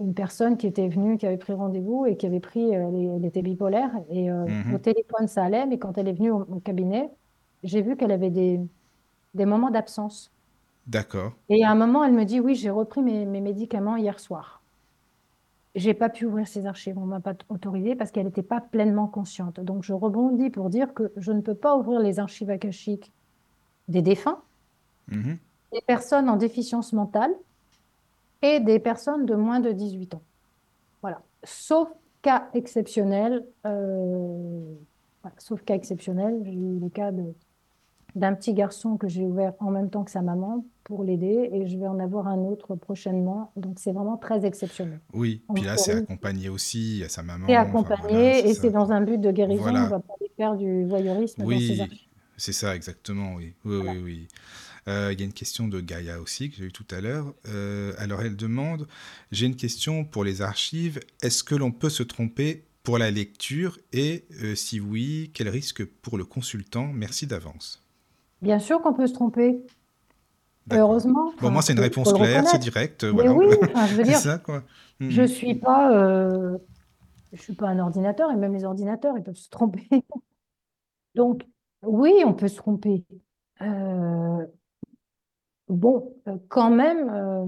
[0.00, 3.24] une personne qui était venue, qui avait pris rendez-vous et qui avait pris, euh, elle,
[3.24, 3.90] était bipolaire.
[4.10, 4.74] Et euh, mhm.
[4.74, 7.10] au téléphone, ça allait, mais quand elle est venue au, cabinet,
[7.62, 8.60] j'ai vu qu'elle avait des,
[9.34, 10.32] des moments d'absence.
[10.86, 11.32] D'accord.
[11.48, 14.62] Et à un moment, elle me dit Oui, j'ai repris mes, mes, médicaments hier soir.
[15.74, 19.08] J'ai pas pu ouvrir ses archives, on m'a pas autorisé parce qu'elle n'était pas pleinement
[19.08, 19.60] consciente.
[19.60, 23.12] Donc je rebondis pour dire que je ne peux pas ouvrir les archives akashiques
[23.88, 24.40] des défunts.
[25.08, 25.38] Mhm
[25.72, 27.34] des personnes en déficience mentale
[28.42, 30.22] et des personnes de moins de 18 ans.
[31.02, 31.22] Voilà.
[31.44, 31.88] Sauf
[32.22, 34.74] cas exceptionnel, euh,
[35.38, 37.12] sauf cas exceptionnel, j'ai eu le cas
[38.14, 41.66] d'un petit garçon que j'ai ouvert en même temps que sa maman pour l'aider et
[41.66, 43.50] je vais en avoir un autre prochainement.
[43.56, 45.00] Donc c'est vraiment très exceptionnel.
[45.12, 47.44] Oui, puis là, c'est accompagné aussi à sa maman.
[47.44, 49.86] Enfin, voilà, accompagné, c'est et c'est dans un but de guérison, on Voilà.
[49.88, 51.82] va pas faire du voyeurisme Oui,
[52.36, 53.54] c'est ça, exactement, oui.
[53.64, 54.28] Oui, oui, oui.
[54.88, 57.34] Euh, Il y a une question de Gaïa aussi que j'ai eue tout à l'heure.
[57.48, 58.86] Euh, alors, elle demande,
[59.32, 61.00] j'ai une question pour les archives.
[61.22, 65.84] Est-ce que l'on peut se tromper pour la lecture et euh, si oui, quel risque
[65.84, 66.86] pour le consultant?
[66.92, 67.82] Merci d'avance.
[68.42, 69.60] Bien sûr qu'on peut se tromper,
[70.70, 71.32] heureusement.
[71.40, 73.04] Bon, moi, c'est une réponse claire, c'est direct.
[73.04, 73.32] Mais voilà.
[73.32, 74.62] oui, enfin, je veux dire, ça, quoi.
[75.00, 75.10] Mhm.
[75.10, 76.58] je suis pas, euh,
[77.32, 79.88] je suis pas un ordinateur et même les ordinateurs, ils peuvent se tromper.
[81.14, 81.42] Donc,
[81.82, 83.04] oui, on peut se tromper.
[83.62, 84.46] Euh,
[85.68, 87.46] bon, euh, quand même, euh,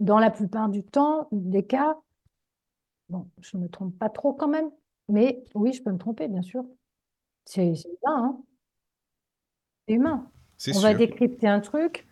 [0.00, 1.96] dans la plupart du temps, des cas,
[3.08, 4.70] bon, je me trompe pas trop quand même,
[5.08, 6.64] mais oui, je peux me tromper, bien sûr.
[7.44, 8.38] C'est c'est humain, hein.
[9.88, 10.30] C'est humain.
[10.74, 12.06] On va décrypter un truc.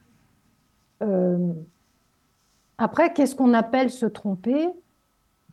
[1.03, 1.53] euh,
[2.79, 4.69] Après, qu'est-ce qu'on appelle se tromper?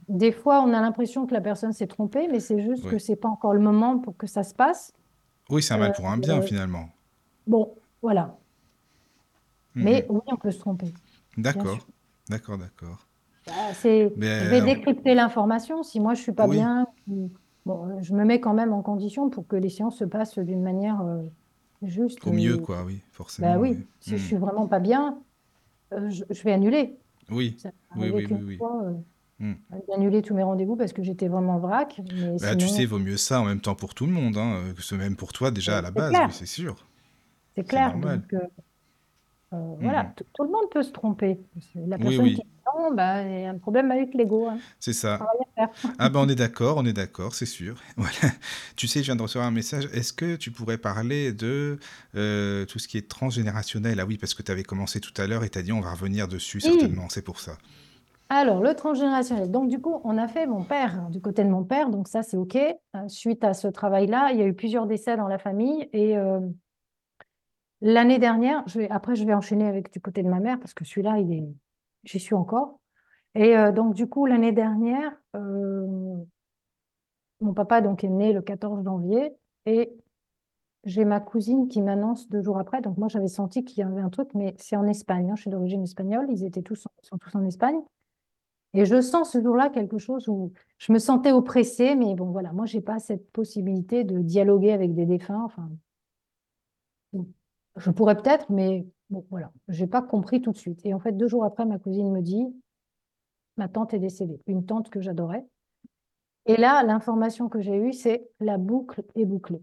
[0.08, 2.92] Des fois, on a l'impression que la personne s'est trompée, mais c'est juste Oui.
[2.92, 4.94] que c'est pas encore le moment pour que ça se passe.
[5.50, 6.86] Oui, c'est un mal Euh, pour un bien, euh, finalement.
[7.48, 8.38] Bon, voilà.
[9.76, 9.86] Mhm.
[9.86, 10.94] Mais oui, on peut se tromper.
[11.38, 11.88] D'accord,
[12.30, 13.08] d'accord, d'accord.
[13.46, 15.84] Bah, c'est, je vais euh, décrypter l'information.
[15.84, 16.86] Si moi je suis pas oui, bien,
[17.66, 20.38] bon, euh, je me mets quand même en condition pour que les séances se passent
[20.40, 21.24] d'une manière euh,
[21.82, 22.26] juste.
[22.26, 23.02] au mieux, et- quoi, oui,
[23.40, 23.88] Bah forcément, oui, oui.
[24.00, 24.28] si je Mhm.
[24.28, 25.24] suis vraiment pas bien,
[25.94, 27.00] euh, je, je vais annuler.
[27.30, 28.28] Oui, Ça oui, oui,
[28.58, 28.94] fois, euh,
[29.88, 32.02] j'ai annulé tous mes rendez-vous parce que j'étais vraiment en vrac.
[32.14, 34.56] Mais Bah, tu sais, vaut mieux ça en même temps pour tout le monde, hein,
[34.56, 36.76] euh, que ce même pour toi déjà à la base, c'est sûr,
[37.56, 37.98] c'est clair.
[37.98, 38.40] Donc, euh,
[39.54, 40.14] euh, voilà, Mhm.
[40.34, 41.40] tout le monde peut se tromper.
[41.76, 42.42] La personne qui oui,
[42.80, 44.48] non, bah, il y a un problème avec l'ego.
[44.48, 44.60] Hein.
[44.80, 45.20] c'est Ça
[45.56, 45.70] faire.
[46.00, 47.76] Ah ben on est d'accord, on est d'accord, c'est sûr.
[47.98, 48.34] Voilà.
[48.78, 49.86] Tu sais, je viens de recevoir un message.
[49.94, 51.80] Est-ce que tu pourrais parler de
[52.16, 54.00] euh, tout ce qui est transgénérationnel?
[54.00, 55.82] Ah oui, parce que tu avais commencé tout à l'heure et tu as dit on
[55.82, 56.72] va revenir dessus Oui.
[56.72, 57.58] certainement, c'est pour ça.
[58.30, 59.52] Alors, le transgénérationnel.
[59.52, 62.08] Donc, du coup, on a fait mon père, hein, du côté de mon père, donc
[62.08, 62.56] ça, c'est OK.
[62.56, 62.76] Euh,
[63.10, 65.90] suite à ce travail-là, il y a eu plusieurs décès dans la famille.
[65.92, 66.40] Et euh,
[67.82, 71.20] l'année dernière, après, je vais enchaîner avec du côté de ma mère, parce que celui-là,
[71.20, 71.54] il
[72.04, 72.80] j'y suis encore.
[73.36, 76.18] Et euh, donc, du coup, l'année dernière, euh,
[77.40, 79.34] mon papa donc, est né le 14 janvier.
[79.66, 79.92] Et
[80.84, 82.82] j'ai ma cousine qui m'annonce deux jours après.
[82.82, 85.32] Donc, moi, j'avais senti qu'il y avait un truc, mais c'est en Espagne.
[85.32, 86.26] hein, je suis d'origine espagnole.
[86.30, 86.64] Ils étaient
[87.04, 87.80] sont tous en Espagne.
[88.74, 92.54] Et je sens ce jour-là quelque chose où je me sentais oppressée, mais bon, voilà,
[92.54, 95.44] moi, j'ai pas cette possibilité de dialoguer avec des défunts.
[95.44, 95.70] Enfin,
[97.78, 100.82] je pourrais peut-être, mais bon, voilà, j'ai pas compris tout de suite.
[100.86, 102.46] Et en fait, deux jours après, ma cousine me dit,
[103.58, 105.46] ma tante est décédée, une tante que j'adorais.
[106.46, 109.62] Et là, l'information que j'ai eue, c'est la boucle est bouclée.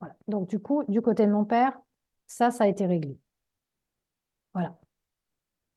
[0.00, 0.14] Voilà.
[0.28, 1.78] Donc, du coup, du côté de mon père,
[2.26, 3.18] ça, ça a été réglé.
[4.52, 4.76] Voilà.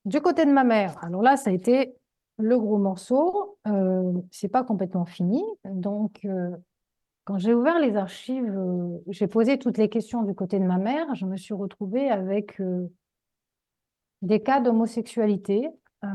[0.04, 1.96] Du côté de ma mère, alors là, ça a été
[2.36, 3.58] le gros morceau.
[3.66, 5.42] Euh, c'est pas complètement fini.
[5.64, 6.56] Donc, euh,
[7.28, 10.78] quand j'ai ouvert les archives, euh, j'ai posé toutes les questions du côté de ma
[10.78, 11.14] mère.
[11.14, 12.90] Je me suis retrouvée avec euh,
[14.22, 15.68] des cas d'homosexualité
[16.04, 16.08] euh,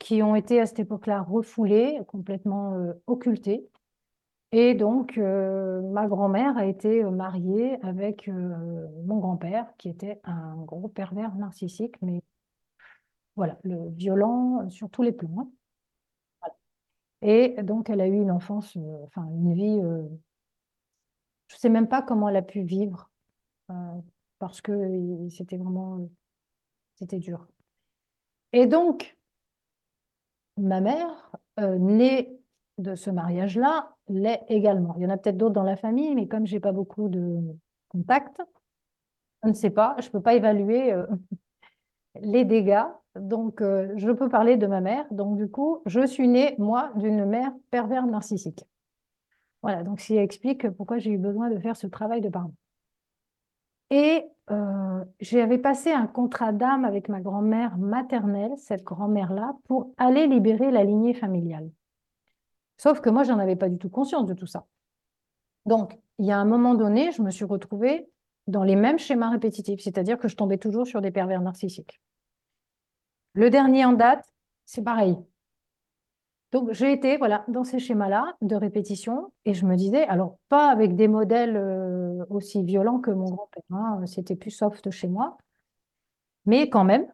[0.00, 2.76] qui ont été à cette époque-là refoulés, complètement
[3.06, 3.64] occultés.
[4.50, 11.34] Et donc, ma grand-mère a été mariée avec mon grand-père, qui était un gros pervers
[11.36, 12.22] narcissique, mais
[13.36, 15.48] voilà, le violent sur tous les plans.
[17.26, 20.02] Et donc, elle a eu une enfance, enfin, une vie, euh,
[21.48, 23.10] je ne sais même pas comment elle a pu vivre,
[23.70, 23.74] euh,
[24.38, 26.06] parce que c'était vraiment,
[26.96, 27.48] c'était dur.
[28.52, 29.16] Et donc,
[30.58, 32.38] ma mère, euh, née
[32.76, 34.94] de ce mariage-là, l'est également.
[34.98, 37.40] Il y en a peut-être d'autres dans la famille, mais comme j'ai pas beaucoup de
[37.88, 38.42] contacts,
[39.44, 40.94] je ne sais pas, je peux pas évaluer
[42.20, 42.84] les dégâts.
[43.16, 45.06] Donc, euh, je peux parler de ma mère.
[45.10, 48.64] Donc, du coup, je suis née, moi, d'une mère pervers narcissique.
[49.62, 52.52] Voilà, donc ça explique pourquoi j'ai eu besoin de faire ce travail de parent.
[53.90, 60.26] Et euh, j'avais passé un contrat d'âme avec ma grand-mère maternelle, cette grand-mère-là, pour aller
[60.26, 61.70] libérer la lignée familiale.
[62.76, 64.66] Sauf que moi, j'en avais pas du tout conscience de tout ça.
[65.64, 68.08] Donc, il y a un moment donné, je me suis retrouvée
[68.46, 72.00] dans les mêmes schémas répétitifs, c'est-à-dire que je tombais toujours sur des pervers narcissiques.
[73.34, 74.24] Le dernier en date,
[74.64, 75.16] c'est pareil.
[76.52, 80.68] Donc, j'ai été voilà, dans ces schémas-là de répétition et je me disais, alors pas
[80.70, 85.36] avec des modèles euh, aussi violents que mon grand-père, hein, c'était plus soft chez moi,
[86.46, 87.12] mais quand même,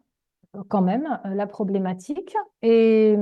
[0.67, 2.35] quand même, euh, la problématique.
[2.61, 3.17] Et,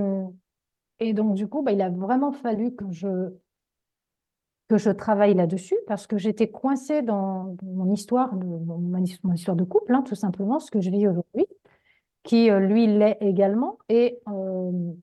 [1.14, 3.34] donc, du coup, bah, il a vraiment fallu que je
[4.68, 9.04] que je travaille là-dessus parce que j'étais coincée dans mon histoire de, mon,
[9.34, 11.48] histoire de couple, hein, tout simplement, ce que je vis aujourd'hui,
[12.30, 13.80] qui euh, lui l'est également.
[13.90, 14.94] Et euh,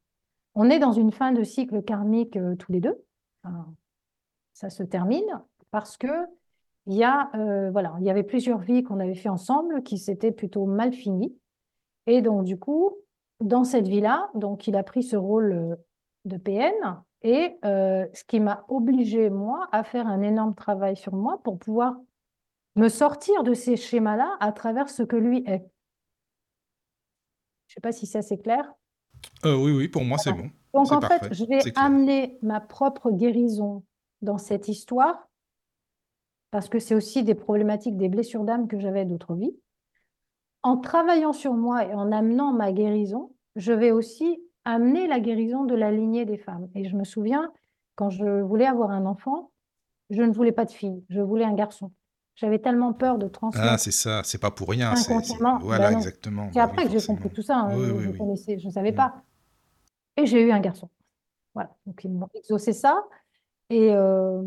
[0.55, 3.03] on est dans une fin de cycle karmique euh, tous les deux.
[4.53, 5.43] ça se termine
[5.73, 6.07] parce que
[6.87, 7.29] il y a,
[7.73, 11.37] voilà, il y avait plusieurs vies qu'on avait fait ensemble qui s'étaient plutôt mal finies.
[12.07, 12.97] Et donc, du coup,
[13.41, 15.77] dans cette vie-là, donc il a pris ce rôle
[16.27, 21.41] de PN et ce qui m'a obligé, moi, à faire un énorme travail sur moi
[21.43, 21.97] pour pouvoir
[22.77, 25.69] me sortir de ces schémas-là à travers ce que lui est.
[27.67, 28.73] Je ne sais pas si ça c'est clair.
[29.45, 30.51] Euh, oui, oui, pour moi c'est bon.
[30.75, 33.83] Donc en fait, je vais amener ma propre guérison
[34.23, 35.29] dans cette histoire
[36.51, 39.57] parce que c'est aussi des problématiques, des blessures d'âme que j'avais d'autres vies.
[40.63, 45.65] En travaillant sur moi et en amenant ma guérison, je vais aussi amener la guérison
[45.65, 46.69] de la lignée des femmes.
[46.75, 47.53] Et je me souviens,
[47.95, 49.53] quand je voulais avoir un enfant,
[50.11, 51.93] je ne voulais pas de fille, je voulais un garçon.
[52.37, 53.67] J'avais tellement peur de transmettre.
[53.67, 54.93] Ah, c'est ça, c'est pas pour rien.
[55.63, 56.51] Voilà, bah exactement.
[56.53, 58.97] C'est après que j'ai compris tout ça, hein, je ne savais mm.
[58.97, 59.23] pas.
[60.19, 60.91] Et j'ai eu un garçon.
[61.55, 63.03] Voilà, donc ils m'ont exaucé ça.
[63.71, 64.43] Et euh,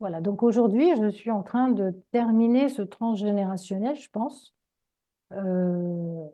[0.00, 4.54] voilà, donc aujourd'hui, je suis en train de terminer ce transgénérationnel, je pense.
[5.32, 6.24] Euh,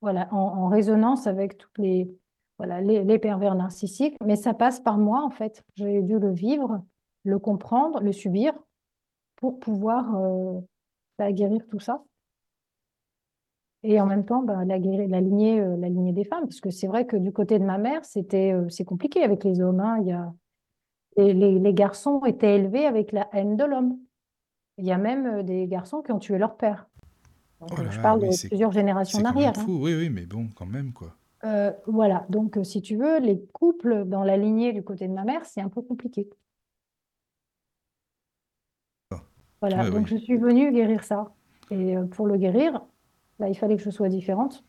[0.00, 2.10] voilà, en, résonance avec toutes les,
[2.56, 5.62] voilà, les, pervers narcissiques, mais ça passe par moi en fait.
[5.76, 6.82] J'ai dû le vivre,
[7.24, 8.54] le comprendre, le subir
[9.36, 10.60] pour pouvoir euh,
[11.18, 12.02] bah, guérir tout ça.
[13.82, 16.70] Et en même temps, bah, la, la, lignée, euh, la lignée des femmes, parce que
[16.70, 19.80] c'est vrai que du côté de ma mère, c'était euh, c'est compliqué avec les hommes.
[19.80, 20.00] Hein.
[20.02, 20.32] Y a,
[21.16, 23.98] les, les, garçons étaient élevés avec la haine de l'homme.
[24.78, 26.88] Il y a même des garçons qui ont tué leur père.
[27.60, 29.52] Oh je parle de plusieurs générations en arrière.
[29.56, 29.64] Hein.
[29.68, 31.14] Oui, oui, mais bon, quand même, quoi.
[31.44, 35.12] Euh, voilà, donc euh, si tu veux, les couples dans la lignée du côté de
[35.12, 36.28] ma mère, c'est un peu compliqué.
[39.60, 41.32] Voilà, donc je suis venue guérir ça.
[41.70, 42.82] Et euh, pour le guérir,
[43.38, 44.64] bah, il fallait que je sois différente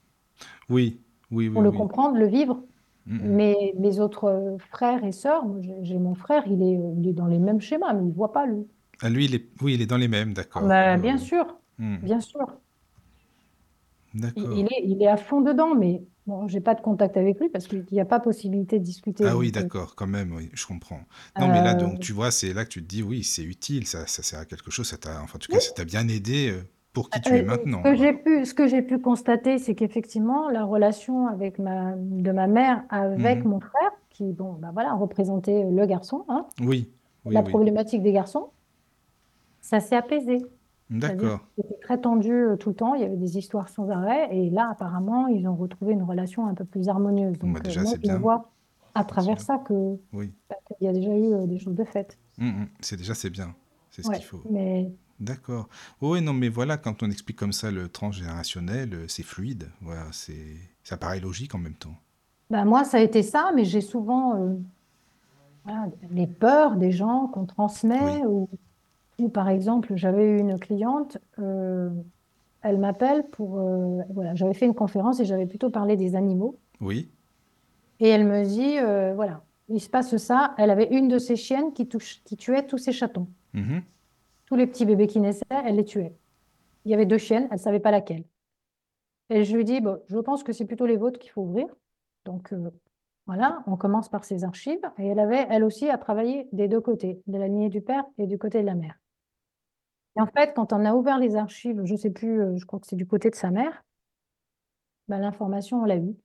[0.69, 1.01] Oui,
[1.31, 2.63] oui, oui, pour le comprendre, le vivre.
[3.05, 3.35] Mm, mm.
[3.35, 5.43] Mais mes autres frères et sœurs,
[5.81, 8.65] j'ai mon frère, il est, dans les mêmes schémas, mais il ne voit pas, lui.
[9.01, 10.65] Ah, lui, il est, oui, il est dans les mêmes, d'accord.
[10.65, 11.97] Bah, bien sûr, mm.
[11.97, 12.47] bien sûr.
[14.15, 17.49] Il, est, il est à fond dedans, mais bon, j'ai pas de contact avec lui
[17.49, 19.25] parce qu'il n'y a pas possibilité de discuter.
[19.25, 21.01] Ah oui, d'accord, quand même, oui, je comprends.
[21.39, 23.43] Non, mais là, donc, euh, tu vois, c'est là que tu te dis, oui, c'est
[23.43, 25.85] utile, ça, ça sert à quelque chose, ça t'a, enfin, en tout cas, ça t'a
[25.85, 27.81] bien aidé euh, pour qui tu es euh, maintenant.
[27.83, 31.93] Ce que j'ai pu, ce que j'ai pu constater, c'est qu'effectivement, la relation avec ma,
[31.95, 33.51] de ma mère avec mhm.
[33.51, 36.89] mon frère, qui, bon, bah voilà, représentait le garçon, hein, Oui,
[37.25, 38.49] la problématique des garçons,
[39.61, 40.45] ça s'est apaisé.
[40.89, 41.39] D'accord.
[41.55, 44.49] C'était très tendu euh, tout le temps, il y avait des histoires sans arrêt, et
[44.49, 47.37] là, apparemment, ils ont retrouvé une relation un peu plus harmonieuse.
[47.39, 48.51] Bah, Donc, euh, moi, je vois
[48.93, 50.31] à travers ça que oui.
[50.49, 52.17] Bah, qu'il y a déjà eu euh, des choses de faites.
[52.37, 52.67] Mmh, mmh.
[52.81, 53.55] C'est déjà, c'est bien.
[53.89, 54.43] C'est ce qu'il faut.
[54.49, 54.91] Mais...
[55.19, 55.69] D'accord.
[56.01, 59.71] Oui, non, mais voilà, quand on explique comme ça le transgénérationnel, c'est fluide.
[59.81, 61.95] Voilà, c'est, ça paraît logique en même temps.
[62.49, 64.59] Bah, moi, ça a été ça, mais j'ai souvent
[66.11, 68.49] les peurs des gens qu'on transmet ou
[69.19, 71.89] ou par exemple, j'avais eu une cliente, euh,
[72.61, 73.59] elle m'appelle pour...
[73.59, 76.59] Euh, voilà, j'avais fait une conférence et j'avais plutôt parlé des animaux.
[76.81, 77.09] Oui.
[77.99, 80.53] Et elle me dit, euh, voilà, il se passe ça.
[80.57, 83.27] Elle avait une de ses chiennes qui, touche, qui tuait tous ses chatons.
[83.53, 83.81] Mm-hmm.
[84.47, 86.13] Tous les petits bébés qui naissaient, elle les tuait.
[86.83, 88.25] Il y avait deux chiennes, elle ne savait pas laquelle.
[89.29, 91.67] Et je lui dis, bon, je pense que c'est plutôt les vôtres qu'il faut ouvrir.
[92.25, 92.53] Donc,
[93.25, 94.81] voilà, on commence par ses archives.
[94.99, 98.03] Et elle avait, elle aussi, à travailler des deux côtés, de la lignée du père
[98.19, 98.99] et du côté de la mère.
[100.17, 102.65] Et en fait, quand on a ouvert les archives, je ne sais plus, euh, je
[102.65, 103.83] crois que c'est du côté de sa mère,
[105.07, 106.15] bah, l'information, on l'a eue.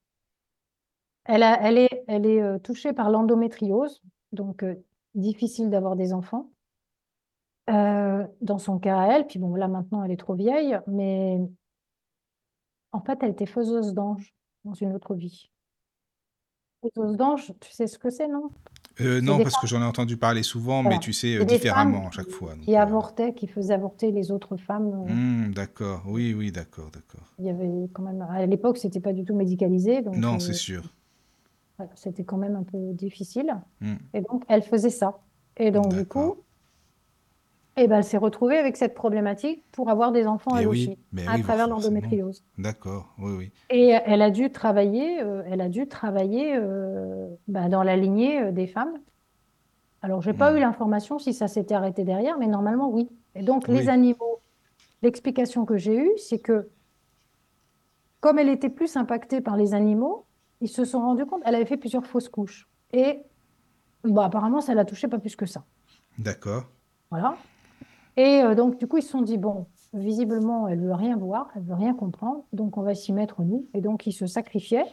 [1.25, 4.03] Elle, elle est, elle est euh, touchée par l'endométriose,
[4.33, 4.75] donc euh,
[5.15, 6.51] difficile d'avoir des enfants.
[7.69, 11.39] dans son cas à elle, puis bon, là maintenant, elle est trop vieille, mais
[12.93, 14.33] en fait, elle était faiseuse d'ange
[14.65, 15.51] dans une autre vie.
[16.83, 18.51] Faiseuse d'ange, tu sais ce que c'est, non?
[19.01, 22.31] Euh, non, parce que j'en ai entendu parler souvent, mais tu sais, différemment à chaque
[22.31, 22.55] fois.
[22.63, 25.05] qui euh, avortaient, qui faisaient avorter les autres femmes.
[25.09, 25.13] Euh.
[25.13, 27.27] Mmh, d'accord, oui, oui, d'accord, d'accord.
[27.39, 30.03] Il y avait quand même, à l'époque, c'était pas du tout médicalisé.
[30.03, 30.83] Donc, non, c'est sûr.
[31.95, 33.55] c'était quand même un peu difficile.
[33.81, 33.95] Mmh.
[34.15, 35.21] Et donc, elle faisait ça.
[35.57, 36.37] Et donc, du coup,
[37.77, 40.99] et eh ben, elle s'est retrouvée avec cette problématique pour avoir des enfants elle aussi,
[41.27, 42.45] à travers l'endométriose.
[42.59, 43.53] D'accord, oui, oui.
[43.71, 48.43] Et elle a dû travailler, euh, elle a dû travailler euh, bah, dans la lignée
[48.43, 48.99] euh, des femmes.
[50.03, 50.57] Alors, je n'ai pas hmm.
[50.57, 53.09] eu l'information si ça s'était arrêté derrière, mais normalement, oui.
[53.37, 54.41] Et donc, les animaux,
[55.03, 56.69] l'explication que j'ai eue, c'est que
[58.21, 60.27] comme elle était plus impactée par les animaux,
[60.61, 62.69] ils se sont rendus compte, elle avait fait plusieurs fausses couches.
[62.93, 63.23] Et
[64.05, 65.65] bah, apparemment, ça l'a touchée pas plus que ça.
[66.19, 66.65] D'accord.
[67.11, 67.37] Voilà.
[68.17, 71.49] Et euh, donc, du coup, ils se sont dit, bon, visiblement, elle veut rien voir,
[71.57, 73.67] elle veut rien comprendre, donc on va s'y mettre nous.
[73.75, 74.87] Et donc, ils se sacrifiaient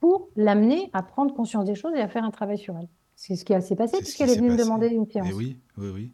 [0.00, 2.88] pour l'amener à prendre conscience des choses et à faire un travail sur elle.
[3.16, 5.32] C'est ce qui s'est passé puisqu'elle est venue me demander une Et séance.
[5.34, 6.12] oui, oui, oui.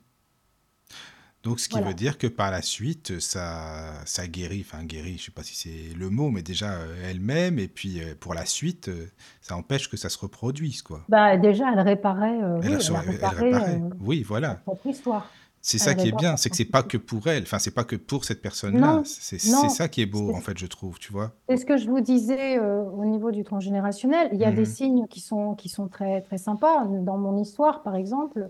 [1.45, 1.89] Donc, ce qui Voilà.
[1.89, 5.55] veut dire que par la suite, ça, ça guérit, enfin guérit, je sais pas si
[5.55, 9.07] c'est le mot, mais déjà euh, elle-même, et puis euh, pour la suite, euh,
[9.41, 11.03] ça empêche que ça se reproduise, quoi.
[11.09, 13.83] Bah, déjà, elle réparait, Elle, oui, elle réparait.
[14.01, 14.55] Oui, voilà.
[14.57, 15.31] propre histoire.
[15.68, 17.72] C'est Elle ça qui est bien, c'est que c'est pas que pour elle, enfin c'est
[17.74, 21.12] pas que pour cette personne-là, c'est ça qui est beau en fait, je trouve, tu
[21.12, 21.32] vois.
[21.48, 24.28] c'est ce que je vous disais euh, au niveau du transgénérationnel.
[24.32, 24.64] Il y a des Mhm.
[24.64, 26.84] signes qui sont, qui sont très, très sympas.
[26.86, 28.48] Dans mon histoire, par exemple,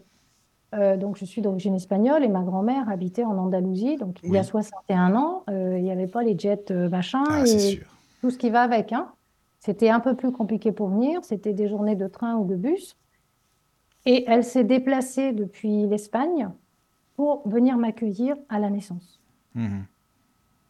[0.74, 3.97] euh, donc je suis d'origine espagnole et ma grand-mère habitait en Andalousie.
[3.97, 4.47] Donc il y a Oui.
[4.47, 7.80] 61 ans, euh, il n'y avait pas les jets machin Ah, et
[8.20, 8.93] tout ce qui va avec.
[8.93, 9.10] hein.
[9.60, 11.24] C'était un peu plus compliqué pour venir.
[11.24, 12.94] C'était des journées de train ou de bus.
[14.05, 16.51] Et elle s'est déplacée depuis l'Espagne
[17.16, 19.20] pour venir m'accueillir à la naissance.
[19.55, 19.86] Mhm.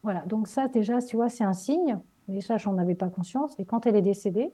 [0.03, 1.99] Voilà, donc ça déjà, tu vois, c'est un signe.
[2.27, 3.57] Mais ça, j'en avais pas conscience.
[3.59, 4.51] Et quand elle est décédée,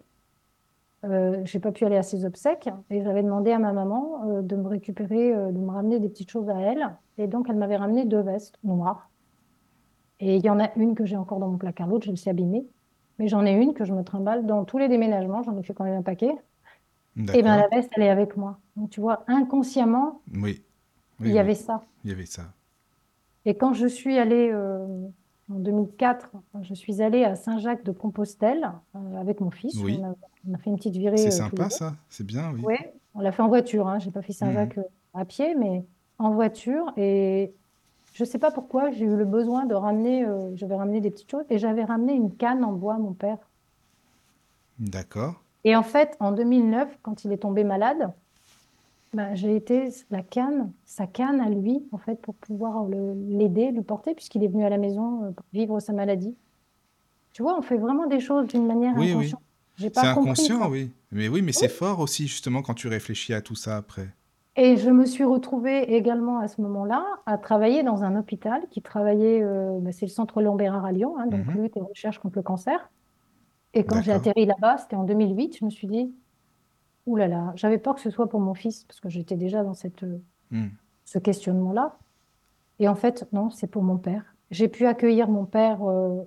[1.05, 4.41] euh, j'ai pas pu aller à ses obsèques et j'avais demandé à ma maman euh,
[4.41, 6.95] de me récupérer, euh, de me ramener des petites choses à elle.
[7.17, 9.09] Et donc, elle m'avait ramené deux vestes noires.
[10.19, 12.15] Et il y en a une que j'ai encore dans mon placard, l'autre, je me
[12.15, 12.65] suis abîmée.
[13.19, 15.73] Mais j'en ai une que je me trimballe dans tous les déménagements, j'en ai fait
[15.73, 16.33] quand même un paquet.
[17.15, 18.57] Et bien, la veste, elle est avec moi.
[18.75, 20.63] Donc, tu vois, inconsciemment, Oui.
[21.19, 21.81] Il Oui, y oui, avait ça.
[22.03, 22.43] il y avait ça.
[23.45, 24.85] Et quand je suis allée euh,
[25.51, 26.29] en 2004,
[26.61, 29.75] je suis allée à Saint-Jacques de Compostelle euh, avec mon fils.
[29.83, 29.99] Oui.
[30.01, 30.15] On a,
[30.49, 32.61] on a fait une petite virée C'est euh, sympa ça, c'est bien, oui.
[32.63, 33.87] Ouais, on l'a fait en voiture.
[33.87, 33.99] Hein.
[33.99, 34.83] J'ai pas fait Saint-Jacques euh,
[35.13, 35.83] à pied, mais
[36.19, 36.93] en voiture.
[36.97, 37.53] Et
[38.13, 40.25] je sais pas pourquoi j'ai eu le besoin de ramener.
[40.25, 43.37] euh, j'avais ramené des petites choses et j'avais ramené une canne en bois, mon père.
[44.79, 45.41] D'accord.
[45.65, 48.11] Et en fait, en 2009, quand il est tombé malade,
[49.13, 53.71] ben, j'ai été la canne, sa canne à lui, en fait, pour pouvoir le- l'aider,
[53.71, 56.37] lui porter, puisqu'il est venu à la maison euh, pour vivre sa maladie.
[57.33, 59.35] Tu vois, on fait vraiment des choses d'une manière Oui, oui.
[59.35, 59.43] inconsciente.
[59.77, 60.91] J'ai C'est compris inconscient, oui.
[61.11, 64.09] Mais oui, mais c'est fort aussi, justement, quand tu réfléchis à tout ça après.
[64.55, 68.81] Et je me suis retrouvée également à ce moment-là à travailler dans un hôpital qui
[68.83, 71.55] travaillait, euh, ben, c'est le centre Lambert à Lyon, hein, donc Mhm.
[71.55, 72.91] lutte et recherche contre le cancer.
[73.73, 76.15] Et quand j'ai atterri là-bas, c'était en 2008, je me suis dit,
[77.05, 79.63] Ouh là là, j'avais peur que ce soit pour mon fils, parce que j'étais déjà
[79.63, 80.19] dans cette, euh,
[80.51, 80.67] Hmm.
[81.05, 81.97] ce questionnement-là.
[82.79, 84.35] Et en fait, non, c'est pour mon père.
[84.51, 86.21] J'ai pu accueillir mon père euh,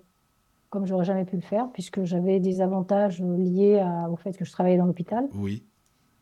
[0.70, 4.36] comme j'aurais jamais pu le faire, puisque j'avais des avantages euh, liés à- au fait
[4.36, 5.28] que je travaillais dans l'hôpital.
[5.34, 5.64] Oui.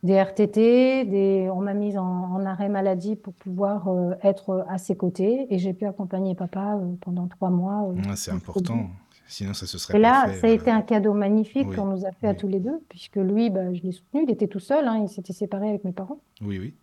[0.02, 1.48] Des RTT, des...
[1.50, 5.46] on m'a mise en, en arrêt maladie pour pouvoir euh, être à ses côtés.
[5.52, 7.82] Et j'ai pu accompagner papa euh, pendant trois mois.
[7.88, 8.90] Ouais, c'est important.
[9.34, 10.34] Sinon, ça se serait Et là, fait.
[10.40, 10.78] ça a été voilà.
[10.78, 13.72] un cadeau magnifique Oui, qu'on nous a fait à tous les deux, puisque lui, bah,
[13.74, 16.20] je l'ai soutenu, il était tout seul, hein, il s'était séparé avec mes parents.
[16.40, 16.74] Oui, oui.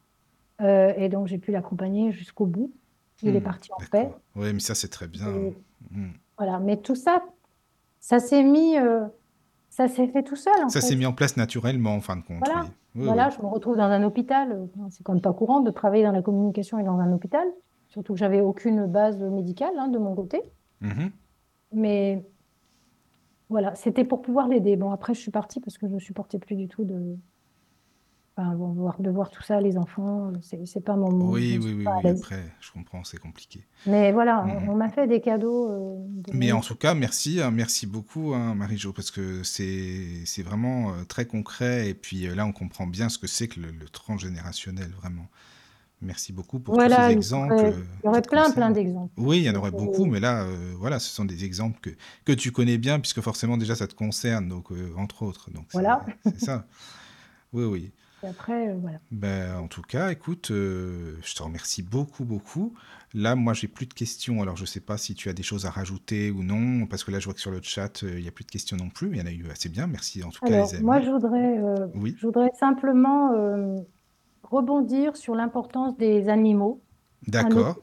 [0.60, 2.74] Euh, et donc, j'ai pu l'accompagner jusqu'au bout.
[3.24, 4.10] Il est Hmm, parti en paix.
[4.36, 5.28] Oui, mais ça, c'est très bien.
[5.34, 5.56] Et
[5.92, 6.10] Hmm.
[6.38, 6.60] voilà.
[6.60, 7.24] Mais tout ça,
[8.02, 9.06] ça s'est mis, euh,
[9.70, 12.22] ça s'est fait tout seul, en Ça s'est mis en place naturellement, en fin de
[12.24, 12.66] compte, Voilà.
[12.96, 13.06] oui.
[13.06, 14.52] Voilà, je me retrouve dans un hôpital.
[14.52, 17.48] euh, C'est quand même pas courant de travailler dans la communication et dans un hôpital.
[17.88, 20.42] Surtout que j'avais aucune base médicale, hein, de mon côté.
[20.82, 21.12] Mhm.
[21.74, 22.24] Mais
[23.52, 24.76] voilà, c'était pour pouvoir l'aider.
[24.78, 27.18] Bon, après, je suis partie parce que je ne supportais plus du tout de,
[28.38, 30.32] enfin, voir, de voir tout ça, les enfants.
[30.42, 31.34] C'est pas mon monde.
[31.34, 31.86] Oui, oui, oui.
[32.10, 33.66] Après, je comprends, c'est compliqué.
[33.86, 34.70] Mais voilà, Mhm.
[34.70, 37.88] on, on m'a fait des cadeaux euh, de Mais en tout cas, merci, hein, merci
[37.88, 41.90] beaucoup, hein, Marie-Jo, parce que c'est c'est vraiment euh, très concret.
[41.90, 45.28] Et puis euh, là, on comprend bien ce que c'est que le, le transgénérationnel, vraiment.
[46.02, 48.30] Merci beaucoup pour tous ces il y exemples aurait, euh, il y aurait qui te
[48.30, 49.14] plein, plein d'exemples.
[49.18, 51.80] Oui, il y en aurait euh, beaucoup, mais là, euh, voilà, ce sont des exemples
[51.80, 51.92] que,
[52.26, 55.52] que tu connais bien, puisque forcément, déjà, ça te concerne, donc, euh, entre autres.
[55.52, 56.04] Donc, voilà.
[56.26, 56.66] c'est ça.
[57.54, 57.92] Oui, oui.
[58.24, 59.00] Et après, euh, voilà.
[59.12, 62.74] Ben, en tout cas, écoute, euh, je te remercie beaucoup, beaucoup.
[63.14, 64.42] Là, moi, j'ai plus de questions.
[64.42, 67.12] Alors, je sais pas si tu as des choses à rajouter ou non, parce que
[67.12, 68.90] là, je vois que sur le chat, euh, il y a plus de questions non
[68.90, 69.10] plus.
[69.10, 69.88] mais Il y en a eu assez bien.
[69.88, 71.06] Merci en tout cas, Alors, les moi, amis.
[71.06, 73.78] je voudrais, euh, Oui, je voudrais simplement euh,
[74.52, 76.82] rebondir sur l'importance des animaux
[77.28, 77.78] d'accord.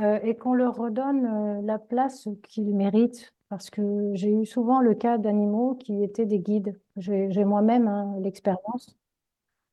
[0.00, 3.32] euh, et qu'on leur redonne euh, la place qu'ils méritent.
[3.50, 6.78] Parce que j'ai eu souvent le cas d'animaux qui étaient des guides.
[6.96, 8.96] J'ai moi-même hein, l'expérience.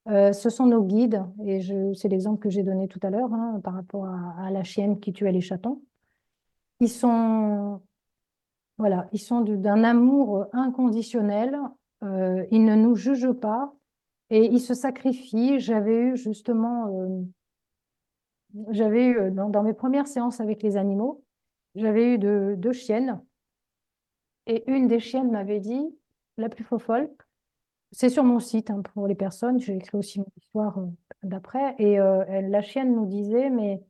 [0.09, 1.61] Euh, ce sont nos guides, et
[1.93, 4.99] c'est l'exemple que j'ai donné tout à l'heure hein, par rapport à, à la chienne
[4.99, 5.81] qui tuait les chatons.
[6.79, 7.81] Ils sont,
[8.79, 11.59] voilà, ils sont du- d'un amour inconditionnel.
[12.03, 13.73] euh, ils ne nous jugent pas
[14.29, 15.59] et ils se sacrifient.
[15.59, 17.23] J'avais eu justement, euh,
[18.69, 21.23] j'avais eu euh, dans, mes premières séances avec les animaux,
[21.75, 23.21] j'avais eu deux, chiennes
[24.45, 25.85] et une des chiennes m'avait dit,
[26.37, 27.09] la plus fofolle,
[27.91, 29.59] c'est sur mon site hein, pour les personnes.
[29.59, 30.87] J'ai écrit aussi mon histoire euh,
[31.23, 31.75] d'après.
[31.79, 33.81] Et la chienne nous disait, mais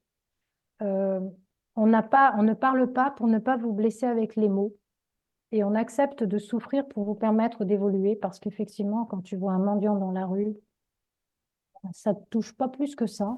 [0.80, 4.76] on n'a pas, on ne parle pas pour ne pas vous blesser avec les mots.
[5.52, 8.16] Et on accepte de souffrir pour vous permettre d'évoluer.
[8.16, 10.56] Parce qu'effectivement, quand tu vois un mendiant dans la rue,
[11.94, 13.38] ça ne te touche pas plus que ça,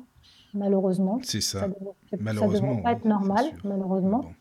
[0.54, 1.20] malheureusement.
[1.24, 1.68] C'est Ça ça.
[1.68, 4.20] ne devrait, pas être normal, malheureusement.
[4.20, 4.34] bon,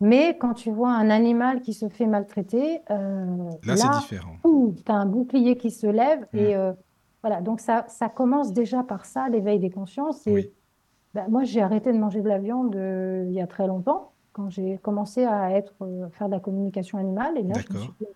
[0.00, 4.36] Mais quand tu vois un animal qui se fait maltraiter, euh, là, c'est là, différent.
[4.42, 6.26] tu as un bouclier qui se lève.
[6.32, 6.38] Mm.
[6.38, 6.72] Et euh,
[7.22, 10.26] voilà, donc ça, ça commence déjà par ça, l'éveil des consciences.
[10.26, 10.50] Et Oui,
[11.14, 14.12] ben, moi, j'ai arrêté de manger de la viande euh, il y a très longtemps,
[14.32, 17.38] quand j'ai commencé à être, euh, faire de la communication animale.
[17.38, 17.96] Et là, je me suis d'accord.
[18.00, 18.06] dit,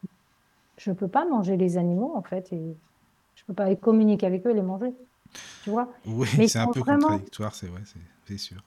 [0.79, 2.79] je ne peux pas manger les animaux, en fait, et
[3.35, 4.95] je ne peux pas communiquer avec eux et les manger.
[5.63, 5.93] Tu vois?
[6.07, 7.83] Oui, c'est un peu vraiment, contradictoire, c'est vrai,
[8.27, 8.63] c'est sûr.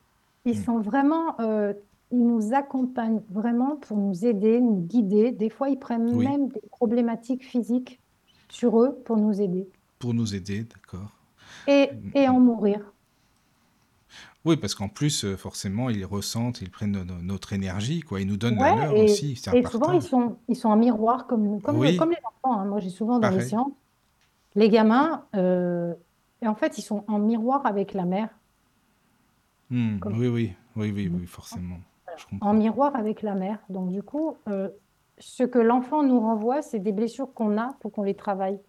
[0.46, 0.64] ils Mm.
[0.64, 1.74] sont vraiment, euh,
[2.12, 5.32] ils nous accompagnent vraiment pour nous aider, nous guider.
[5.32, 8.02] Des fois, ils prennent Oui, même des problématiques physiques
[8.50, 9.70] sur eux pour nous aider
[10.00, 11.16] pour nous aider, d'accord.
[11.68, 12.94] et, Mm, et en mourir.
[14.46, 18.22] Oui, parce qu'en plus, euh, forcément, ils ressentent, ils prennent no- no- notre énergie, quoi.
[18.22, 20.70] Ils nous donnent la Ouais, leur et, aussi, c'est et souvent, ils sont, ils sont
[20.70, 22.60] en miroir comme, comme, Oui, comme les enfants.
[22.60, 22.66] hein.
[22.66, 23.50] Moi, j'ai souvent dans les pareil.
[23.50, 23.74] séances,
[24.56, 25.94] les gamins, euh,
[26.42, 28.30] et en fait, ils sont en miroir avec la mère.
[29.70, 31.80] Hmm, Comme, Oui, oui, oui, oui, oui, forcément.
[32.18, 32.54] Je en comprends.
[32.54, 33.60] miroir avec la mère.
[33.70, 34.70] Donc, du coup, euh,
[35.20, 38.60] ce que l'enfant nous renvoie, c'est des blessures qu'on a pour qu'on les travaille.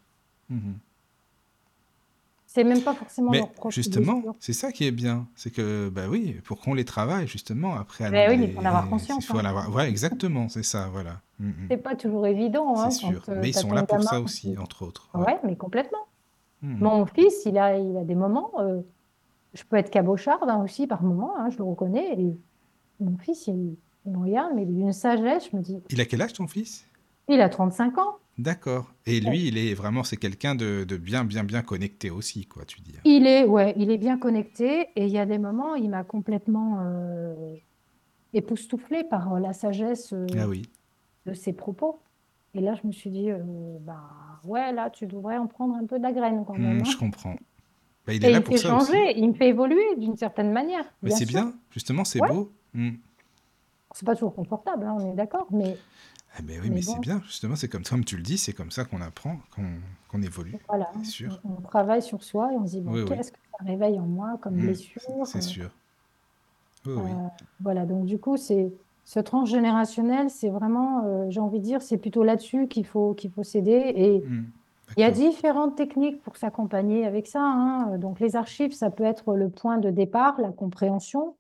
[2.50, 5.26] C'est même pas forcément Mais leur propre justement, c'est ça qui est bien.
[5.36, 8.52] C'est que, bah oui, pour qu'on les travaille, justement, après, Ben de oui, mais il
[8.54, 8.88] faut en avoir les...
[8.88, 9.26] Il conscience.
[9.26, 9.44] faut en Hein.
[9.44, 9.74] avoir...
[9.74, 11.20] Ouais, exactement, c'est ça, voilà.
[11.40, 11.66] Mhm.
[11.70, 13.22] C'est pas toujours évident C'est hein, sûr.
[13.26, 15.10] quand euh, Mais ils sont là pour ça aussi, entre autres.
[15.12, 15.26] Ouais.
[15.26, 16.06] Ouais, mais complètement.
[16.62, 16.78] Mhm.
[16.80, 18.80] Mon fils, il a, il a des moments, euh,
[19.52, 22.18] je peux être cabocharde hein, aussi par moments, hein, je le reconnais.
[22.18, 22.34] Et
[23.00, 23.76] mon fils, il,
[24.06, 26.86] il me regarde, mais d'une sagesse, je me dis, Il a quel âge, ton fils?
[27.28, 28.16] il a 35 ans.
[28.38, 28.92] D'accord.
[29.04, 29.30] Et Ouais.
[29.30, 32.80] lui, il est vraiment, c'est quelqu'un de, de bien, bien, bien connecté aussi, quoi, tu
[32.80, 32.94] dis.
[33.04, 36.04] Il est, ouais, il est bien connecté et il y a des moments, il m'a
[36.04, 37.34] complètement euh,
[38.34, 40.62] époustouflée par euh, la sagesse euh, Ah oui.
[41.26, 41.98] de ses propos.
[42.54, 43.38] Et là, je me suis dit, euh,
[43.80, 44.02] bah
[44.44, 46.78] ouais, là, tu devrais en prendre un peu de la graine quand même.
[46.78, 46.84] Hmm, hein.
[46.90, 47.34] je comprends.
[48.06, 48.86] Bah, il est Et là il me pour fait ça aussi.
[48.86, 52.52] changer, il me fait évoluer d'une certaine manière, Mais c'est bien, justement, c'est Ouais, beau.
[52.72, 52.90] Hmm.
[53.92, 55.76] c'est pas toujours confortable, hein, on est d'accord, mais,
[56.42, 58.70] Ben oui, mais mais c'est bien, justement, c'est comme, comme tu le dis, c'est comme
[58.70, 61.42] ça qu'on apprend, qu'on qu'on évolue, voilà, sûr.
[61.44, 63.64] on, on travaille sur soi et on se dit, bon, Oui, oui, qu'est-ce que ça
[63.64, 65.02] réveille en moi comme Hmm, blessure?
[65.22, 65.70] c'est euh, sûr.
[66.84, 67.18] Oui, euh, oui.
[67.60, 68.72] voilà, donc du coup, c'est
[69.04, 73.30] ce transgénérationnel, c'est vraiment, euh, j'ai envie de dire, c'est plutôt là-dessus qu'il faut, qu'il
[73.30, 73.92] faut s'aider.
[73.96, 74.52] Et Hmm,
[74.96, 77.42] il y a différentes techniques pour s'accompagner avec ça.
[77.42, 77.98] hein.
[77.98, 81.38] Donc les archives, ça peut être le point de départ, la compréhension.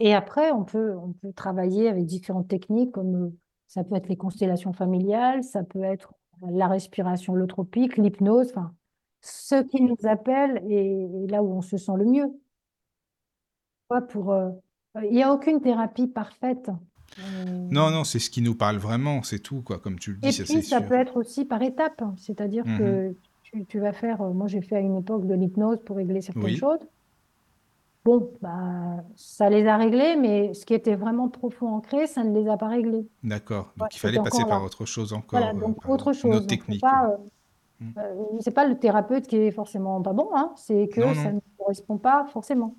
[0.00, 3.38] Et après, on peut, on peut travailler avec différentes techniques, comme euh,
[3.68, 6.12] ça peut être les constellations familiales, ça peut être
[6.50, 8.74] la respiration holotropique, l'hypnose, enfin,
[9.20, 12.30] ce qui nous appelle et, là où on se sent le mieux.
[14.10, 14.50] Pour, euh,
[15.02, 16.70] il n'y a aucune thérapie parfaite.
[17.18, 17.22] Euh,
[17.70, 20.28] Non, non, c'est ce qui nous parle vraiment, c'est tout, quoi, comme tu le dis,
[20.28, 20.88] et ça puis, ça sûr.
[20.88, 22.78] peut être aussi par étapes, c'est-à-dire Mhm.
[22.78, 25.96] que tu, tu vas faire, euh, moi j'ai fait à une époque de l'hypnose pour
[25.96, 26.80] régler certaines Oui, choses.
[28.04, 32.32] Bon, bah, ça les a réglés, mais ce qui était vraiment profond ancré, ça ne
[32.38, 33.06] les a pas réglés.
[33.22, 33.72] d'accord.
[33.80, 34.64] Ouais, Donc il fallait passer par là.
[34.64, 36.46] autre chose Voilà, encore, euh, donc par autre une autre chose.
[36.46, 36.92] Donc, faut technique.
[37.12, 37.18] euh,
[37.80, 37.92] Hmm.
[37.98, 41.30] euh, c'est pas le thérapeute qui est forcément pas bon, hein, c'est que Non, ça
[41.30, 42.78] non, ne correspond pas forcément.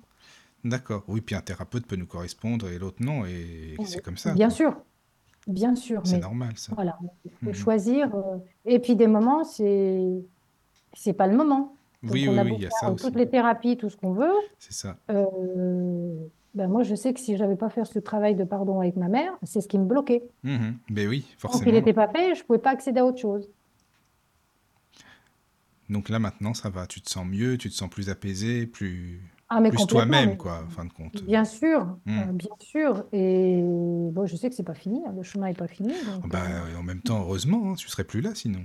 [0.64, 1.04] d'accord.
[1.08, 4.48] Oui, puis un thérapeute peut nous correspondre et l'autre non, et c'est comme ça, Bien
[4.48, 4.50] quoi.
[4.50, 4.84] sûr,
[5.46, 6.76] bien sûr, C'est normal, ça.
[6.76, 7.54] voilà, il faut Mhm.
[7.54, 8.14] choisir.
[8.14, 10.00] euh, et puis des moments, c'est
[10.94, 11.79] c'est pas le moment.
[12.02, 13.04] Donc Oui, on oui, a oui, beau il y a faire ça aussi.
[13.04, 14.32] toutes les thérapies, tout ce qu'on veut.
[14.58, 14.96] C'est ça.
[15.10, 16.14] euh,
[16.54, 19.08] ben moi, je sais que si j'avais pas fait ce travail de pardon avec ma
[19.08, 20.22] mère, c'est ce qui me bloquait.
[20.42, 20.78] Mhm.
[20.90, 21.20] Ben oui,
[21.50, 21.72] Tant qu'il forcément.
[21.72, 23.48] n'était pas fait, je pouvais pas accéder à autre chose.
[25.88, 26.86] Donc là, maintenant, ça va.
[26.86, 30.62] Tu te sens mieux, tu te sens plus apaisé, plus, Ah, mais plus toi-même, quoi,
[30.64, 31.24] en fin de compte.
[31.24, 32.18] bien sûr, Hmm.
[32.20, 33.04] euh, bien sûr.
[33.12, 35.92] Et bon, je sais que c'est pas fini, hein, le chemin est pas fini.
[36.16, 38.64] Oh, Donc bah, euh, en même temps, heureusement, hein, tu serais plus là sinon.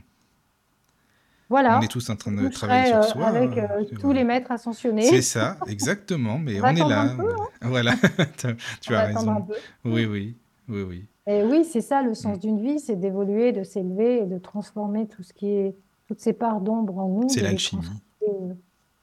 [1.48, 3.28] On voilà, est tous en train de je travailler serai sur euh, soi.
[3.28, 4.14] avec euh, euh, tous vois.
[4.16, 5.22] les maîtres C'est ascensionnés.
[5.22, 7.14] ça, exactement, mais On on est un là.
[7.16, 7.36] peu, on hein.
[7.38, 7.46] là.
[7.70, 7.94] Voilà,
[8.82, 9.42] tu On as un raison.
[9.44, 9.54] peu.
[9.86, 10.36] Oui, oui,
[10.68, 11.06] oui, oui.
[11.28, 15.08] Et oui, c'est ça le sens d'une vie, c'est d'évoluer, de s'élever et de transformer
[15.08, 15.76] tout ce qui est,
[16.08, 17.84] toutes ces parts d'ombre en nous, C'est l'alchimie.
[18.28, 18.54] euh,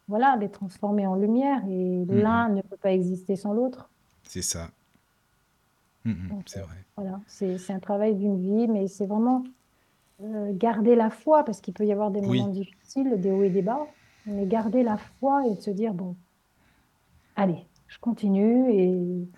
[0.08, 1.62] voilà, les transformer en lumière.
[1.68, 2.20] Et Mhm.
[2.22, 3.88] l'un ne peut pas exister sans l'autre.
[4.24, 4.68] C'est ça.
[6.46, 6.74] C'est vrai.
[6.96, 9.44] voilà, c'est, c'est un travail d'une vie, mais c'est vraiment
[10.54, 13.50] garder la foi, parce qu'il peut y avoir des moments Oui, difficiles, des hauts et
[13.50, 13.94] des bas,
[14.26, 16.16] mais garder la foi et de se dire, bon,
[17.36, 19.28] allez, je continue et,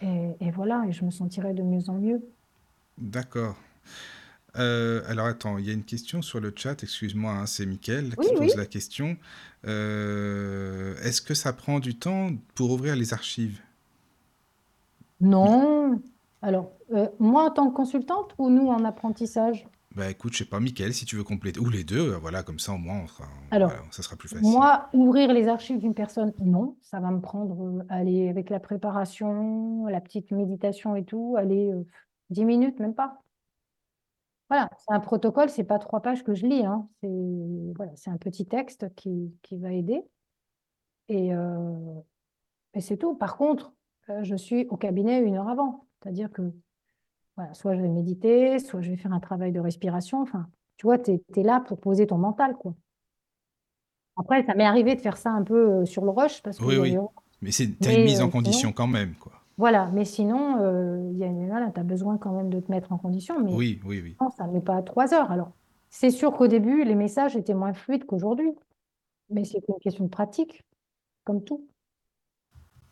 [0.00, 2.22] et, et voilà, et je me sentirai de mieux en mieux.
[2.98, 3.56] d'accord.
[4.56, 8.16] Euh, alors attends, il y a une question sur le chat, excuse-moi, hein, c'est Mickaël
[8.16, 8.50] Oui, qui oui.
[8.50, 9.16] pose la question.
[9.66, 13.60] Euh, est-ce que ça prend du temps pour ouvrir les archives?
[15.20, 16.02] Non.
[16.42, 19.66] Alors, euh, moi en tant que consultante ou nous en apprentissage?
[19.94, 22.42] Bah écoute, je sais pas, Mickaël, si tu veux compléter, ou les deux, euh, voilà,
[22.44, 24.46] comme ça au moins, on sera- Alors, voilà, ça sera plus facile.
[24.48, 26.76] moi, ouvrir les archives d'une personne, non.
[26.80, 31.72] Ça va me prendre, euh, aller avec la préparation, la petite méditation et tout, aller
[31.72, 31.84] euh,
[32.30, 33.20] 10 minutes, même pas.
[34.48, 36.88] Voilà, c'est un protocole, c'est pas trois pages que je lis, hein.
[37.02, 40.02] C'est voilà, c'est un petit texte qui, qui va aider.
[41.08, 42.00] Et, euh,
[42.74, 43.14] et c'est tout.
[43.16, 43.72] Par contre,
[44.08, 45.86] euh, je suis au cabinet une heure avant.
[46.02, 46.42] C'est-à-dire que
[47.36, 50.20] voilà, soit je vais méditer, soit je vais faire un travail de respiration.
[50.20, 52.74] Enfin, tu vois, tu es, là pour poser ton mental, quoi.
[54.16, 56.64] Après, ça m'est arrivé de faire ça un peu euh, sur le rush parce que
[56.64, 56.96] Oui, oui.
[57.40, 59.32] Mais c'est, une mise euh, en sinon- condition quand même, quoi.
[59.56, 62.98] Voilà, mais sinon, euh, y a tu as besoin quand même de te mettre en
[62.98, 63.42] condition.
[63.44, 64.16] Mais Oui, oui, oui.
[64.18, 65.30] non, ça ne met pas trois heures.
[65.30, 65.52] Alors,
[65.90, 68.52] c'est sûr qu'au début, les messages étaient moins fluides qu'aujourd'hui.
[69.28, 70.64] Mais c'est une question de pratique,
[71.24, 71.68] comme tout.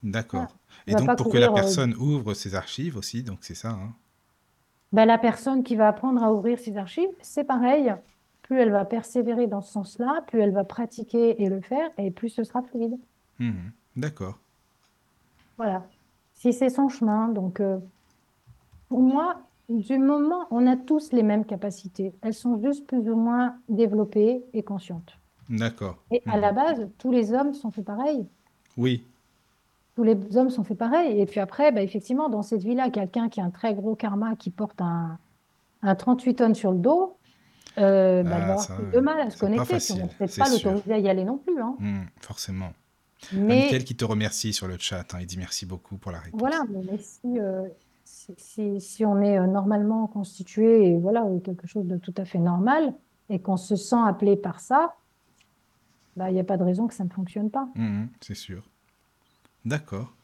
[0.03, 0.47] D'accord.
[0.47, 0.51] Voilà.
[0.87, 3.93] Et donc pour que la euh, personne ouvre ses archives aussi, donc c'est ça, hein.
[4.93, 7.95] Ben, la personne qui va apprendre à ouvrir ses archives, c'est pareil.
[8.43, 12.11] Plus elle va persévérer dans ce sens-là, plus elle va pratiquer et le faire, et
[12.11, 12.97] plus ce sera fluide.
[13.39, 13.73] Mhm.
[13.97, 14.39] D'accord.
[15.59, 15.85] Voilà.
[16.33, 17.29] Si c'est son chemin.
[17.29, 17.79] Donc, euh,
[18.89, 22.15] pour moi, du moment, on a tous les mêmes capacités.
[22.23, 25.19] Elles sont juste plus ou moins développées et conscientes.
[25.51, 25.99] D'accord.
[26.11, 26.41] Et à Mhm.
[26.41, 28.27] la base, tous les hommes sont faits pareil.
[28.79, 29.05] Oui,
[29.99, 31.21] Tous les hommes sont faits pareil.
[31.21, 34.37] Et puis après, ben, effectivement, dans cette vie-là, quelqu'un qui a un très gros karma,
[34.37, 35.19] qui porte un,
[35.83, 37.17] un 38 tonnes sur le dos,
[37.79, 39.77] euh, il va Ah, ça, de mal à se pas connecter.
[39.79, 41.61] Puis on peut-être c'est pas l'autoriser à y aller non plus.
[41.61, 41.75] hein.
[41.81, 42.71] Mhm, forcément.
[43.33, 46.21] Mais Mickaël qui te remercie sur le chat, hein, il dit merci beaucoup pour la
[46.21, 46.39] réponse.
[46.41, 47.67] voilà, mais si, euh,
[48.05, 52.25] si, si- si on est euh, normalement constitué et voilà, quelque chose de tout à
[52.25, 52.95] fait normal,
[53.31, 54.95] et qu'on se sent appelé par ça,
[56.17, 57.69] ben, il n'y a pas de raison que ça ne fonctionne pas.
[57.75, 58.71] Mhm, c'est sûr.
[59.69, 60.18] D'accord.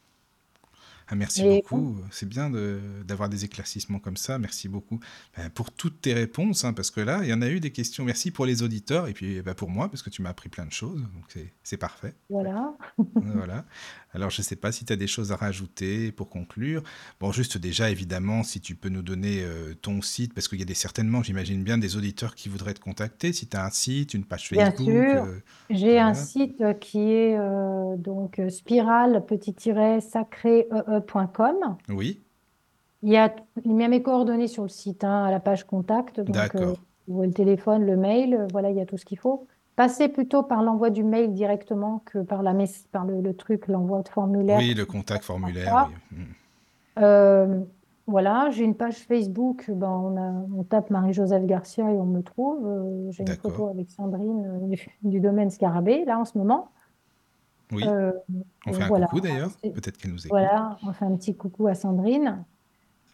[1.09, 1.97] Ah, merci Et beaucoup.
[2.11, 4.39] C'est bien de- d'avoir des éclaircissements comme ça.
[4.39, 5.01] Merci beaucoup
[5.37, 7.71] ben, pour toutes tes réponses, hein, parce que là, il y en a eu des
[7.71, 8.05] questions.
[8.05, 10.65] Merci pour les auditeurs et puis ben, pour moi, parce que tu m'as appris plein
[10.67, 11.01] de choses.
[11.01, 12.15] Donc c'est- parfait.
[12.31, 12.73] Voilà.
[13.17, 13.65] Voilà.
[14.15, 16.85] Alors, je ne sais pas si tu as des choses à rajouter pour conclure.
[17.19, 20.63] Bon, juste déjà, évidemment, si tu peux nous donner euh, ton site, parce qu'il y
[20.63, 23.33] a des, certainement, j'imagine bien, des auditeurs qui voudraient te contacter.
[23.33, 24.87] Si tu as un site, une page Bien Facebook.
[24.87, 25.25] sûr.
[25.25, 29.25] euh, J'ai un site qui est euh, donc spirale
[31.01, 31.77] sacré.com.
[31.89, 32.23] Oui,
[33.03, 33.35] Il y a,
[33.65, 36.19] il y a mes coordonnées sur le site, hein, à la page contact.
[36.19, 36.77] Euh, d'accord.
[37.09, 39.47] voyez le téléphone, le mail, euh, voilà, il y a tout ce qu'il faut.
[39.77, 42.55] Passez plutôt par l'envoi du mail directement que par, la
[42.93, 44.59] par le, le truc, l'envoi de formulaire.
[44.59, 45.91] Oui, le contact formulaire.
[46.13, 46.19] oui.
[46.19, 46.25] Mm.
[47.01, 47.65] Euh,
[48.07, 52.23] voilà, j'ai une page Facebook, ben, on a, on tape Marie-Joseph Garcia et on me
[52.23, 52.67] trouve.
[52.67, 56.69] Euh, j'ai une photo avec Sandrine euh, du, du domaine Scarabée, là en ce moment.
[57.75, 58.13] Oui, Euh,
[58.67, 59.51] on fait un voilà, coucou d'ailleurs.
[59.63, 60.31] Peut-être qu'elle nous écoute.
[60.31, 62.45] Voilà, on fait un petit coucou à Sandrine.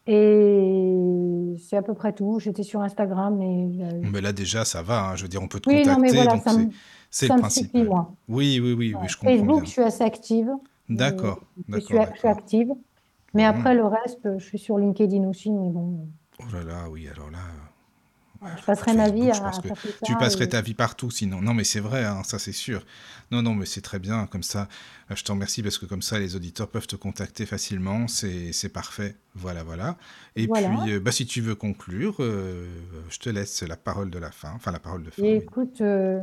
[0.06, 2.38] Et c'est à peu près tout.
[2.40, 5.10] J'étais sur Instagram, mais euh, Mais là, déjà, ça va.
[5.10, 5.16] hein.
[5.16, 6.14] Je veux dire, on peut te oui, mais contacter.
[6.16, 6.38] voilà,
[7.10, 8.12] c'est le moi.
[8.28, 9.08] Oui, oui, oui, oui, Ouais.
[9.08, 9.64] je comprends Facebook, bien.
[9.64, 10.50] je suis assez active.
[10.88, 12.72] D'accord, Je je suis active.
[13.34, 13.58] Mais Bon.
[13.58, 15.50] après, le reste, je suis sur LinkedIn aussi.
[15.52, 16.08] Mais bon,
[16.40, 17.38] Oh là là, oui, alors là.
[18.56, 21.42] Je Pour passerai ma vie à, à taper tu passerais et- ta vie partout sinon.
[21.42, 22.84] Non, mais c'est vrai, hein, ça c'est sûr.
[23.30, 24.68] Non, non, mais c'est très bien, comme ça.
[25.10, 28.08] euh, Je t'en remercie parce que comme ça, les auditeurs peuvent te contacter facilement.
[28.08, 29.16] C'est c'est parfait.
[29.34, 29.96] Voilà, voilà.
[30.36, 30.74] Et Voilà.
[30.82, 32.66] puis, euh, bah, si tu veux conclure, euh,
[33.10, 34.52] je te laisse la parole de la fin.
[34.54, 35.28] Enfin, la parole de fin.
[35.28, 35.36] Et oui.
[35.36, 36.20] écoute, euh,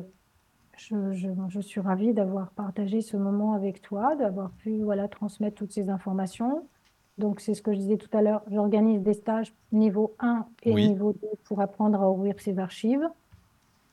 [0.77, 5.57] je, je- je suis ravie d'avoir partagé ce moment avec toi, d'avoir pu voilà, transmettre
[5.57, 6.69] toutes ces informations.
[7.17, 10.73] Donc, c'est ce que je disais tout à l'heure, j'organise des stages niveau 1 et
[10.73, 10.87] Oui.
[10.87, 13.07] niveau 2 pour apprendre à ouvrir ses archives.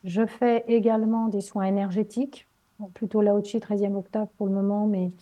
[0.05, 2.47] Je fais également des soins énergétiques,
[2.79, 5.13] Bon, plutôt Laochi 13e octave pour le moment, mais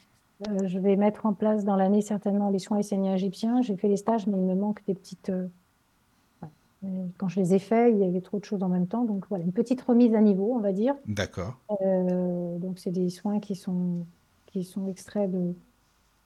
[0.48, 3.62] euh, je vais mettre en place dans l'année certainement les soins esséniens égyptiens.
[3.62, 5.28] J'ai fait les stages, mais il me manque des petites...
[5.28, 5.46] euh,
[6.84, 9.04] euh, Quand je les ai faits, il y avait trop de choses en même temps.
[9.04, 10.94] Donc voilà, une petite remise à niveau, on va dire.
[11.06, 11.60] D'accord.
[11.82, 14.06] Euh, donc c'est des soins qui sont,
[14.46, 15.54] qui sont extraits de,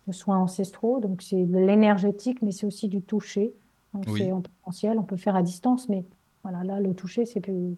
[0.07, 1.01] de soins ancestraux.
[1.01, 3.55] Donc c'est de l'énergétique, mais c'est aussi du toucher.
[3.95, 4.19] Donc Oui.
[4.21, 6.05] c'est en présentiel, on peut faire à distance, mais
[6.43, 7.77] voilà, là le toucher, c'est plus,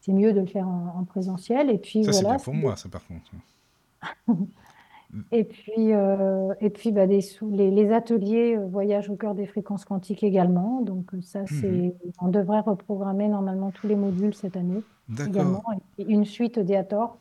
[0.00, 1.70] c'est mieux de le faire en, en présentiel.
[1.70, 2.36] Et puis Ça, c'est voilà.
[2.36, 3.30] bien pour c'est- moi, ça, par contre.
[5.32, 9.34] Et puis, euh, et puis bah, des sous, les, les ateliers euh, voyage au cœur
[9.34, 10.82] des fréquences quantiques également.
[10.82, 11.46] Donc euh, ça, Mhm.
[11.48, 15.28] c'est, on devrait reprogrammer normalement tous les modules cette année D'accord.
[15.28, 15.62] également.
[15.72, 17.18] Et puis une suite Diator,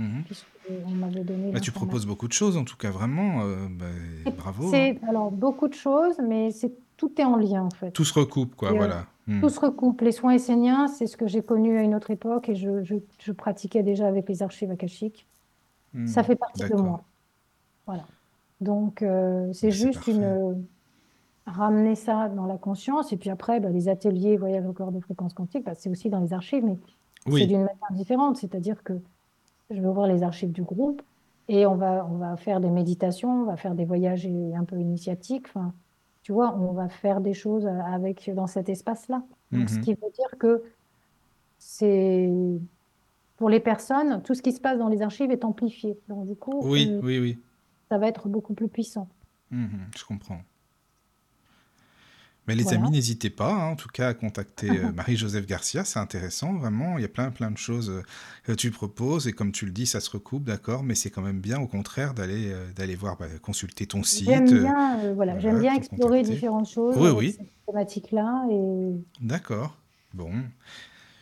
[0.00, 0.22] Mhm.
[0.24, 0.46] puisque
[0.86, 3.42] on m'avait donné Bah, tu proposes beaucoup de choses, en tout cas, vraiment.
[3.42, 4.66] euh, bah, bravo.
[4.66, 4.70] hein.
[4.72, 7.90] C'est alors beaucoup de choses, mais c'est tout est en lien en fait.
[7.92, 9.06] Tout se recoupe, quoi, Et, euh, voilà.
[9.26, 9.40] Hmm.
[9.40, 10.00] Tout se recoupe.
[10.00, 12.96] Les soins esséniens, c'est ce que j'ai connu à une autre époque et je, je-
[13.18, 15.26] je pratiquais déjà avec les archives akashiques.
[15.94, 16.06] Hmm.
[16.06, 17.02] Ça fait partie de moi.
[17.86, 18.04] Voilà.
[18.60, 20.12] Donc, euh, c'est Bah, c'est juste parfait.
[20.12, 20.64] une...
[21.46, 23.12] ramener ça dans la conscience.
[23.12, 26.08] Et puis après, bah, les ateliers voyage au corps de fréquence quantique, bah, c'est aussi
[26.10, 26.76] dans les archives, mais
[27.38, 28.36] c'est d'une manière différente.
[28.36, 28.94] C'est-à-dire que
[29.70, 31.02] je vais ouvrir les archives du groupe
[31.48, 34.78] et on va, on va faire des méditations, on va faire des voyages un peu
[34.78, 35.46] initiatiques.
[35.48, 35.72] Enfin,
[36.22, 39.22] tu vois, on va faire des choses avec, dans cet espace-là.
[39.52, 39.80] Ce Mhm.
[39.80, 40.62] qui veut dire que
[41.58, 42.30] c'est
[43.36, 45.98] pour les personnes, tout ce qui se passe dans les archives est amplifié.
[46.08, 47.38] Donc, du coup, oui, euh, oui, oui.
[47.90, 49.08] ça va être beaucoup plus puissant.
[49.50, 50.40] Mhm, je comprends.
[52.46, 52.78] Mais les Voilà.
[52.80, 56.98] amis, n'hésitez pas, hein, en tout cas, à contacter euh, Marie-Joseph Garcia, c'est intéressant, vraiment.
[56.98, 58.02] Il y a plein, plein de choses euh,
[58.44, 61.22] que tu proposes, et comme tu le dis, ça se recoupe, d'accord, mais c'est quand
[61.22, 64.26] même bien, au contraire, d'aller euh, d'aller voir, bah, consulter ton site.
[64.26, 66.34] J'aime bien, euh, voilà, voilà, j'aime bien explorer contacter.
[66.34, 67.32] différentes choses Oui, oui.
[67.38, 68.90] cette thématique-là et
[69.20, 69.76] D'accord.
[70.14, 70.32] Bon,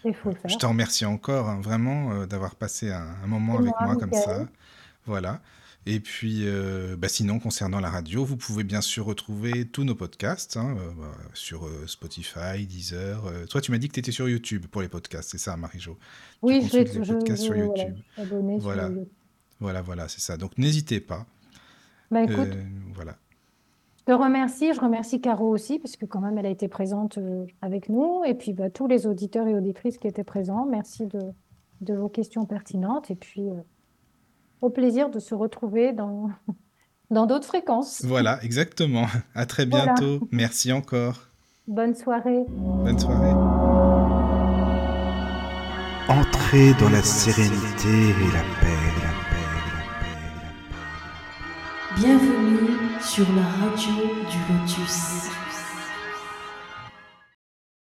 [0.05, 0.51] il faut le faire.
[0.51, 3.97] je te remercie encore, hein, vraiment, euh, d'avoir passé un, un moment avec moi, moi
[3.97, 4.47] comme ça.
[5.07, 5.40] Voilà.
[5.90, 9.94] Et puis, euh, bah, sinon, concernant la radio, vous pouvez bien sûr retrouver tous nos
[9.94, 13.24] podcasts hein, euh, bah, sur euh, Spotify, Deezer.
[13.24, 13.47] euh.
[13.47, 15.97] Toi, tu m'as dit que tu étais sur YouTube pour les podcasts, c'est ça, Marie-Jo?
[16.43, 17.97] Oui, je vais consultes les je, podcasts je- sur YouTube.
[18.19, 18.89] je sur Voilà.
[18.89, 19.09] YouTube.
[19.60, 20.36] Voilà, voilà, c'est ça.
[20.36, 21.24] Donc, n'hésitez pas.
[22.10, 22.48] Bah, écoute,
[22.94, 23.16] voilà.
[23.98, 27.19] je te remercie, je remercie Caro aussi, parce que quand même, elle a été présente
[27.62, 31.19] avec nous, et puis bah, tous les auditeurs et auditrices qui étaient présents, merci de,
[31.81, 33.44] de vos questions pertinentes, et puis
[34.60, 36.30] au plaisir de se retrouver dans
[37.10, 38.05] dans d'autres fréquences.
[38.05, 39.06] Voilà, exactement.
[39.35, 39.94] À très Voilà.
[39.94, 40.28] bientôt.
[40.30, 41.28] Merci encore.
[41.66, 42.44] Bonne soirée.
[42.48, 43.32] Bonne soirée.
[46.09, 50.80] Entrez dans la sérénité et la paix, la paix, la paix, la
[51.94, 52.01] paix.
[52.01, 53.93] Bienvenue sur la radio
[54.30, 55.28] du Lotus.